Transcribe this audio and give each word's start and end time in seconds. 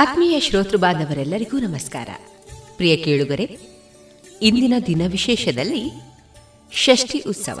ಆತ್ಮೀಯ 0.00 0.40
ಶ್ರೋತೃ 0.40 0.76
ಬಾಂಧವರೆಲ್ಲರಿಗೂ 0.76 1.58
ನಮಸ್ಕಾರ. 1.58 2.08
ಪ್ರಿಯ 2.76 2.96
ಕೇಳುಗರೆ, 2.96 3.58
ಇಂದಿನ 4.42 4.74
ದಿನ 4.86 5.02
ವಿಶೇಷದಲ್ಲಿ 5.06 5.90
ಷಷ್ಠಿ 6.72 7.18
ಉತ್ಸವ. 7.18 7.60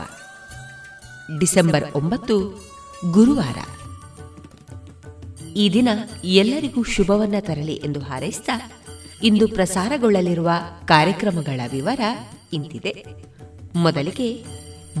ಡಿಸೆಂಬರ್ 1.38 1.94
ಒಂಬತ್ತು, 1.94 2.64
ಗುರುವಾರ. 3.10 3.58
ಈ 5.56 5.70
ದಿನ 5.72 5.88
ಎಲ್ಲರಿಗೂ 6.24 6.82
ಶುಭವನ್ನ 6.82 7.34
ತರಲಿ 7.40 7.74
ಎಂದು 7.74 8.00
ಹಾರೈಸಿದ 8.00 8.48
ಇಂದು 9.22 9.48
ಪ್ರಸಾರಗೊಳ್ಳಲಿರುವ 9.48 10.50
ಕಾರ್ಯಕ್ರಮಗಳ 10.84 11.60
ವಿವರ 11.72 12.00
ಇಂತಿದೆ. 12.52 13.04
ಮೊದಲಿಗೆ 13.74 14.44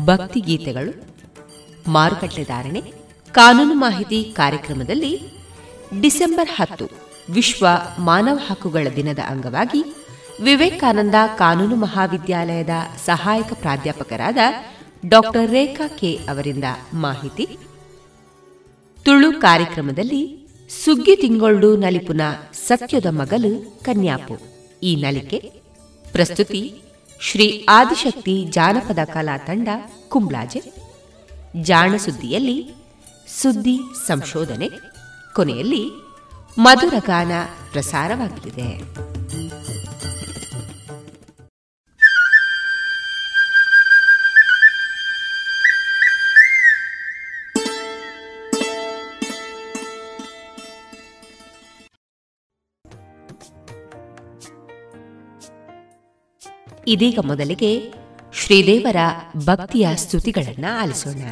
ಭಕ್ತಿ 0.04 0.40
ಗೀತೆಗಳು, 0.40 1.04
ಮಾರುಕಟ್ಟೆ 1.90 2.44
ಧಾರಣೆ, 2.44 2.82
ಕಾನೂನು 3.32 3.74
ಮಾಹಿತಿ 3.74 4.24
ಕಾರ್ಯಕ್ರಮದಲ್ಲಿ 4.24 5.20
ಡಿಸೆಂಬರ್ 6.00 6.48
ಹತ್ತು 6.48 7.09
ವಿಶ್ವ 7.32 7.66
ಮಾನವ 7.98 8.38
ಹಕ್ಕುಗಳ 8.46 8.86
ದಿನದ 8.96 9.18
ಅಂಗವಾಗಿ 9.28 9.84
ವಿವೇಕಾನಂದ 10.42 11.14
ಕಾನೂನು 11.36 11.76
ಮಹಾವಿದ್ಯಾಲಯದ 11.76 12.70
ಸಹಾಯಕ 13.06 13.52
ಪ್ರಾಧ್ಯಾಪಕರಾದ 13.52 14.36
ಡಾಕ್ಟರ್ 15.08 15.50
ರೇಖಾ 15.50 15.88
ಕೆ 15.88 16.16
ಅವರಿಂದ 16.16 16.64
ಮಾಹಿತಿ. 16.94 17.58
ತುಳು 19.04 19.40
ಕಾರ್ಯಕ್ರಮದಲ್ಲಿ 19.40 20.48
ಸುಗ್ಗಿ 20.84 21.16
ತಿಂಗೊಳ್ಳು 21.16 21.76
ನಲಿಪುನ 21.76 22.20
ಸತ್ಯದ 22.52 23.06
ಮಗಲು 23.06 23.82
ಕನ್ಯಾಪು. 23.82 24.38
ಈ 24.82 24.96
ನಲಿಕೆ 24.96 25.52
ಪ್ರಸ್ತುತಿ 26.12 26.82
ಶ್ರೀ 27.20 27.66
ಆದಿಶಕ್ತಿ 27.68 28.44
ಜಾನಪದ 28.44 28.98
ಕಲಾ 29.04 29.38
ತಂಡ 29.38 29.68
ಕುಂಬ್ಲಾಜೆ 30.08 30.62
ಜಾಣ 31.62 31.96
ಸುದ್ದಿಯಲ್ಲಿ 31.96 32.74
ಸುದ್ದಿ 33.42 33.80
ಸಂಶೋಧನೆ. 34.06 34.68
ಕೊನೆಯಲ್ಲಿ 35.34 35.90
ಮಧುರ 36.58 36.94
ಗಾನ 36.98 37.32
ಪ್ರಸಾರವಾಗಲಿದೆ. 37.72 39.10
ಇದೀಗ 56.86 57.18
ಮೊದಲಿಗೆ 57.22 57.92
ಶ್ರೀದೇವರ 58.34 58.96
ಭಕ್ತಿಯ 59.36 59.88
ಸ್ತುತಿಗಳನ್ನು 59.96 60.80
ಆಲಿಸೋಣ. 60.80 61.22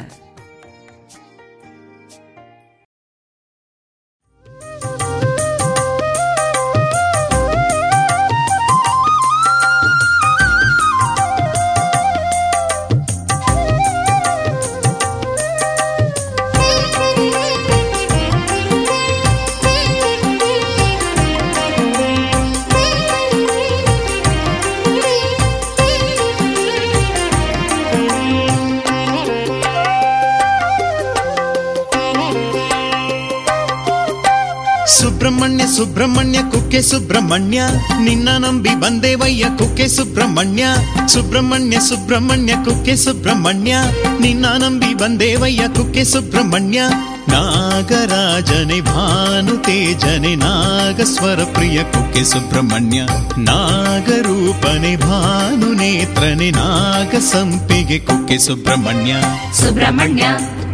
ಸುಬ್ರಹ್ಮಣ್ಯ 35.78 35.78
ಸುಬ್ರಹ್ಮಣ್ಯ 35.78 36.38
ಕುಕ್ಕೆ 36.52 36.80
ಸುಬ್ರಹ್ಮಣ್ಯ 36.82 37.58
ನಿನ್ನ 37.98 38.28
ನಂಬಿ 38.38 38.72
ಬಂದೇವಯ್ಯ 38.74 39.44
ಕುಕ್ಕೆ 39.58 39.86
ಸುಬ್ರಹ್ಮಣ್ಯ 39.88 40.64
ಸುಬ್ರಹ್ಮಣ್ಯ 41.06 41.76
ಸುಬ್ರಹ್ಮಣ್ಯ 41.80 42.52
ಕುಕ್ಕೆ 42.64 42.96
ಸುಬ್ರಹ್ಮಣ್ಯ 42.96 43.74
ನಿನ್ನ 44.20 44.46
ನಂಬಿ 44.58 44.94
ಬಂದೇವಯ್ಯ 44.94 45.62
ಕುಕ್ಕೆ 45.68 46.04
ಸುಬ್ರಹ್ಮಣ್ಯ 46.04 46.80
ನಾಗರಾಜನೆ 47.28 48.80
ಭಾನು 48.80 49.54
ತೇಜನೆ 49.58 50.32
ನಾಗಸ್ವರ 50.36 51.40
ಪ್ರಿಯ 51.54 51.78
ಕುಕ್ಕೆ 51.84 52.24
ಸುಬ್ರಹ್ಮಣ್ಯ 52.24 53.00
ನಾಗರೂಪನೆ 53.48 54.96
ಭಾನು 54.96 55.72
ನೇತ್ರನೆ 55.72 56.50
ನಾಗ 56.50 57.14
ಸಂಪಿಗೆ 57.30 57.98
ಕುಕ್ಕೆ 58.00 58.38
ಸುಬ್ರಹ್ಮಣ್ಯ 58.38 59.14
ಸುಬ್ರಹ್ಮಣ್ಯ 59.60 60.24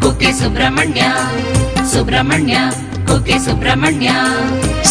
ಕುಕ್ಕೆ 0.03 0.33
ಸುಬ್ರಹ್ಮಣ್ಯ 0.33 1.03
ಸುಬ್ರಹ್ಮಣ್ಯ 1.93 2.57
ಕುಕ್ಕೆ 3.08 3.38
ಸುಬ್ರಹ್ಮಣ್ಯ 3.40 4.10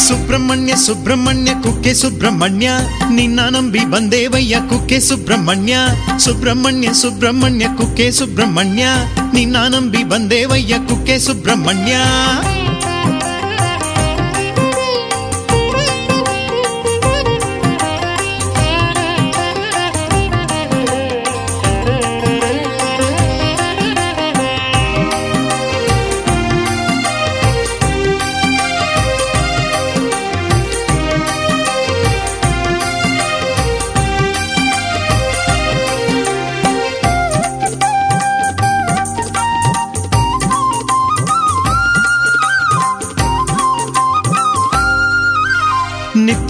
ಸುಬ್ರಹ್ಮಣ್ಯ 0.06 0.72
ಸುಬ್ರಹ್ಮಣ್ಯ 0.76 1.50
ಕುಕ್ಕೆ 1.62 1.94
ಸುಬ್ರಹ್ಮಣ್ಯ 1.94 2.68
ನಿನ್ನ 3.10 3.40
ನಂಬಿ 3.50 3.84
ಬಂದೇವಯ್ಯ 3.84 4.56
ಕುಕ್ಕೆ 4.70 5.00
ಸುಬ್ರಹ್ಮಣ್ಯ 5.00 5.74
ಸುಬ್ರಹ್ಮಣ್ಯ 6.18 6.88
ಸುಬ್ರಹ್ಮಣ್ಯ 6.94 7.66
ಕುಕ್ಕೆ 7.78 8.12
ಸುಬ್ರಹ್ಮಣ್ಯ 8.12 8.84
ನಿನ್ನ 9.34 9.56
ನಂಬಿ 9.68 10.04
ಬಂದೇವಯ್ಯ 10.04 10.74
ಕುಕ್ಕೆ 10.88 11.18
ಸುಬ್ರಹ್ಮಣ್ಯ 11.18 11.94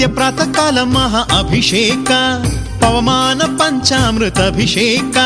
ನಿತ್ಯ 0.05 0.17
ಪ್ರಾತಃ 0.17 0.49
ಕಾಲ 0.57 0.79
ಮಹಾ 0.95 1.21
ಅಭಿಷೇಕ 1.35 2.11
ಪವಮಾನ 2.81 3.43
ಪಂಚಾಮೃತ 3.61 4.41
ಅಭಿಷೇಕ 4.47 5.17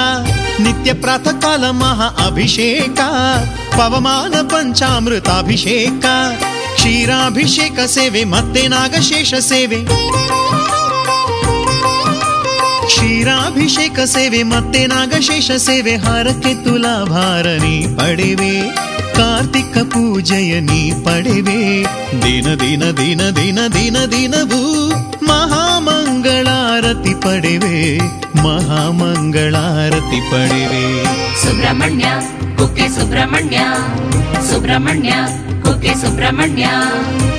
ನಿತ್ಯ 0.61 0.91
ಪ್ರಾತಃ 0.95 1.35
ಕಾಲ 1.43 1.65
ಮಹಾ 1.81 2.07
ಅಭಿಷೇಕ 2.27 2.99
ಪವಮಾನ 3.75 4.35
ಪಂಚಾಮೃತಾಭಿಷೇಕ 4.53 6.05
ಕ್ಷೀರಾಭಿಷೇಕ 6.77 7.87
ಸೇವೆ 7.97 8.23
ಮತ್ತೆ 8.35 8.63
ನಾಗಶೇಷ 8.69 9.41
ಸೇವೆ 9.49 9.81
ಕ್ಷೀರಾಭಿಷೇಕ 12.87 13.99
ಸೇವೆ 14.09 14.43
ಮತ್ತೆ 14.53 14.83
ನಾಗಶೇಷ 14.87 15.59
ಸೇವೆ 15.61 15.97
ಹಾರಕ್ಕೆ 16.05 16.55
ತುಲಾಭಾರ 16.65 17.47
ನೀ 17.59 17.77
ಪಡೆವೆ 17.97 18.55
ಕಾರ್ತಿಕ 19.19 19.77
ಪೂಜೆಯ 19.93 20.53
ನೀ 20.61 20.81
ಪಡೆವೆ 21.05 21.61
ದಿನ 22.25 22.49
ದಿನ 22.63 22.85
ದಿನ 23.01 23.23
ದಿನ 23.39 23.61
ದಿನ 23.77 23.99
ದಿನವೂ 24.15 24.61
ಮಹಾಮಂಗಳಾರತಿ 25.31 27.15
ಪಡೆವೆ 27.25 27.77
ಮಹಾಮಂಗಳಾರತಿ 28.47 30.21
ಪಡೆವೆ 30.31 30.85
ಸುಬ್ರಹ್ಮಣ್ಯ 31.43 32.07
ಕುಕ್ಕೆ 32.59 32.89
ಸುಬ್ರಹ್ಮಣ್ಯ 32.89 33.59
ಸುಬ್ರಹ್ಮಣ್ಯ 34.51 35.13
ಕುಕ್ಕೆ 35.69 35.95
ಸುಬ್ರಹ್ಮಣ್ಯ 35.95 36.67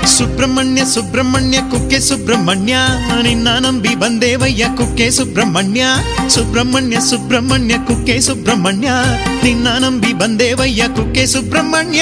ಸುಬ್ರಹ್ಮಣ್ಯ 0.07 0.81
ಸುಬ್ರಹ್ಮಣ್ಯ 0.86 1.57
ಕುಕ್ಕೆ 1.71 2.00
ಸುಬ್ರಹ್ಮಣ್ಯ 2.00 2.74
ನಿನ್ನ 3.24 3.50
ನಂಬಿ 3.59 3.95
ಬಂದೇವಯ್ಯ 3.95 4.65
ಕುಕ್ಕೆ 4.77 5.12
ಸುಬ್ರಹ್ಮಣ್ಯ 5.12 5.83
ಸುಬ್ರಹ್ಮಣ್ಯ 6.27 6.98
ಸುಬ್ರಹ್ಮಣ್ಯ 7.01 7.75
ಕುಕ್ಕೆ 7.88 8.21
ಸುಬ್ರಹ್ಮಣ್ಯ 8.21 8.89
ನಿನ್ನ 9.43 9.67
ನಂಬಿ 9.79 10.13
ಬಂದೇವಯ್ಯ 10.13 10.83
ಕುಕ್ಕೆ 10.95 11.25
ಸುಬ್ರಹ್ಮಣ್ಯ 11.25 12.01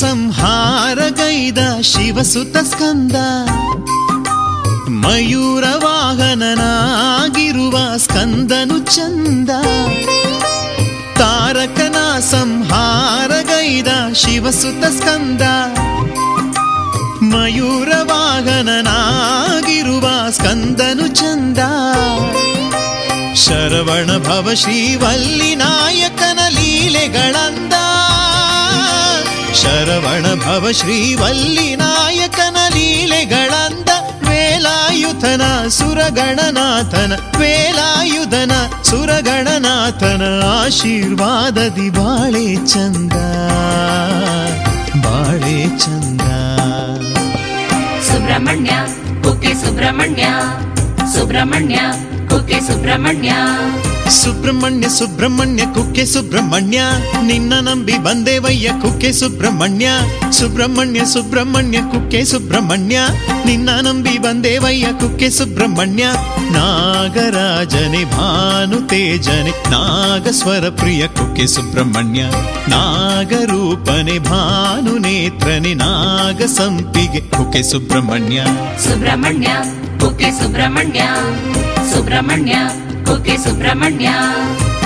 ಸಂಹಾರಗೈದ 0.00 1.58
ಶಿವಸುತ 1.82 2.56
ಸ್ಕಂದ. 2.56 3.16
ಮಯೂರ 4.88 5.64
ವಾಹನನಾಗಿರುವ 5.76 7.96
ಸ್ಕಂದನು 7.96 8.78
ಚಂದ. 8.78 9.50
ತಾರಕನ 11.18 12.18
ಸಂಹಾರಗೈದ 12.18 13.86
ಶಿವಸುತ 14.14 14.84
ಸ್ಕಂದ. 14.84 15.42
ಮಯೂರ 17.22 17.88
ವಾಹನನಾಗಿರುವ 18.02 20.30
ಸ್ಕಂದನು 20.30 21.06
ಚಂದ. 21.06 21.58
ಶರವಣ 23.34 24.18
ಭವ 24.18 24.50
ಶ್ರೀವಲ್ಲಿ 24.54 25.54
ನಾಯಕನ 25.54 26.38
ಲೀಲೆಗಳಂದ 26.48 27.69
ಶರವಣ 29.62 30.26
ಭವ 30.44 30.70
ಶ್ರೀವಲ್ಲಿ 30.70 31.76
ನಾಯಕನ 31.76 32.56
ಲೀಲೆಗಳಂದ 32.74 33.88
ವೇಲಾಯುಧನ 34.28 35.68
ಸುರಗಣನಾಥನ 35.68 37.12
ವೇಲಾಯುಧನ 37.40 38.52
ಸುರಗಣನಾಥನ 38.82 40.22
ಆಶೀರ್ವಾದದಿ 40.44 41.90
ಬಾಳೆ 41.90 42.66
ಚಂದ 42.66 43.12
ಬಾಳೆ 45.06 45.78
ಚಂದ. 45.78 46.20
ಸುಬ್ರಹ್ಮಣ್ಯ, 48.08 48.70
ಕುಕ್ಕೆ 49.22 49.54
ಸುಬ್ರಹ್ಮಣ್ಯ 49.54 50.26
ಸುಬ್ರಹ್ಮಣ್ಯ, 51.12 51.78
ಕುಕ್ಕೆ 52.28 52.60
ಸುಬ್ರಹ್ಮಣ್ಯ. 52.60 53.30
ಸುಬ್ರಹ್ಮಣ್ಯ 54.15 54.87
ಸುಬ್ರಹ್ಮಣ್ಯ 54.89 55.63
ಕುಕ್ಕೆ 55.75 56.05
ಸುಬ್ರಹ್ಮಣ್ಯ 56.05 56.79
ನಿನ್ನ 57.21 57.53
ನಂಬಿ 57.59 57.97
ಬಂದೇವಯ್ಯ 57.97 58.67
ಕುಕ್ಕೆ 58.81 59.11
ಸುಬ್ರಹ್ಮಣ್ಯ 59.11 59.87
ಸುಬ್ರಹ್ಮಣ್ಯ 60.31 61.01
ಸುಬ್ರಹ್ಮಣ್ಯ 61.05 61.77
ಕುಕ್ಕೆ 61.91 62.25
ಸುಬ್ರಹ್ಮಣ್ಯ 62.25 62.97
ನಿನ್ನ 63.45 63.69
ನಂಬಿ 63.81 64.17
ಬಂದೇವಯ್ಯ 64.17 64.87
ಕುಕ್ಕೆ 64.99 65.29
ಸುಬ್ರಹ್ಮಣ್ಯ 65.29 66.03
ನಾಗರಾಜನೆ 66.55 68.03
ಭಾನು 68.13 68.79
ತೇಜನೆ 68.87 69.53
ನಾಗಸ್ವರ 69.71 70.69
ಪ್ರಿಯ 70.69 71.07
ಕುಕ್ಕೆ 71.07 71.47
ಸುಬ್ರಹ್ಮಣ್ಯ 71.47 72.23
ನಾಗರೂಪನೆ 72.67 74.17
ಭಾನು 74.19 74.95
ನೇತ್ರನೆ 74.97 75.73
ನಾಗ 75.75 76.41
ಸಂಪಿಗೆ 76.53 77.21
ಕುಕ್ಕೆ 77.29 77.63
ಸುಬ್ರಹ್ಮಣ್ಯ 77.63 78.39
ಸುಬ್ರಹ್ಮಣ್ಯ 78.87 79.49
ಕುಕ್ಕೆ 79.99 80.31
ಸುಬ್ರಹ್ಮಣ್ಯ 80.31 81.01
ಸುಬ್ರಹ್ಮಣ್ಯ 81.93 82.55
ಕುಕ್ಕೆ 83.10 83.36
ಸುಬ್ರಹ್ಮಣ್ಯ. 83.36 84.08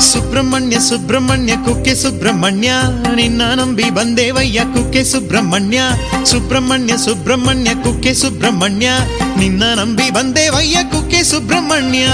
ಸುಬ್ರಹ್ಮಣ್ಯ 0.01 0.79
ಸುಬ್ರಹ್ಮಣ್ಯ 0.79 1.57
ಕುಕ್ಕೆ 1.57 1.95
ಸುಬ್ರಹ್ಮಣ್ಯ. 1.95 2.73
ನಿನ್ನ 3.15 3.43
ನಂಬಿ 3.55 3.91
ಬಂದೇವಯ್ಯ 3.91 4.61
ಕುಕ್ಕೆ 4.61 5.05
ಸುಬ್ರಹ್ಮಣ್ಯ. 5.05 5.81
ಸುಬ್ರಹ್ಮಣ್ಯ 6.25 6.97
ಸುಬ್ರಹ್ಮಣ್ಯ 6.97 7.75
ಕುಕ್ಕೆ 7.75 8.15
ಸುಬ್ರಹ್ಮಣ್ಯ. 8.15 8.91
ನಿನ್ನ 9.39 9.63
ನಂಬಿ 9.75 10.11
ಬಂದೇವಯ್ಯ 10.11 10.85
ಕುಕ್ಕೆ 10.85 11.23
ಸುಬ್ರಹ್ಮಣ್ಯ. 11.23 12.07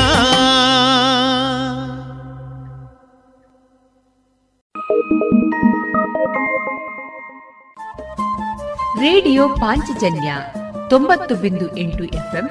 ರೇಡಿಯೋ 9.01 9.49
ಪಾಂಚಜನ್ಯ 9.49 10.35
ತೊಂಬತ್ತು 10.91 11.35
ಬಿಂದು 11.35 11.77
ಎಂಟು 11.77 12.05
ಎಫ್ಎಂ 12.05 12.51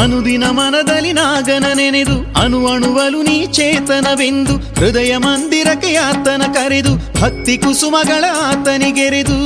ಅನುದಿನ 0.00 0.44
ಮನದಲ್ಲಿ 0.50 1.12
ನಾಗನ 1.12 1.66
ನೆನೆದು, 1.74 2.40
ಅಣು 2.40 2.66
ಅಣುವಲು 2.66 3.22
ನೀ 3.22 3.46
ಚೇತನವೆಂದು, 3.46 4.54
ಹೃದಯ 4.54 5.16
ಮಂದಿರಕ್ಕೆ 5.16 5.94
ಆತನ 5.96 6.42
ಕರೆದು, 6.52 7.22
ಭಕ್ತಿ 7.22 7.58
ಕುಸುಮಗಳ 7.58 8.24
ಆತನಿಗೆರೆದು. 8.42 9.38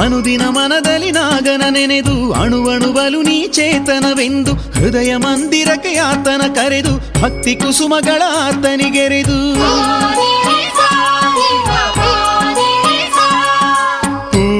ಅನುದಿನ 0.00 0.42
ಮನದಲ್ಲಿ 0.48 1.10
ನಾಗನ 1.10 1.62
ನೆನೆದು 1.70 2.32
ಅಣುವಣುವಲು 2.32 3.22
ನೀ 3.22 3.48
ಚೇತನವೆಂದು, 3.48 4.52
ಹೃದಯ 4.52 5.16
ಮಂದಿರಕ್ಕೆ 5.16 5.96
ಆತನ 5.96 6.52
ಕರೆದು, 6.54 7.22
ಭಕ್ತಿ 7.22 7.56
ಕುಸುಮಗಳ 7.56 8.22
ಆತನಿಗೆರೆದು. 8.36 9.38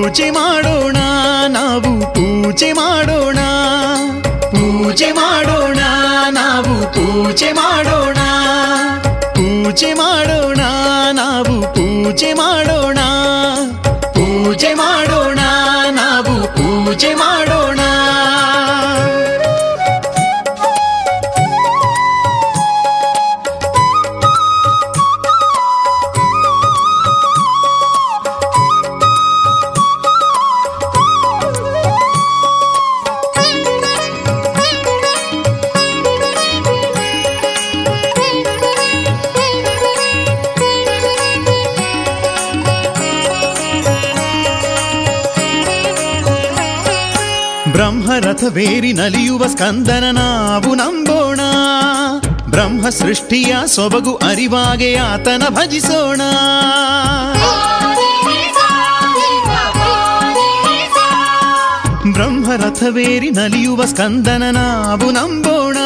ಪೂಜೆ 0.05 0.31
ಮಾಡೋಣ, 0.31 0.97
ನಾವು 1.49 2.15
ಪೂಜೆ 2.15 2.73
ಮಾಡೋಣ. 2.73 3.39
ಪೂಜೆ 4.51 5.13
ಮಾಡೋಣ, 5.13 5.79
ನಾವು 6.31 6.75
ಪೂಜೆ 6.93 7.53
ಮಾಡೋಣ. 7.53 8.19
ಪೂಜೆ 9.35 9.93
ಮಾಡೋಣ, 9.95 10.61
ನಾವು 11.13 11.75
ಪೂಜೆ 11.75 12.33
ಮಾಡೋಣ. 12.33 12.99
ಪೂಜೆ 14.03 14.75
ಮಾಡೋಣ, 14.75 15.39
ನಾವು 15.91 16.35
ಪೂಜೆ 16.57 17.15
ಮಾಡೋಣ 17.15 17.54
ಬ್ರಹ್ಮರಥವೇರಿ 48.55 48.93
ನಲಿಯುವ 48.93 49.47
ಸ್ಕಂದನ 49.47 50.05
ನಾವು 50.13 50.75
ನಂಬೋಣ. 50.75 51.41
ಬ್ರಹ್ಮ 52.51 52.89
ಸೃಷ್ಟಿಯ 52.89 53.57
ಸೊಬಗು 53.67 54.15
ಅರಿವಾಗೆ 54.15 54.97
ಆತನ 54.97 55.43
ಭಜಿಸೋಣ. 55.49 56.21
ಬ್ರಹ್ಮರಥವೇರಿ 62.13 63.31
ನಲಿಯುವ 63.31 63.85
ಸ್ಕಂದನ 63.85 64.43
ನಾವು 64.53 65.11
ನಂಬೋಣ. 65.11 65.77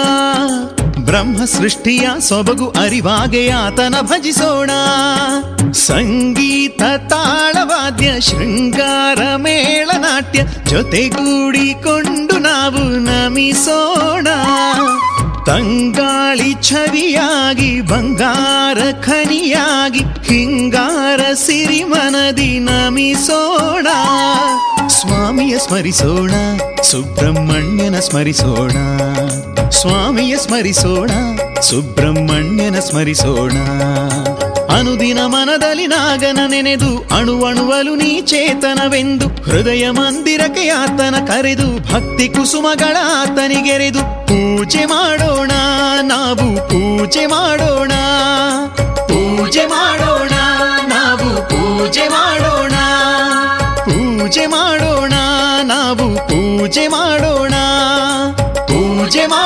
ಬ್ರಹ್ಮ 1.04 1.44
ಸೃಷ್ಟಿಯ 1.44 2.08
ಸೊಬಗು 2.20 2.68
ಅರಿವಾಗೆ 2.68 3.50
ಆತನ 3.50 3.94
ಭಜಿಸೋಣ. 4.00 4.70
ಸಂಗೀತ, 5.72 6.82
ತಾಳವಾದ್ಯ, 7.08 8.20
ಶೃಂಗಾರ 8.20 9.37
ಮೇಳನಾಟ್ಯ 9.37 10.42
ಜೊತೆಗೂಡಿಕೊಂಡು 10.66 12.17
ನಾವು 12.70 12.88
ನಮಿಸೋಣ. 12.88 14.28
ತಂಗಾಳಿ 15.46 16.54
ಛವಿಯಾಗಿ, 16.62 17.80
ಬಂಗಾರ 17.80 18.78
ಖನಿಯಾಗಿ, 19.00 19.98
ಹಿಂಗಾರ 19.98 21.20
ಸಿರಿಮನದಿ 21.32 22.58
ನಮಿಸೋಣ. 22.58 23.87
ಸ್ವಾಮಿಯ 24.87 25.58
ಸ್ಮರಿಸೋಣ, 25.58 26.30
ಸುಬ್ರಹ್ಮಣ್ಯನ 26.82 27.98
ಸ್ಮರಿಸೋಣ. 27.98 28.70
ಸ್ವಾಮಿಯ 29.68 30.37
ಸ್ಮರಿಸೋಣ, 30.38 31.10
ಸುಬ್ರಹ್ಮಣ್ಯನ 31.60 32.78
ಸ್ಮರಿಸೋಣ. 32.78 33.52
ಅನುದಿನ 34.78 35.26
ಮನದಲ್ಲಿ 35.26 35.87
ನಾಗನ 35.87 36.38
ನೆನೆದು 36.47 37.16
ಅಣುವಣುವಲು 37.16 37.94
ನೀ 37.94 38.20
ಚೇತನವೆಂದು, 38.20 39.28
ಹೃದಯ 39.28 39.90
ಮಂದಿರಕ್ಕೆ 39.90 40.68
ಆತನ 40.68 41.14
ಕರೆದು, 41.26 41.92
ಭಕ್ತಿ 41.92 42.28
ಕುಸುಮಗಳ 42.28 42.97
ಆತನಿಗೆರೆದು, 43.16 43.99
ಪೂಜೆ 43.99 44.85
ಮಾಡೋಣ, 44.85 45.50
ನಾವು 46.02 46.68
ಪೂಜೆ 46.68 47.26
ಮಾಡೋಣ. 47.26 47.92
ಪೂಜೆ 49.08 49.66
ಮಾಡೋಣ, 49.66 50.30
ನಾವು 50.88 51.49
ಪೂಜೆ 51.49 52.08
ಮಾಡೋಣ. 52.08 52.73
ಪೂಜೆ 53.85 54.47
ಮಾಡೋಣ, 54.47 55.12
ನಾವು 55.62 56.28
ಪೂಜೆ 56.28 56.88
ಮಾಡೋಣ. 56.88 57.54
ಪೂಜೆ 58.66 59.26
ಮಾಡೋಣ 59.26 59.38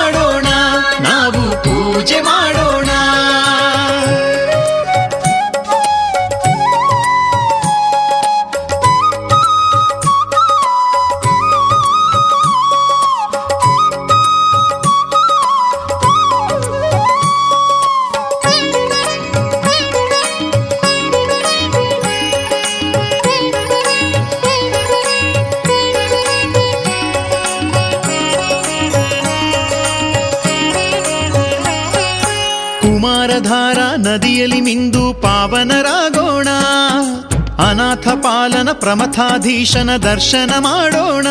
ಪಾಲನ 38.42 38.72
ಪ್ರಮಥಾಧೀಶನ 38.72 39.96
ದರ್ಶನ 39.96 40.52
ಮಾಡೋಣ. 40.58 41.26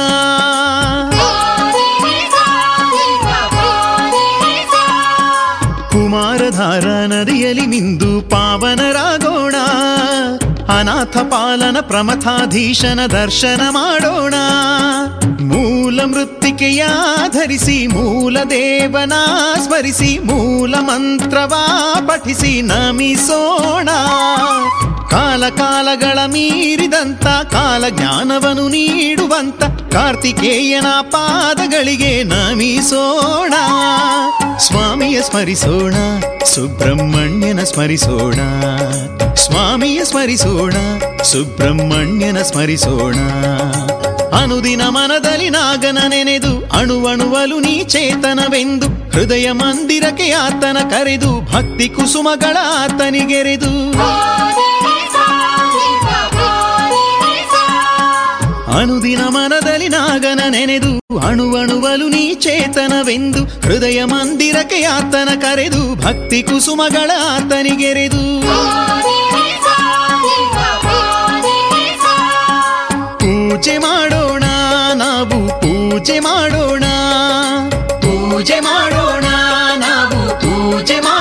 ಕುಮಾರಧಾರ 5.91 6.85
ನದಿಯಲ್ಲಿ 6.85 7.65
ನಿಂದು 7.65 8.29
ಪಾವನರಾಗೋಣ. 8.29 9.55
ಅನಾಥ 10.79 11.17
ಪಾಲನ 11.17 11.77
ಪ್ರಮಥಾಧೀಶನ 11.81 12.99
ದರ್ಶನ 13.05 13.61
ಮಾಡೋಣ. 13.69 14.33
ಮೂಲ 15.41 16.03
ಮೃತ್ತಿಕೆಯ 16.03 16.87
ಧರಿಸಿ, 17.29 17.87
ಮೂಲ 17.87 18.37
ದೇವನ 18.49 19.13
ಸ್ಮರಿಸಿ, 19.63 20.19
ಮೂಲ 20.19 20.75
ಮಂತ್ರವಾ 20.79 21.93
ಪಠಿಸಿ 22.07 22.61
ನಮಿಸೋಣ. 22.61 23.89
ಕಾಲ 25.09 25.49
ಕಾಲಗಳ 25.49 26.19
ಮೀರಿದಂತ, 26.25 27.27
ಕಾಲ 27.27 27.89
ಜ್ಞಾನವನ್ನು 27.89 28.67
ನೀಡುವಂತ 28.67 29.63
ಕಾರ್ತಿಕೇಯನ 29.93 30.85
ಪಾದಗಳಿಗೆ 31.01 32.23
ನಮಿಸೋಣ. 32.23 33.53
ಸ್ವಾಮಿಯ 34.59 35.21
ಸ್ಮರಿಸೋಣ, 35.21 35.93
ಸುಬ್ರಹ್ಮಣ್ಯನ 36.43 37.63
ಸ್ಮರಿಸೋಣ. 37.63 38.39
ಸ್ವಾಮಿಯ 39.33 40.03
ಸ್ಮರಿಸೋಣ, 40.03 40.71
ಸುಬ್ರಹ್ಮಣ್ಯನ 41.21 42.41
ಸ್ಮರಿಸೋಣ. 42.41 43.15
ಅನುದಿನ 44.41 44.81
ಮನದಲ್ಲಿ 44.81 45.49
ನಾಗನ 45.49 45.97
ನೆನೆದು, 46.07 46.69
ಅಣುವಣುವಲು 46.71 47.59
ನೀ 47.59 47.83
ಚೇತನವೆಂದು 47.83 49.11
ಹೃದಯ 49.11 49.51
ಮಂದಿರಕ್ಕೆ 49.51 50.31
ಆತನ 50.31 50.77
ಕರೆದು, 50.89 51.51
ಭಕ್ತಿ 51.51 51.89
ಕುಸುಮಗಳ 51.89 52.57
ಆತನಿಗೆರೆದು 52.79 53.91
ಅನುದಿನ 58.79 59.21
ಮನದಲ್ಲಿ 59.27 59.87
ನಾಗನ 59.87 60.39
ನೆನೆದು 60.49 60.91
ಅಣುವಣುವಲು 61.19 62.07
ನೀ 62.07 62.35
ಚೇತನವೆಂದು, 62.35 63.41
ಹೃದಯ 63.61 64.03
ಮಂದಿರಕ್ಕೆ 64.03 64.83
ಆತನ 64.83 65.29
ಕರೆದು, 65.39 65.95
ಭಕ್ತಿ 65.95 66.43
ಕುಸುಮಗಳ 66.43 67.11
ಆತನಿಗೆರೆದು. 67.31 68.23
ಪೂಜೆ 73.17 73.77
ಮಾಡೋಣ, 73.77 74.43
ನಾವು 74.93 75.39
ಪೂಜೆ 75.61 76.19
ಮಾಡೋಣ. 76.19 76.83
ಪೂಜೆ 77.89 78.59
ಮಾಡೋಣ, 78.59 79.25
ನಾವು 79.77 80.19
ಪೂಜೆ 80.39 80.99
ಮಾಡೋಣ 80.99 81.20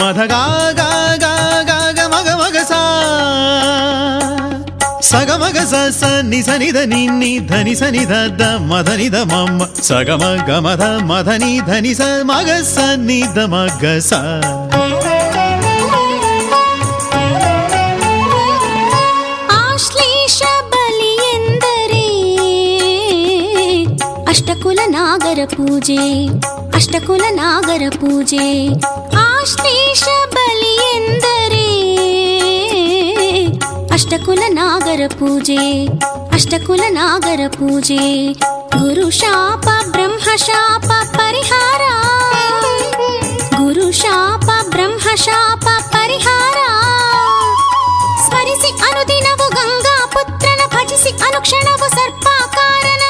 ಮಧ 0.00 0.18
ಗಾ 0.32 0.42
ಗಾ 0.78 0.88
ಗಾ 1.22 1.32
ಗಾ 1.68 1.78
ಗ 1.98 2.00
ಮಗ 2.12 2.28
ಮಗ 2.40 2.56
ಸಾ 2.70 2.80
ಸಗ 5.08 5.30
ಮಗ 5.42 5.58
ಸ 5.72 5.80
ಸ 6.00 6.10
ನಿ 6.30 6.40
ಸ 6.46 6.58
ನಿ 6.62 6.68
ದ 6.76 6.82
ನಿ 6.92 7.00
ನಿ 7.20 7.32
ಧನಿ 7.50 7.74
ಸ 7.80 7.90
ನಿ 7.94 8.04
ದ 8.12 8.20
ದ 8.40 8.44
ಮಧ 8.70 8.88
ನಿ 9.00 9.08
ದ 9.14 9.20
ಮಮ್ಮ 9.32 9.60
ಸಗ 9.88 10.10
ಮ 10.22 10.30
ಗ 10.48 10.60
ಮಧ 10.66 10.82
ಮಧ 11.10 11.28
ನಿ 11.44 11.52
ಧನಿ 11.70 11.94
ಸ 12.00 12.02
ಮಗ 12.30 12.50
ಸ 12.74 12.76
ನಿ 13.08 13.20
ದ 13.36 13.48
ಮಗ 13.54 13.84
ಸ 14.10 14.20
ಆಶ್ಲೇಷ 19.58 20.40
ಬಲಿ 20.72 21.12
ಎಂದರೆ 21.34 22.04
ಅಷ್ಟಕುಲ 24.32 24.80
ನಾಗರ 24.96 25.40
ಪೂಜೆ 25.54 26.02
ಅಷ್ಟಕುಲ 26.76 27.24
ನಾಗರ 27.36 27.84
ಪೂಜೆ 28.00 28.46
ಆಶ್ಲೇಷ 29.24 30.04
ಬಲಿ 30.34 30.74
ಎಂದರೆ 30.92 31.66
ಅಷ್ಟಕುಲ 33.96 34.42
ನಾಗರ 34.52 35.02
ಪೂಜೆ 35.18 35.62
ಅಷ್ಟಕುಲ 36.36 36.82
ನಾಗರ 36.92 37.42
ಪೂಜೆ 37.58 38.02
ಗುರು 38.76 39.06
ಶಾಪ 39.12 39.66
ಬ್ರಹ್ಮ 39.90 40.28
ಶಾಪ 40.46 40.88
ಪರಿಹಾರ 41.16 41.82
ಗುರು 43.56 43.88
ಶಾಪ 44.02 44.48
ಬ್ರಹ್ಮ 44.70 45.08
ಶಾಪ 45.26 45.66
ಪರಿಹಾರ 45.94 46.58
ಸ್ಮರಿಸಿ 48.26 48.70
ಅನುದಿನವು 48.88 49.48
ಗಂಗಾ 49.56 49.96
ಪುತ್ರನ 50.14 50.62
ಭಜಿಸಿ 50.74 51.12
ಅನುಕ್ಷಣವು 51.28 51.88
ಸರ್ಪಾಕಾರನ 51.96 53.02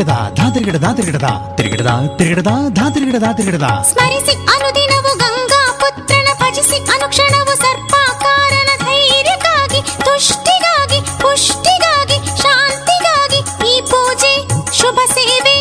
ತಿರುಗಿಡದ, 0.00 0.36
ಧಾ 0.36 0.46
ತಿರುಗಿಡದ 0.50 0.86
ತಿರುಗಿಡದ. 0.96 1.28
ತಿರುಗಿಡದ 1.56 1.90
ತಿರುಗಿಡದ, 2.18 2.52
ಧಾ 2.68 2.84
ತಿರುಗಿಡದ 2.90 3.26
ತಿರುಗಿಡದ. 3.36 3.66
ಸ್ಮರಿಸಿ 3.90 4.34
ಅನುದಿನವು 4.54 5.12
ಗಂಗಾ 5.18 5.62
ಪುತ್ರನ 5.80 6.28
ಭಜಿಸಿ, 6.40 6.78
ಅನುಕ್ಷಣವು 6.94 7.54
ಸರ್ಪಾಕಾರನ 7.56 8.70
ಧೈರ್ಯಕ್ಕಾಗಿ, 8.84 9.80
ತುಷ್ಟಿಗಾಗಿ, 10.04 11.00
ಪುಷ್ಟಿಗಾಗಿ, 11.22 12.16
ಶಾಂತಿಗಾಗಿ 12.42 13.40
ಈ 13.70 13.80
ಪೂಜೆ, 13.80 14.34
ಶುಭ 14.78 14.98
ಸೇವೆ, 15.12 15.56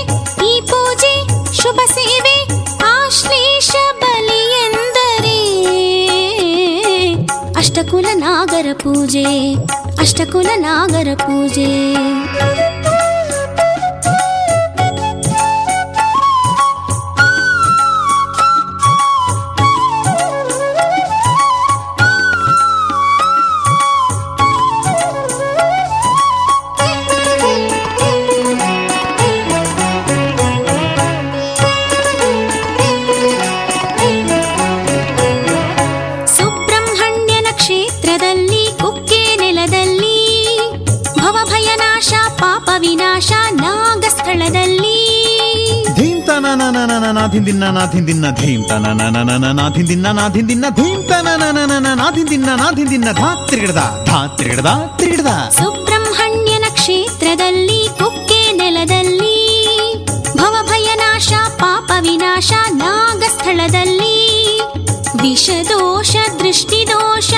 ಈ 0.47 0.61
ಪೂಜೆ, 0.61 1.13
ಶುಭ 1.61 1.79
ಸೇವೆ, 1.91 2.37
ಆಶ್ಲೇಷ 2.85 3.71
ಬಲಿ 4.01 4.41
ಎಂದರೆ. 4.65 5.37
ಅಷ್ಟಕುಲ 7.57 8.05
ನಾಗರ 8.13 8.65
ಪೂಜೆ, 8.73 9.27
ಅಷ್ಟಕುಲ 9.99 10.49
ನಾಗರ 10.55 11.07
ಪೂಜೆ. 11.15 11.69
ನಾಥಿನ್ 47.33 48.07
ದಿನ್ನ 48.07 48.29
ಧೀಂ 48.29 48.63
ತನ 48.63 48.77
ನನ 48.77 49.23
ನನ 49.23 49.53
ನಾಥಿನ್ 49.53 49.87
ದಿನ್ನ 49.87 50.07
ನಾಥಿನ್ 50.07 50.49
ದಿನ್ನ, 52.89 53.11
ಧಾ, 53.11 53.45
ತಿರುಗಿಡದ 53.45 54.05
ಧಾ, 54.05 54.27
ತಿರುಗಿಡದ 54.27 54.97
ತಿರುಗಿಡದ. 54.97 55.49
ಸುಬ್ರಹ್ಮಣ್ಯನ 55.49 56.63
ಕ್ಷೇತ್ರದಲ್ಲಿ, 56.73 57.89
ಕುಕ್ಕೆ 57.99 58.51
ನೆಲದಲ್ಲಿ, 58.51 59.67
ಭವಭಯನಾಶ, 60.37 61.33
ಪಾಪ 61.57 61.91
ವಿನಾಶ, 62.01 62.53
ನಾಗಸ್ಥಳದಲ್ಲಿ, 62.71 64.59
ವಿಷದೋಷ, 65.21 66.15
ದೃಷ್ಟಿದೋಷ 66.39 67.33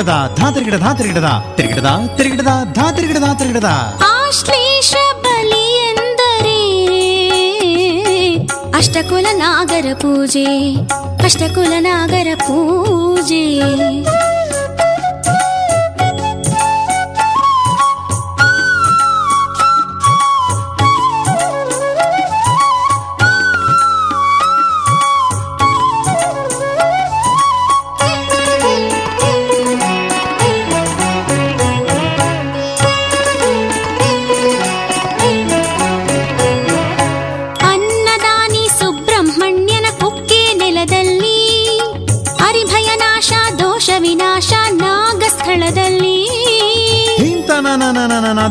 ತಿರುಗಿಡದ, 0.00 0.34
ಧಾ 0.36 0.46
ತಿರುಗಿಡ 0.50 0.76
ಧಾ 0.82 0.90
ತಿರುಗಿಡದ 0.94 1.30
ತಿರುಗಿಡದ 1.56 1.90
ತಿರುಗಿಡದ, 2.16 2.52
ಧಾ 2.72 2.84
ತಿರುಗಿಡದ 2.92 3.28
ತಿರುಗಿಡದ. 3.38 3.70
ಆಶ್ಲೇಷ 4.10 4.92
ಬಲಿ 5.24 5.64
ಎಂದರೆ 5.88 6.60
ಅಷ್ಟಕುಲ 8.78 9.26
ನಾಗರ 9.32 9.88
ಪೂಜೆ 9.94 10.46
ಅಷ್ಟಕುಲ 11.24 11.72
ನಾಗರ 11.80 12.28
ಪೂಜೆ. 12.46 13.44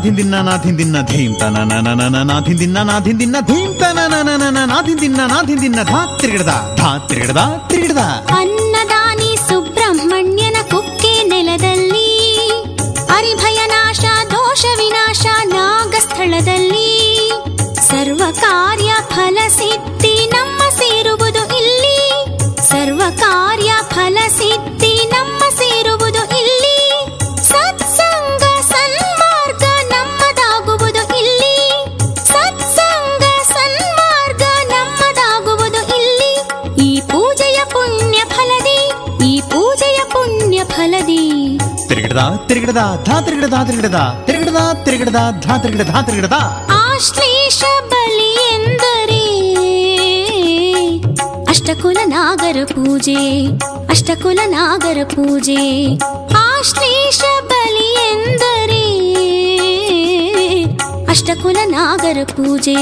ನನ 0.00 0.06
ನಾಥಿನ್ 0.06 0.16
ದಿನ್ನ 0.16 0.36
ನಾಥಿನ್ 0.40 0.78
ದಿನ್ನ 0.78 0.98
ಧೀಂ 1.02 1.32
ತನ 1.34 1.56
ನನ 1.64 1.88
ನನ 1.94 2.22
ನಾಥಿನ್ 2.22 2.58
ದಿನ್ನ 2.58 2.78
ನಾಥಿನ್ 2.82 3.20
ದಿನ್ನ 3.20 3.36
ಧೀಂ 3.40 3.68
ತನ 3.74 3.98
ನನ 4.08 4.30
ನನ 4.36 4.64
ನಾಥಿನ್ 4.64 5.00
ದಿನ್ನ 5.00 5.20
ನಾಥಿನ್ 5.26 5.60
ದಿನ್ನ 5.60 5.80
ತಿರುಗಿಡದ, 42.50 42.82
ಧಾ 43.06 43.16
ತಿರುಗಿಡದ 43.20 43.56
ತಿರುಗಿಡದ 43.66 43.98
ತಿರುಗಿಡದ 44.26 44.60
ತಿರುಗಿಡದ, 44.84 45.20
ಧಾ 45.44 45.54
ತಿರುಗಿಡ 45.58 45.84
ಧಾ 45.90 45.98
ತಿರುಗಿಡದ. 46.02 46.36
ಆಶ್ಲೇಷ 46.76 47.60
ಬಲಿ 47.90 48.30
ಎಂದರೆ 48.54 49.22
ಅಷ್ಟಕುಲ 51.50 51.98
ನಾಗರ 52.06 52.58
ಪೂಜೆ, 52.64 53.20
ಅಷ್ಟಕುಲ 53.90 54.40
ನಾಗರ 54.46 54.98
ಪೂಜೆ. 55.04 55.62
ಆಶ್ಲೇಷ 56.42 57.20
ಬಲಿ 57.50 57.88
ಎಂದರೆ 58.08 58.84
ಅಷ್ಟಕುಲ 61.10 61.56
ನಾಗರ 61.66 62.18
ಪೂಜೆ, 62.24 62.80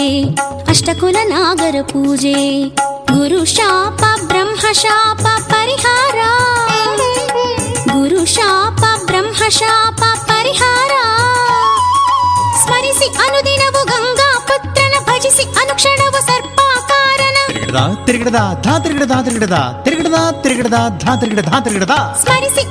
ಅಷ್ಟಕುಲ 0.68 1.16
ನಾಗರ 1.28 1.76
ಪೂಜೆ. 1.83 2.37
ಗುರು 3.12 3.44
ಶಾಪ, 3.44 4.00
ಬ್ರಹ್ಮ 4.26 4.72
ಶಾಪ, 4.72 5.26
ಪರಿಹಾರ. 5.52 6.18
ಗುರು 7.92 8.24
ಶಾಪ 8.35 8.77
ಶಾಪ 9.56 10.00
ಪರಿಹಾರ. 10.28 10.92
ಸ್ಮರಿಸಿ 12.62 13.06
ಅನುದಿನವು 13.24 13.80
ಗಂಗಾ 13.90 14.28
ಪುತ್ರನ 14.48 14.94
ಭಜಿಸಿ 15.08 15.44
ಅನುಕ್ಷಣವು 15.61 16.20
ಸರ್ಪಾಕಾರನ. 16.28 17.38
ತಿರುಗಿಡದ 17.48 17.80
ತಿರುಗಿಡದ 18.06 18.40
ಧಾ 18.64 18.78
ತಿರುಗಿಡದ 18.78 19.14
ತಿರುಗಿಡದ 19.26 19.58
ತಿರುಗಿಡದ 19.84 20.18
ತಿರುಗಿಡದ 20.42 20.78
ಧಾ 21.04 21.16
ತಿರುಗಿಡದ 21.16 21.48
ಧಾ 21.50 21.61
ತಿರುಗಿಡದ. 21.61 21.96
ಸ್ಮರಿಸಿ 22.22 22.64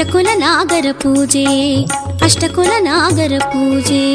ಅಷ್ಟಕುಲ 0.00 0.28
ನಾಗರ 0.34 0.86
ಪೂಜೆ 0.92 1.84
ಅಷ್ಟಕುಲ 2.24 2.70
ನಾಗರ 2.78 3.32
ಪೂಜೆ. 3.46 4.14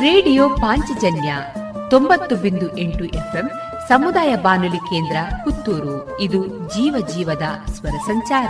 ರೇಡಿಯೋ 0.00 0.48
ಪಾಂಚಜನ್ಯ 0.48 1.36
ತೊಂಬತ್ತು 1.90 2.36
ಬಿಂದು 2.36 2.78
ಎಂಟು 2.78 3.04
ಎಫ್ಎಂ 3.04 3.50
ಸಮುದಾಯ 3.88 4.36
ಬಾನುಲಿ 4.36 4.76
ಕೇಂದ್ರ 4.76 5.16
ಪುತ್ತೂರು. 5.44 6.20
ಇದು 6.20 6.46
ಜೀವ 6.46 7.06
ಜೀವದ 7.14 7.70
ಸ್ವರ 7.72 7.96
ಸಂಚಾರ. 8.06 8.48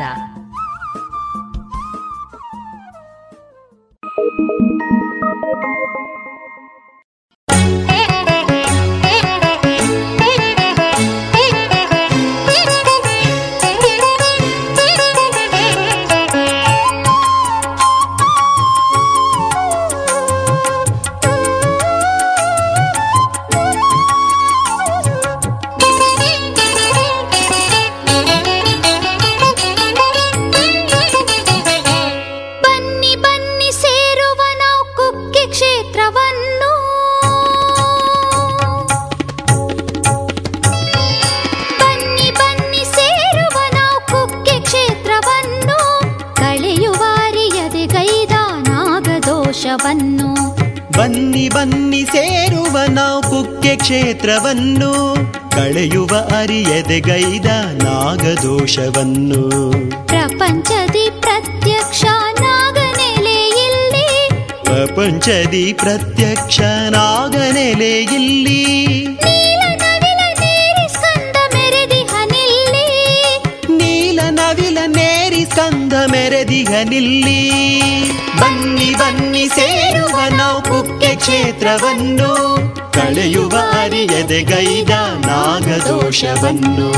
ಅರಿಯದೆ 56.97 57.01
ಗೈದ 57.01 57.49
ನಾಗದೋಷವನ್ನು. 57.83 59.41
ಪ್ರಪಂಚದಿ 60.07 61.11
ಪ್ರತ್ಯಕ್ಷ 61.21 62.05
ನಾಗನೆಲೆಯಲ್ಲಿ. 62.41 64.09
ಪ್ರಪಂಚದಿ 64.63 65.73
ಪ್ರತ್ಯಕ್ಷ 65.73 66.61
ನಾಗನೆಲೆ 66.91 68.03
ಇಲ್ಲಿ 68.03 68.63
ನೀಲ 73.71 74.21
ನವಿಲ 74.31 74.79
ನೇರಿ 74.87 75.45
ಸ್ಕಂದ 75.45 75.95
ಮೆರೆದಿಹನಿಲ್ಲಿ 76.13 77.41
ಬನ್ನಿ 78.41 78.91
ಬನ್ನಿ 78.95 79.49
ಸೇರುವ 79.49 80.17
ನಾವು 80.37 80.63
ಕುಕ್ಕೆ 80.63 81.17
ಕ್ಷೇತ್ರವನ್ನು. 81.17 82.33
ಕಳೆಯುವ 82.93 83.55
ಅರಿಯದೆ 83.85 84.41
ಗೈದ 84.43 84.93
ನಾಗದೋಷವನ್ನು 86.07 86.89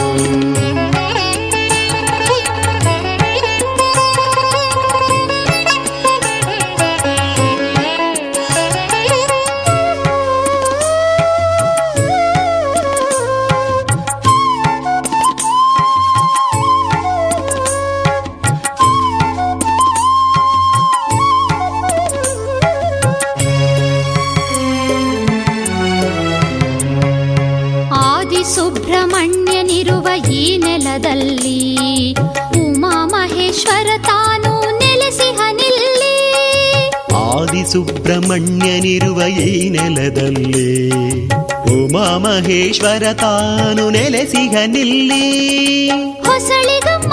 ಮಹೇಶ್ವರ 42.68 43.12
ತಾನು 43.12 43.90
ನೆಲೆಸಿಗ 43.90 44.57
ನಿಲ್ಲಿ. 44.66 45.88
ಹೊಸಳಿಗಮ್ಮ 46.20 47.12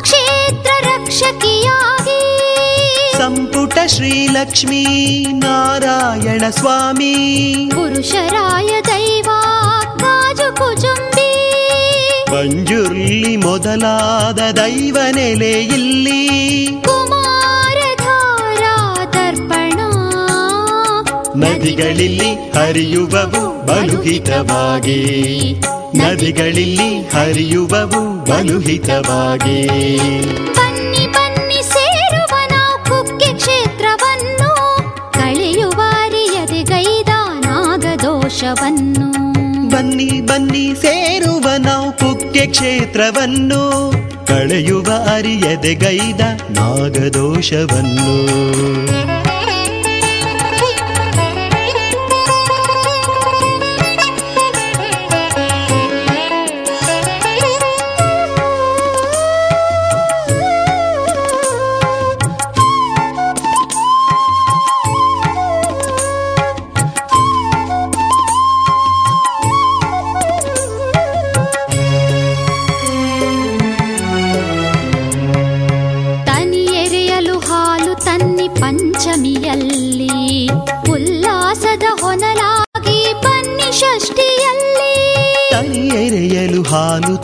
ಕ್ಷೇತ್ರ 0.00 0.70
ರಕ್ಷಕಿಯಾಗಿ. 0.80 2.18
ಸಂಪುಟ 3.18 3.78
ಶ್ರೀಲಕ್ಷ್ಮೀ 3.86 4.84
ನಾರಾಯಣ 5.24 6.42
ಸ್ವಾಮಿ. 6.50 7.14
ಪುರುಷರಾಯ 7.74 8.80
ದೈವ 8.80 9.28
ಕಾಜು 9.98 10.56
ಕುಜುಂಬಿ 10.56 11.32
ಮಂಜುರ್ಲಿ 12.32 13.36
ಮೊದಲಾದ 13.36 14.40
ದೈವ 14.50 14.98
ನೆಲೆ 15.14 15.66
ನದಿಗಳಿಲ್ಲಿ 21.60 22.50
ಹರಿಯುವವು 22.50 23.66
ಬಲುಹಿತವಾಗಿ. 23.66 24.98
ನದಿಗಳಿಲ್ಲಿ 25.94 27.08
ಹರಿಯುವವು 27.08 28.24
ಬಲುಹಿತವಾಗಿ. 28.24 29.66
ಬನ್ನಿ 30.52 31.06
ಬನ್ನಿ 31.06 31.62
ಸೇರುವ 31.62 32.36
ನಾವು 32.50 32.84
ಕುಕ್ಕೆ 32.84 33.34
ಕ್ಷೇತ್ರವನ್ನು. 33.34 34.52
ಕಳೆಯುವ 35.12 35.80
ಅರಿಯದೆ 36.04 36.62
ಗೈದ 36.62 37.08
ನಾಗದೋಷವನ್ನು 37.40 39.10
ಬನ್ನಿ 39.68 40.20
ಬನ್ನಿ 40.20 40.74
ಸೇರುವ 40.82 41.44
ನಾವು 41.58 41.92
ಕುಕ್ಕೆ 41.92 42.46
ಕ್ಷೇತ್ರವನ್ನು. 42.46 43.92
ಕಳೆಯುವ 44.26 44.88
ಅರಿಯದೆ 45.14 45.74
ಗೈದ 45.74 46.20
ನಾಗದೋಷವನ್ನು 46.50 48.10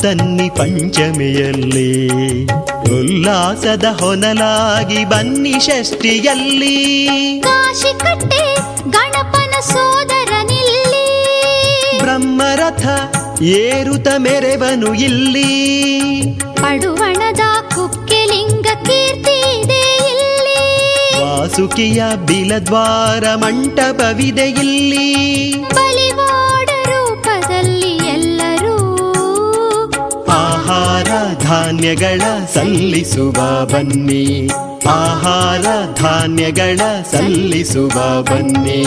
ತನ್ನಿ 0.06 0.50
ಪಂಚಮಿಯಲ್ಲಿ 0.50 2.14
ಉಲ್ಲಾಸದ 2.98 3.84
ಹೊನಲಾಗಿ 3.84 5.04
ಬನ್ನಿ 5.04 5.52
ಷಷ್ಠಿಯಲ್ಲಿ. 5.52 6.76
ಕಾಶಿ 7.44 7.98
ಕಟ್ಟೆ 7.98 8.54
ಗಣಪನ 8.90 9.60
ಸೋದರನಿಲ್ಲಿ 9.60 11.08
ಬ್ರಹ್ಮರಥ 11.98 12.86
ಏರುತ 13.42 14.08
ಮೆರೆವನು 14.18 14.94
ಇಲ್ಲಿ. 14.94 15.52
ಪಡುವಣದ 16.54 17.40
ಕುಕ್ಕೆಲಿಂಗ 17.74 18.66
ಕೀರ್ತಿ 18.66 19.60
ಇದೆ 19.60 20.08
ಇಲ್ಲಿ. 20.08 21.22
ವಾಸುಕಿಯ 21.22 22.04
ಬಿಲದ್ವಾರ 22.26 23.34
ಮಂಟಪವಿದೆ 23.34 24.50
ಇಲ್ಲಿ. 24.50 25.52
ಬಲಿವಾಡ 25.52 26.05
ಧಾನ್ಯಗಳ 31.48 32.22
ಸಲ್ಲಿಸುವ 32.54 33.64
ಬನ್ನಿ. 33.64 34.48
ಆಹಾರ 34.88 35.94
ಧಾನ್ಯಗಳ 35.94 36.76
ಸಲ್ಲಿಸುವ 37.12 38.22
ಬನ್ನಿ. 38.22 38.84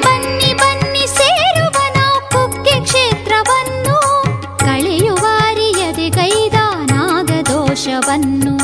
ಬನ್ನಿ 0.00 0.54
ಬನ್ನಿ 0.54 1.06
ಸೇರುವ 1.06 1.78
ನಾವು 1.96 2.20
ಕುಕ್ಕೆ 2.30 2.80
ಕ್ಷೇತ್ರವನ್ನು. 2.84 4.24
ಕಳೆಯುವ 4.58 5.26
ಅರಿಯದೆ 5.38 6.08
ಗೈದ 6.08 6.54
ನಾಗದೋಷವನ್ನು 6.90 8.56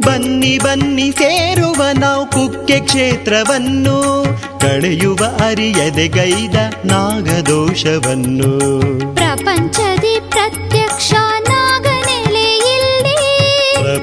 ಬನ್ನಿ 0.00 0.58
ಬನ್ನಿ 0.58 1.12
ಸೇರುವ 1.12 1.82
ನಾವು 1.98 2.26
ಕುಕ್ಕೆ 2.26 2.80
ಕ್ಷೇತ್ರವನ್ನು. 2.80 4.24
ಕಳೆಯುವ 4.60 5.18
ಅರಿಯದೆ 5.44 6.08
ಗೈದ 6.08 6.54
ನಾಗದೋಷವನ್ನು. 6.84 8.58
ಪ್ರಪಂಚದಿ 9.14 10.01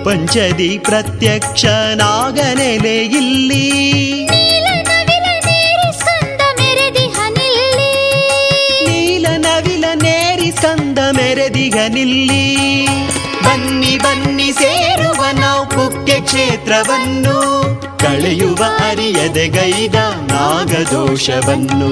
ಪ್ರಪಂಚದಿ 0.09 0.77
ಪ್ರತ್ಯಕ್ಷ 0.77 1.65
ನಾಗನೆಲೆ 1.95 2.97
ಇಲ್ಲಿ. 2.97 3.69
ನೀಲ 8.87 9.27
ನವಿಲ 9.27 9.85
ನೇರಿ 9.95 10.51
ಸ್ಕಂದ 10.51 10.97
ಮೆರೆದಿಗ 10.97 11.75
ನಿಲ್ಲಿ 11.87 12.87
ಬನ್ನಿ 13.43 13.97
ಬನ್ನಿ 13.97 14.51
ಸೇರುವ 14.51 15.25
ನಾವು 15.39 15.69
ಕುಕ್ಕೆ 15.69 16.21
ಕ್ಷೇತ್ರವನ್ನು. 16.21 17.37
ಕಳೆಯುವ 17.97 18.63
ಅರಿಯದೆ 18.89 19.47
ಗೈದ 19.47 19.95
ನಾಗದೋಷವನ್ನು. 20.31 21.91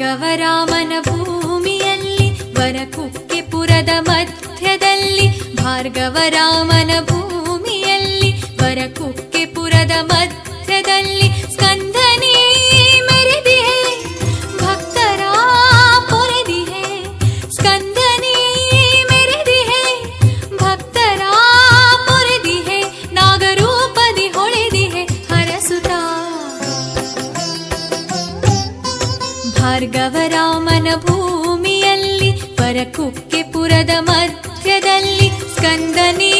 ಭಾರ್ಗವರಾಮನ 0.00 0.92
ಭೂಮಿಯಲ್ಲಿ 1.06 2.26
ವರಕುಕ್ಕೆಪುರದ 2.54 3.92
ಮಧ್ಯದಲ್ಲಿ 4.00 5.26
ಭಾರ್ಗವರಾಮನ 5.56 6.92
ಭೂಮಿಯಲ್ಲಿ 7.08 8.30
ವರಕುಕ್ಕೆಪುರದ 8.62 9.94
ಮಧ್ಯದಲ್ಲಿ 10.02 11.28
ಭಾರ್ಗವರಾಮನ 29.92 30.88
ಭೂಮಿಯಲ್ಲಿ 31.04 32.28
ಪರಕುಕ್ಕೆಪುರದ 32.56 33.92
ಮಧ್ಯದಲ್ಲಿ 34.00 35.28
ಸ್ಕಂದನೇ 35.54 36.34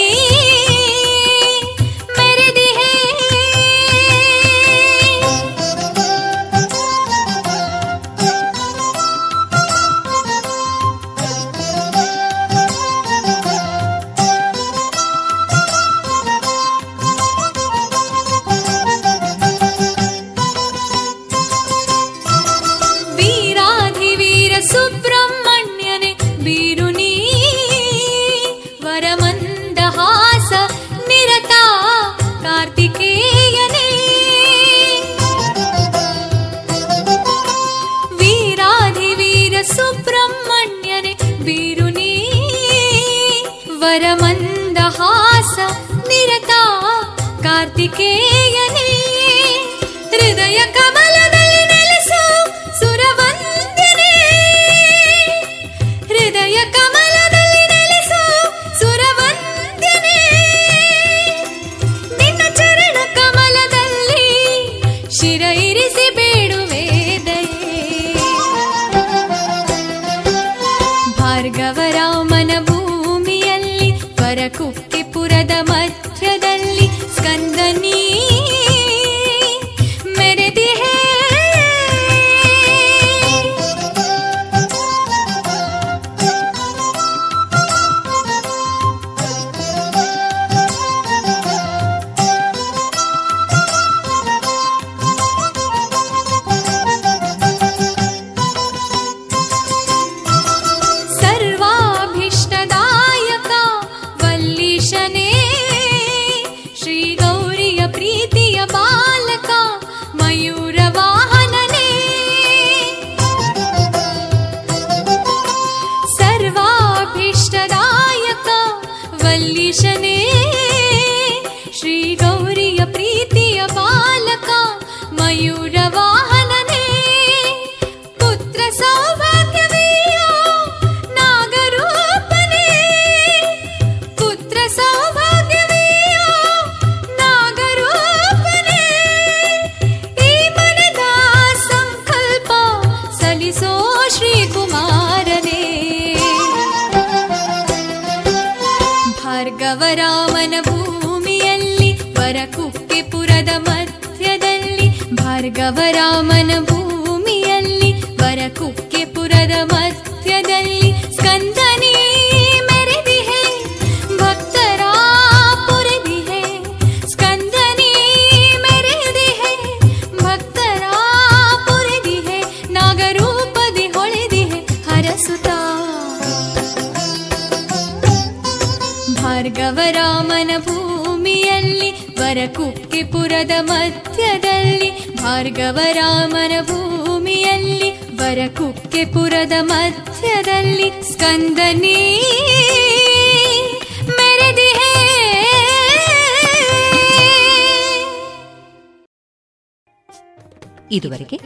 ಇದುವರೆಗೆ 200.91 201.38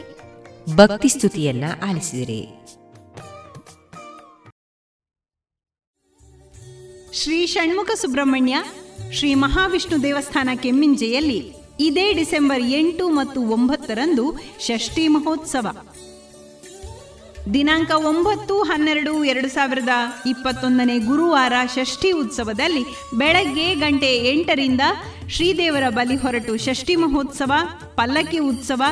ಭಕ್ತಿ 0.75 1.07
ಸ್ತುತಿಯನ್ನ 1.07 1.63
ಆಲಿಸಿದಿರಿ. 1.89 2.41
ಶ್ರೀ 7.13 7.45
ಷಣ್ಮುಖ 7.45 7.91
ಸುಬ್ರಹ್ಮಣ್ಯ, 7.95 8.55
ಶ್ರೀ 9.13 9.33
ಮಹಾವಿಷ್ಣು 9.35 10.03
ದೇವಸ್ಥಾನ 10.03 10.49
ಕೆಮ್ಮಿಂಜೆಯಲ್ಲಿ 10.63 11.55
ಇದೇ 11.79 12.13
ಡಿಸೆಂಬರ್ 12.13 12.63
ಎಂಟು 12.63 13.09
ಮತ್ತು 13.09 13.41
ಒಂಬತ್ತರಂದು 13.41 14.25
ಷಷ್ಠಿ 14.59 15.07
ಮಹೋತ್ಸವ. 15.07 15.67
ದಿನಾಂಕ 17.53 17.91
ಒಂಬತ್ತು 17.91 18.63
ಹನ್ನೆರಡು 18.63 19.23
ಎರಡು 19.23 19.49
ಸಾವಿರದ 19.49 19.89
ಇಪ್ಪತ್ತೊಂದನೇ 20.25 20.99
ಗುರುವಾರ 20.99 21.53
ಷಷ್ಠಿ 21.75 22.11
ಉತ್ಸವದಲ್ಲಿ 22.11 22.83
ಬೆಳಗ್ಗೆ 23.17 23.75
ಗಂಟೆ 23.75 24.11
ಎಂಟರಿಂದ 24.31 24.81
ಶ್ರೀದೇವರ 25.29 25.83
ಬಲಿ 25.89 26.15
ಹೊರಟು 26.15 26.57
ಷಷ್ಠಿ 26.57 26.95
ಮಹೋತ್ಸವ, 26.95 27.51
ಪಲ್ಲಕ್ಕಿ 27.95 28.39
ಉತ್ಸವ 28.39 28.83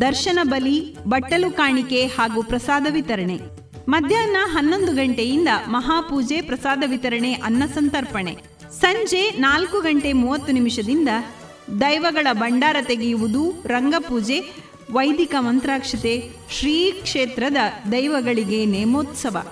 ದರ್ಶನ 0.00 0.38
ಬಲಿ, 0.42 0.96
ಬಟ್ಟಲು 1.04 1.50
ಕಾಣಿಕೆ 1.50 2.06
ಹಾಗೂ 2.06 2.42
ಪ್ರಸಾದ 2.42 2.86
ವಿತರಣೆ. 2.90 3.38
ಮಧ್ಯಾಹ್ನ 3.88 4.36
ಹನ್ನೊಂದು 4.44 4.92
ಗಂಟೆಯಿಂದ 4.92 5.48
ಮಹಾಪೂಜೆ, 5.66 6.40
ಪ್ರಸಾದ 6.40 6.82
ವಿತರಣೆ, 6.86 7.32
ಅನ್ನ 7.32 7.62
ಸಂತರ್ಪಣೆ. 7.74 8.36
ಸಂಜೆ 8.80 9.30
ನಾಲ್ಕು 9.30 9.80
ಗಂಟೆ 9.80 10.12
ಮೂವತ್ತು 10.12 10.52
ನಿಮಿಷದಿಂದ 10.52 11.08
ದೈವಗಳ 11.80 12.26
ಭಂಡಾರ 12.32 12.76
ತೆಗೆಯುವುದು, 12.82 13.62
ರಂಗಪೂಜೆ, 13.66 14.40
ವೈದಿಕ 14.92 15.34
ಮಂತ್ರಾಕ್ಷತೆ, 15.38 16.30
ಶ್ರೀ 16.50 16.92
ಕ್ಷೇತ್ರದ 16.92 17.56
ದೈವಗಳಿಗೆ 17.92 18.64
ನೇಮೋತ್ಸವ. 18.64 19.46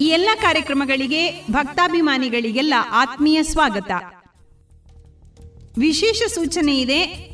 ಈ 0.00 0.04
ಎಲ್ಲ 0.04 0.28
ಕಾರ್ಯಕ್ರಮಗಳಿಗೆ 0.42 1.46
ಭಕ್ತಾಭಿಮಾನಿಗಳಿಗೆಲ್ಲ 1.50 2.74
ಆತ್ಮೀಯ 2.90 3.42
ಸ್ವಾಗತ. 3.42 3.90
ವಿಶೇಷ 5.78 6.22
ಸೂಚನೆ 6.34 6.80
ಇದೆ 6.80 7.27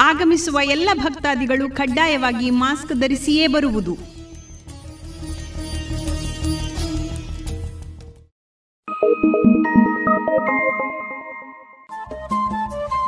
ಆಗಮಿಸುವ 0.00 0.60
ಎಲ್ಲ 0.64 0.90
ಭಕ್ತಾದಿಗಳು 0.94 1.76
ಕಡ್ಡಾಯವಾಗಿ 1.76 2.50
ಮಾಸ್ಕ್ 2.50 2.92
ಧರಿಸಿಯೇ 2.92 3.46
ಬರುವುದು. 3.46 3.94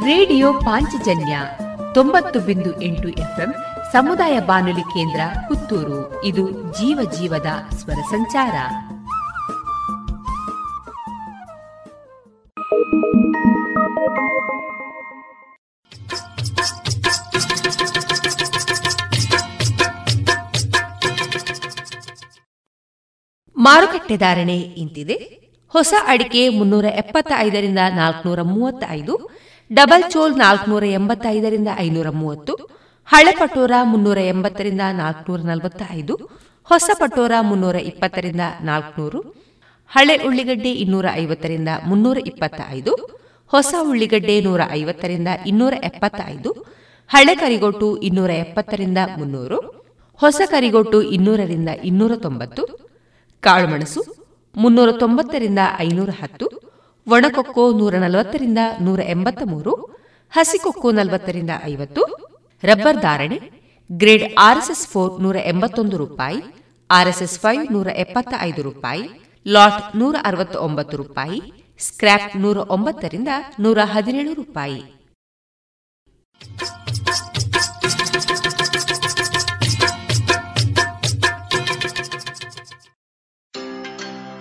ರೇಡಿಯೋ 0.07 0.53
ಪಾಂಚಜನ್ಯ 0.53 1.39
ತೊಂಬತ್ತು 1.95 2.41
ಬಿಂದು 2.41 2.83
ಎಂಟು 2.83 3.09
ಎಫ್ಎಂ 3.09 3.55
ಸಮುದಾಯ 3.93 4.41
ಬಾನುಲಿ 4.41 4.81
ಕೇಂದ್ರ 4.81 5.21
ಪುತ್ತೂರು. 5.49 6.25
ಇದು 6.25 6.51
ಜೀವ 6.51 7.11
ಜೀವದ 7.19 7.75
ಸ್ವರ 7.77 7.95
ಸಂಚಾರ. 7.95 8.55
ಮಾರುಕಟ್ಟೆ 23.67 24.17
ಧಾರಣೆ 24.25 24.57
ಇಂತಿದೆ. 24.83 25.17
ಹೊಸ 25.75 25.95
ಅಡಿಕೆ 26.13 26.43
ಮುನ್ನೂರ 26.59 26.87
ಎಪ್ಪತ್ತೈದರಿಂದ 27.03 27.81
ನಾಲ್ಕನೂರ 28.01 28.41
ಮೂವತ್ತೈದು, 28.55 29.15
ಡಬಲ್ 29.71 30.05
ಚೋಲ್ 30.13 30.35
ನಾಲ್ಕನೂರ 30.45 30.85
ಎಂಬತ್ತೈದರಿಂದ 30.99 31.71
ಐನೂರ 31.87 32.09
ಮೂವತ್ತು, 32.21 32.55
ಹಳೆ 33.09 33.33
ಪಟೋರ 33.41 33.73
ಮುನ್ನೂರ 33.93 34.19
ಎಂಬತ್ತರಿಂದ 34.33 34.85
ನಾಲ್ಕನೂರ 35.01 35.41
ನಲವತ್ತ 35.51 35.83
ಐದು 35.99 36.15
ಹೊಸ 36.69 36.91
ಪಟೋರ 37.01 37.33
ಮುನ್ನೂರ 37.49 37.77
ಇಪ್ಪತ್ತರಿಂದ 37.91 38.45
ನಾಲ್ಕನೂರು, 38.69 39.21
ಹಳೆ 39.91 40.15
ಉಳ್ಳಿಗಡ್ಡೆ 40.29 40.73
ಇನ್ನೂರ 40.85 41.07
ಐವತ್ತರಿಂದ 41.23 41.71
ಮುನ್ನೂರ 41.89 42.19
ಇಪ್ಪತ್ತ 42.31 42.61
ಐದು 42.79 42.93
ಹೊಸ 43.53 43.75
ಉಳ್ಳಿಗಡ್ಡೆ 43.91 44.37
ನೂರ 44.47 44.63
ಐವತ್ತರಿಂದ 44.79 45.31
ಇನ್ನೂರ 45.51 45.75
ಎಪ್ಪತ್ತ 45.91 46.21
ಐದು 46.35 46.51
ಹಳೆ 47.11 47.35
ಕರಿಗೊಟ್ಟು 47.43 47.89
ಇನ್ನೂರ 48.09 48.31
ಎಪ್ಪತ್ತರಿಂದ 48.45 49.01
ಮುನ್ನೂರು, 49.19 49.59
ಹೊಸ 50.21 50.41
ಕರಿಗೊಟ್ಟು 50.55 50.99
ಇನ್ನೂರರಿಂದ 51.17 51.71
ಇನ್ನೂರ 51.91 52.13
ತೊಂಬತ್ತು 52.27 52.63
ಕಾಳುಮೆಣಸು 53.43 54.01
ಮುನ್ನೂರ 54.57 54.93
ತೊಂಬತ್ತರಿಂದ 54.93 55.59
ಐನೂರ 55.79 56.11
ಹತ್ತು, 56.23 56.47
ಒಣಕೊಕ್ಕೋ 57.07 57.73
ನೂರ 57.73 57.95
ನಲವತ್ತರಿಂದ 57.99 58.59
ನೂರ 58.81 59.01
ಎಂಬತ್ತ 59.01 59.43
ಮೂರು 59.45 59.73
ಹಸಿಕೊಕ್ಕೋ 60.33 60.91
ನಲವತ್ತರಿಂದ 60.91 61.51
ಐವತ್ತು, 61.65 62.03
ರಬ್ಬರ್ 62.63 62.97
ಧಾರಣೆ 62.97 63.39
ಗ್ರೇಡ್ 63.91 64.25
ಆರ್ಎಸ್ಎಸ್ 64.39 64.87
ಫೋರ್ 64.89 65.23
ನೂರ 65.23 65.37
ಎಂಬತ್ತೊಂದು 65.45 65.97
ರೂಪಾಯಿ, 65.97 66.41
ಆರ್ಎಸ್ಎಸ್ 66.91 67.39
ಫೈವ್ 67.41 67.73
ನೂರ 67.73 67.89
ಎಪ್ಪತ್ತ 67.97 68.35
ಐದು 68.41 68.63
ರೂಪಾಯಿ, 68.63 69.05
ಲಾಟ್ 69.47 69.97
ನೂರ 69.97 70.17
ಅರವತ್ತ 70.25 70.57
ಒಂಬತ್ತು 70.57 70.97
ರೂಪಾಯಿ, 70.97 71.39
ಸ್ಕ್ರ್ಯಾಪ್ 71.79 72.37
ನೂರ 72.37 72.57
ಒಂಬತ್ತರಿಂದ 72.57 73.29
ನೂರ 73.61 73.79
ಹದಿನೇಳು 73.85 74.35
ರೂಪಾಯಿ. 74.35 74.81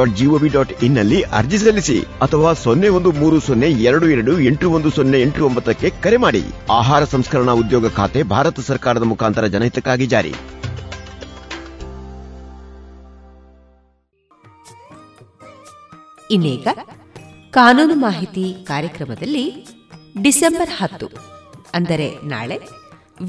dot 0.00 0.14
GOV 0.18 0.50
dot 0.54 0.72
ಇನ್ನಲ್ಲಿ 0.86 1.18
ಅರ್ಜಿ 1.38 1.58
ಸಲ್ಲಿಸಿ 1.62 1.96
ಅಥವಾ 2.24 2.50
ಸೊನ್ನೆ 2.64 2.88
ಒಂದು 2.98 3.10
ಮೂರು 3.20 3.38
ಸೊನ್ನೆ 3.46 3.68
ಎರಡು 3.88 4.06
ಎರಡು 4.14 4.32
ಎಂಟು 4.50 4.66
ಒಂದು 4.76 4.90
ಸೊನ್ನೆ 4.96 5.18
ಎಂಟು 5.24 5.40
ಒಂಬತ್ತಕ್ಕೆ 5.48 5.88
ಕರೆ 6.04 6.18
ಮಾಡಿ. 6.24 6.42
ಆಹಾರ 6.78 7.02
ಸಂಸ್ಕರಣಾ 7.14 7.54
ಉದ್ಯೋಗ 7.62 7.88
ಖಾತೆ 7.98 8.20
ಭಾರತ 8.32 8.60
ಸರ್ಕಾರದ 8.68 9.06
ಮುಖಾಂತರ 9.12 9.46
ಜನಹಿತಕ್ಕಾಗಿ 9.54 10.06
ಜಾರಿ. 10.14 10.32
ಇನ್ನೀಗ 16.34 16.68
ಕಾನೂನು 17.58 17.94
ಮಾಹಿತಿ 18.06 18.46
ಕಾರ್ಯಕ್ರಮದಲ್ಲಿ 18.70 19.44
ಡಿಸೆಂಬರ್ 20.24 20.74
ಹತ್ತು, 20.78 21.08
ಅಂದರೆ 21.78 22.08
ನಾಳೆ 22.32 22.58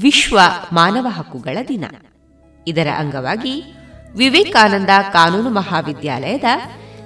ವಿಶ್ವ 0.04 0.38
ಮಾನವ 0.78 1.06
ಹಕ್ಕುಗಳ 1.18 1.58
ದಿನ. 1.70 1.84
ಇದರ 2.66 2.88
ಅಂಗವಾಗಿ 3.02 3.54
ವಿವೇಕಾನಂದ 4.16 4.90
ಕಾನೂನು 5.12 5.50
ಮಹಾವಿದ್ಯಾಲಯದ 5.50 6.44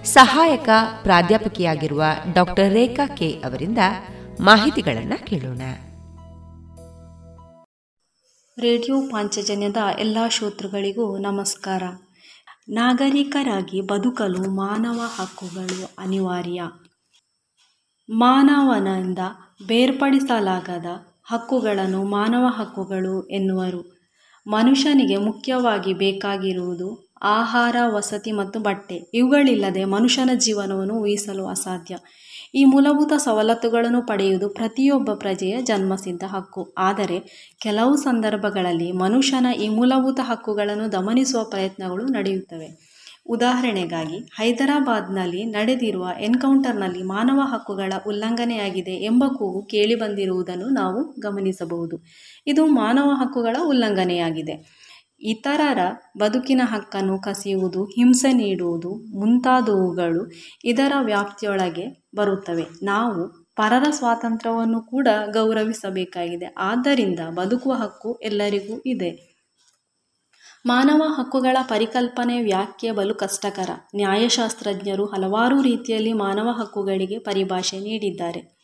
ಸಹಾಯಕ 0.05 0.69
ಪ್ರಾಧ್ಯಾಪಕಿಯಾಗಿರುವ 1.03 2.03
ಡಾಕ್ಟರ್ 2.33 2.73
ರೇಖಾ 2.73 3.07
ಕೆ 3.07 3.31
ಅವರಿಂದ 3.31 3.79
ಮಾಹಿತಿಗಳನ್ನು 4.41 5.27
ಕೇಳೋಣ. 5.27 5.61
ರೇಡಿಯೋ 8.59 9.01
ಪಾಂಚಜನ್ಯದ 9.01 9.77
ಎಲ್ಲ 9.99 10.19
ಶ್ರೋತೃಗಳಿಗೂ 10.29 11.19
ನಮಸ್ಕಾರ. 11.19 11.83
ನಾಗರಿಕರಾಗಿ 12.69 13.81
ಬದುಕಲು 13.81 14.51
ಮಾನವ 14.57 15.03
ಹಕ್ಕುಗಳು 15.17 15.91
ಅನಿವಾರ್ಯ. 15.99 16.63
ಮಾನವನಿಂದ 18.11 19.19
ಬೇರ್ಪಡಿಸಲಾಗದ 19.67 20.87
ಹಕ್ಕುಗಳನ್ನು 21.25 22.05
ಮಾನವ 22.05 22.47
ಹಕ್ಕುಗಳು 22.47 23.27
ಎನ್ನುವರು. 23.27 23.95
ಮನುಷ್ಯನಿಗೆ 24.47 25.16
ಮುಖ್ಯವಾಗಿ 25.16 25.92
ಬೇಕಾಗಿರುವುದು 25.92 27.12
ಆಹಾರ, 27.22 27.76
ವಸತಿ 27.86 28.32
ಮತ್ತು 28.32 28.61
ಬಟ್ಟೆ. 28.61 29.11
ಇವುಗಳಿಲ್ಲದೆ 29.14 29.84
ಮನುಷ್ಯನ 29.84 30.30
ಜೀವನವನ್ನು 30.34 30.94
ಊಹಿಸಲು 30.94 31.47
ಅಸಾಧ್ಯ. 31.47 31.97
ಈ 32.55 32.64
ಮೂಲಭೂತ 32.64 33.12
ಸವಲತ್ತುಗಳನ್ನು 33.16 34.07
ಪಡೆಯುವುದು 34.07 34.49
ಪ್ರತಿಯೊಬ್ಬ 34.49 35.12
ಪ್ರಜೆಯ 35.14 35.62
ಜನ್ಮಸಿದ್ಧ 35.62 36.24
ಹಕ್ಕು. 36.24 36.74
ಆದರೆ 36.78 37.49
ಕೆಲವು 37.62 37.97
ಸಂದರ್ಭಗಳಲ್ಲಿ 37.97 38.92
ಮನುಷ್ಯನ 38.92 39.47
ಈ 39.62 39.68
ಮೂಲಭೂತ 39.68 40.20
ಹಕ್ಕುಗಳನ್ನು 40.22 40.92
ದಮನಿಸುವ 40.92 41.44
ಪ್ರಯತ್ನಗಳು 41.44 42.05
ನಡೆಯುತ್ತವೆ. 42.05 42.97
ಉದಾಹರಣೆಗಾಗಿ, 43.28 44.16
ಹೈದರಾಬಾದ್ನಲ್ಲಿ 44.16 45.44
ನಡೆದಿರುವ 45.44 46.09
ಎನ್ಕೌಂಟರ್ನಲ್ಲಿ 46.20 47.03
ಮಾನವ 47.03 47.40
ಹಕ್ಕುಗಳ 47.44 47.92
ಉಲ್ಲಂಘನೆಯಾಗಿದೆ 48.07 48.90
ಎಂಬ 48.90 49.24
ಕೂಗು 49.34 49.62
ಕೇಳಿಬಂದಿರುವುದನ್ನು 49.62 50.68
ನಾವು 50.68 51.20
ಗಮನಿಸಬಹುದು. 51.20 51.97
ಇದು 52.47 52.66
ಮಾನವ 52.66 53.11
ಹಕ್ಕುಗಳ 53.14 53.57
ಉಲ್ಲಂಘನೆಯಾಗಿದೆ. 53.66 54.86
ಇತರರ 55.20 55.78
ಬದುಕಿನ 56.18 56.61
ಹಕ್ಕನ್ನು 56.64 57.18
ಕಸಿಯುವುದು, 57.18 57.84
ಹಿಂಸೆ 57.84 58.32
ನೀಡುವುದು 58.32 58.94
ಮುಂತಾದವುಗಳು 58.94 60.32
ಇದರ 60.64 60.92
ವ್ಯಾಪ್ತಿಯೊಳಗೆ 61.01 62.07
ಬರುತ್ತವೆ. 62.16 62.66
ನಾವು 62.82 63.47
ಪರರ 63.57 63.84
ಸ್ವಾತಂತ್ರ್ಯವನ್ನು 63.90 64.80
ಕೂಡ 64.80 65.09
ಗೌರವಿಸಬೇಕಾಗಿದೆ. 65.32 66.55
ಆದ್ದರಿಂದ 66.59 67.20
ಬದುಕುವ 67.34 67.72
ಹಕ್ಕು 67.72 68.14
ಎಲ್ಲರಿಗೂ 68.14 68.82
ಇದೆ. 68.86 69.36
ಮಾನವ 70.66 71.03
ಹಕ್ಕುಗಳ 71.18 71.57
ಪರಿಕಲ್ಪನೆ 71.62 72.42
ವ್ಯಾಖ್ಯೆ 72.42 72.90
ಬಲು 72.90 73.14
ಕಷ್ಟಕರ. 73.14 73.70
ನ್ಯಾಯಶಾಸ್ತ್ರಜ್ಞರು 73.94 75.07
ಹಲವಾರು 75.07 75.62
ರೀತಿಯಲ್ಲಿ 75.62 76.12
ಮಾನವ 76.12 76.49
ಹಕ್ಕುಗಳಿಗೆ 76.61 77.18
ಪರಿಭಾಷೆ 77.18 77.78
ನೀಡಿದ್ದಾರೆ. 77.78 78.56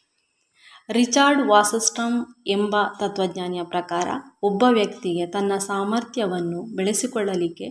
ರಿಚಾರ್ಡ್ 0.92 1.42
ವಾಸಸ್ಟಮ್ 1.42 2.26
ಎಂಬ 2.46 2.76
ತತ್ವಜ್ಞಾನಿಯ 3.00 3.62
ಪ್ರಕಾರ 3.62 4.08
ಒಬ್ಬ 4.42 4.64
ವ್ಯಕ್ತಿಗೆ 4.70 5.26
ತನ್ನ 5.26 5.52
ಸಾಮರ್ಥ್ಯವನ್ನು 5.58 6.76
ಬೆಳೆಸಿಕೊಳ್ಳಲಿಕ್ಕೆ 6.76 7.68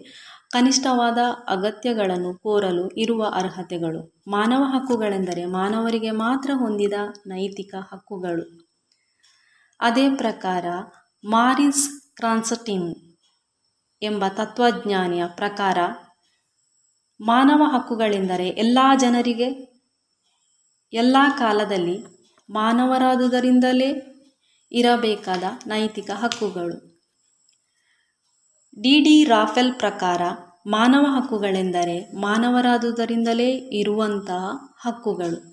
ಕನಿಷ್ಠವಾದ 0.51 1.17
ಅಗತ್ಯಗಳನ್ನು 1.47 2.37
ಕೋರಲು 2.37 2.87
ಇರುವ 2.87 3.25
ಅರ್ಹತೆಗಳು 3.35 4.21
ಮಾನವ 4.27 4.63
ಹಕ್ಕುಗಳೆಂದರೆ 4.63 5.45
ಮಾನವರಿಗೆ 5.45 6.11
ಮಾತ್ರ 6.11 6.51
ಹೊಂದಿದ 6.53 6.93
ನೈತಿಕ 7.27 7.75
ಹಕ್ಕುಗಳು. 7.75 8.67
ಅದೇ 9.79 10.15
ಪ್ರಕಾರ 10.15 10.65
ಮಾರಿಸ್ 11.23 12.15
ಕ್ರಾನ್ಸಟಿನ್ 12.15 12.95
ಎಂಬ 14.01 14.27
ತತ್ವಜ್ಞಾನಿಯ 14.27 15.23
ಪ್ರಕಾರ 15.27 15.77
ಮಾನವ 17.21 17.63
ಹಕ್ಕುಗಳೆಂದರೆ 17.63 18.47
ಎಲ್ಲ 18.47 18.79
ಜನರಿಗೆ, 18.99 19.49
ಎಲ್ಲ 20.93 21.17
ಕಾಲದಲ್ಲಿ 21.37 22.10
ಮಾನವರಾದುದರಿಂದಲೇ 22.51 23.89
ಇರಬೇಕಾದ 24.71 25.43
ನೈತಿಕ 25.67 26.11
ಹಕ್ಕುಗಳು. 26.11 26.77
ಡಿ. 28.81 28.99
ಡಿ. 28.99 29.23
ರಾಫೆಲ್ 29.23 29.73
ಪ್ರಕಾರ 29.73 30.21
ಮಾನವ 30.67 31.05
ಹಕ್ಕುಗಳೆಂದರೆ 31.09 32.15
ಮಾನವರಾದುದರಿಂದಲೇ 32.15 33.51
ಇರುವಂತಹ 33.51 34.43
ಹಕ್ಕುಗಳು. 34.81 35.51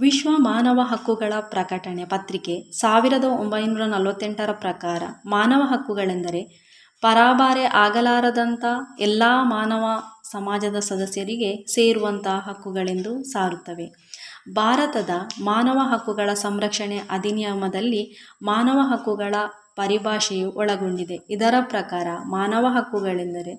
ವಿಶ್ವ 0.00 0.28
ಮಾನವ 0.38 0.80
ಹಕ್ಕುಗಳ 0.82 1.32
ಪ್ರಕಟಣೆ 1.40 2.04
ಪತ್ರಿಕೆ 2.04 2.70
ಸಾವಿರದ 2.72 3.24
ಒಂಬೈನೂರ 3.24 3.84
ನಲವತ್ತೆಂಟರ 3.84 4.52
ಪ್ರಕಾರ 4.52 5.02
ಮಾನವ 5.26 5.62
ಹಕ್ಕುಗಳೆಂದರೆ 5.62 6.64
ಪರಾಬಾರೆ 7.02 7.64
ಆಗಲಾರದಂಥ 7.64 8.64
ಎಲ್ಲ 9.00 9.22
ಮಾನವ 9.42 9.84
ಸಮಾಜದ 10.30 10.78
ಸದಸ್ಯರಿಗೆ 10.78 11.66
ಸೇರುವಂತಹ 11.66 12.38
ಹಕ್ಕುಗಳೆಂದು 12.48 13.22
ಸಾರುತ್ತವೆ. 13.22 14.03
ಭಾರತದ 14.46 15.10
ಮಾನವ 15.40 15.78
ಹಕ್ಕುಗಳ 15.82 16.32
ಸಂರಕ್ಷಣೆ 16.32 16.98
ಅಧಿನಿಯಮದಲ್ಲಿ 16.98 18.16
ಮಾನವ 18.42 18.78
ಹಕ್ಕುಗಳ 18.82 19.34
ಪರಿಭಾಷೆಯು 19.76 20.50
ಒಳಗೊಂಡಿದೆ. 20.50 21.16
ಇದರ 21.30 21.54
ಪ್ರಕಾರ 21.60 22.06
ಮಾನವ 22.24 22.66
ಹಕ್ಕುಗಳೆಂದರೆ 22.68 23.54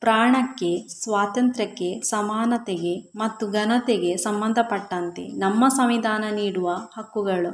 ಪ್ರಾಣಕ್ಕೆ, 0.00 0.88
ಸ್ವಾತಂತ್ರ್ಯಕ್ಕೆ 1.02 2.00
ಸಮಾನತೆಗೆ 2.00 3.12
ಮತ್ತು 3.16 3.46
ಘನತೆಗೆ 3.50 4.16
ಸಂಬಂಧಪಟ್ಟಂತೆ 4.16 5.26
ನಮ್ಮ 5.26 5.68
ಸಂವಿಧಾನ 5.68 6.24
ನೀಡುವ 6.34 6.70
ಹಕ್ಕುಗಳು 6.72 7.52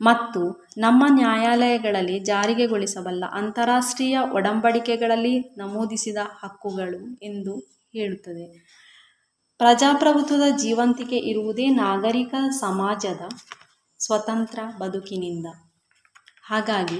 ಮತ್ತು 0.00 0.68
ನಮ್ಮ 0.78 1.04
ನ್ಯಾಯಾಲಯಗಳಲ್ಲಿ 1.08 2.18
ಜಾರಿಗೆಗೊಳಿಸಬಲ್ಲ 2.20 3.24
ಅಂತಾರಾಷ್ಟ್ರೀಯ 3.32 4.18
ಒಡಂಬಡಿಕೆಗಳಲ್ಲಿ 4.32 5.54
ನಮೂದಿಸಿದ 5.58 6.16
ಹಕ್ಕುಗಳು 6.22 7.18
ಎಂದು 7.22 7.54
ಹೇಳುತ್ತದೆ. 7.94 8.65
ಪ್ರಜಾಪ್ರಭುತ್ವದ 9.58 10.56
ಜೀವಂತಿಕೆ 10.56 11.16
ಇರುವುದೇ 11.16 11.66
ನಾಗರಿಕ 11.66 12.34
ಸಮಾಜದ 12.48 13.22
ಸ್ವತಂತ್ರ 14.00 14.58
ಬದುಕಿನಿಂದ. 14.78 15.46
ಹಾಗಾಗಿ 16.42 16.98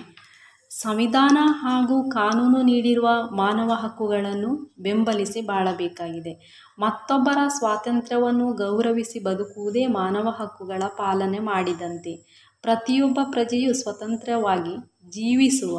ಸಂವಿಧಾನ 0.70 1.38
ಹಾಗೂ 1.40 2.11
ಕಾನೂನು 2.11 2.62
ನೀಡಿರುವ 2.62 3.09
ಮಾನವ 3.32 3.70
ಹಕ್ಕುಗಳನ್ನು 3.72 4.74
ಬೆಂಬಲಿಸಿ 4.78 5.40
ಬಾಳಬೇಕಾಗಿದೆ. 5.40 6.32
ಮತ್ತೊಬ್ಬರ 6.78 7.38
ಸ್ವಾತಂತ್ರ್ಯವನ್ನು 7.48 8.52
ಗೌರವಿಸಿ 8.52 9.18
ಬದುಕುವುದೇ 9.24 9.86
ಮಾನವ 9.86 10.28
ಹಕ್ಕುಗಳ 10.30 10.82
ಪಾಲನೆ 10.96 11.38
ಮಾಡಿದಂತೆ 11.38 12.14
ಪ್ರತಿಯೊಬ್ಬ 12.62 13.18
ಪ್ರಜೆಯು 13.30 13.72
ಸ್ವತಂತ್ರವಾಗಿ 13.74 14.76
ಜೀವಿಸುವ 15.09 15.78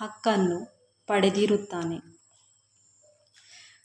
ಹಕ್ಕನ್ನು 0.00 0.58
ಪಡೆದಿರುತ್ತಾನೆ. 1.08 2.11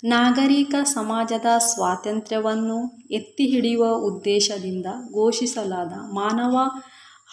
ನಾಗರಿಕ 0.03 0.75
ಸಮಾಜದ 0.83 1.45
ಸ್ವಾತಂತ್ರ್ಯವನ್ನು 1.57 3.07
ಎತ್ತಿ 3.11 3.45
ಹಿಡಿಯುವ 3.45 3.85
ಉದ್ದೇಶದಿಂದ 3.95 4.85
ಘೋಷಿಸಲಾದ 5.13 5.93
ಮಾನವ 6.13 6.57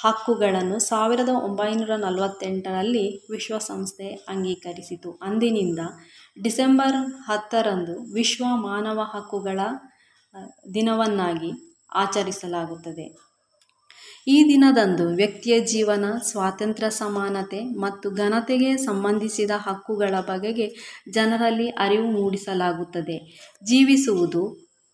ಹಕ್ಕುಗಳನ್ನು 0.03 0.79
ಸಾವಿರದ 0.79 1.29
ಒಂಬೈನೂರ 1.29 1.91
ನಲವತ್ತೆಂಟರಲ್ಲಿ 1.97 3.27
ವಿಶ್ವಸಂಸ್ಥೆ 3.31 4.09
ಅಂಗೀಕರಿಸಿತು. 4.29 5.13
ಅಂದಿನಿಂದ 5.23 5.79
ಡಿಸೆಂಬರ್ 6.43 6.97
ಹತ್ತರಂದು 7.27 8.13
ವಿಶ್ವ 8.13 8.45
ಮಾನವ 8.45 9.01
ಹಕ್ಕುಗಳ 9.15 9.61
ದಿನವನ್ನಾಗಿ 10.75 11.53
ಆಚರಿಸಲಾಗುತ್ತದೆ. 11.95 13.24
ಈ 14.27 14.45
ದಿನದಂದು 14.49 15.07
ವ್ಯಕ್ತಿಯ 15.15 15.61
ಜೀವನ, 15.61 16.05
ಸ್ವಾತಂತ್ರ್ಯ, 16.27 16.91
ಸಮಾನತೆ 16.91 17.61
ಮತ್ತು 17.61 18.11
ಘನತೆಗೆ 18.11 18.77
ಸಂಬಂಧಿಸಿದ 18.77 19.51
ಹಕ್ಕುಗಳ 19.57 20.15
ಬಗೆಗೆ 20.21 20.75
ಜನರಲ್ಲಿ 21.11 21.69
ಅರಿವು 21.69 22.11
ಮೂಡಿಸಲಾಗುತ್ತದೆ. 22.11 23.19
ಜೀವಿಸುವುದು, 23.65 24.43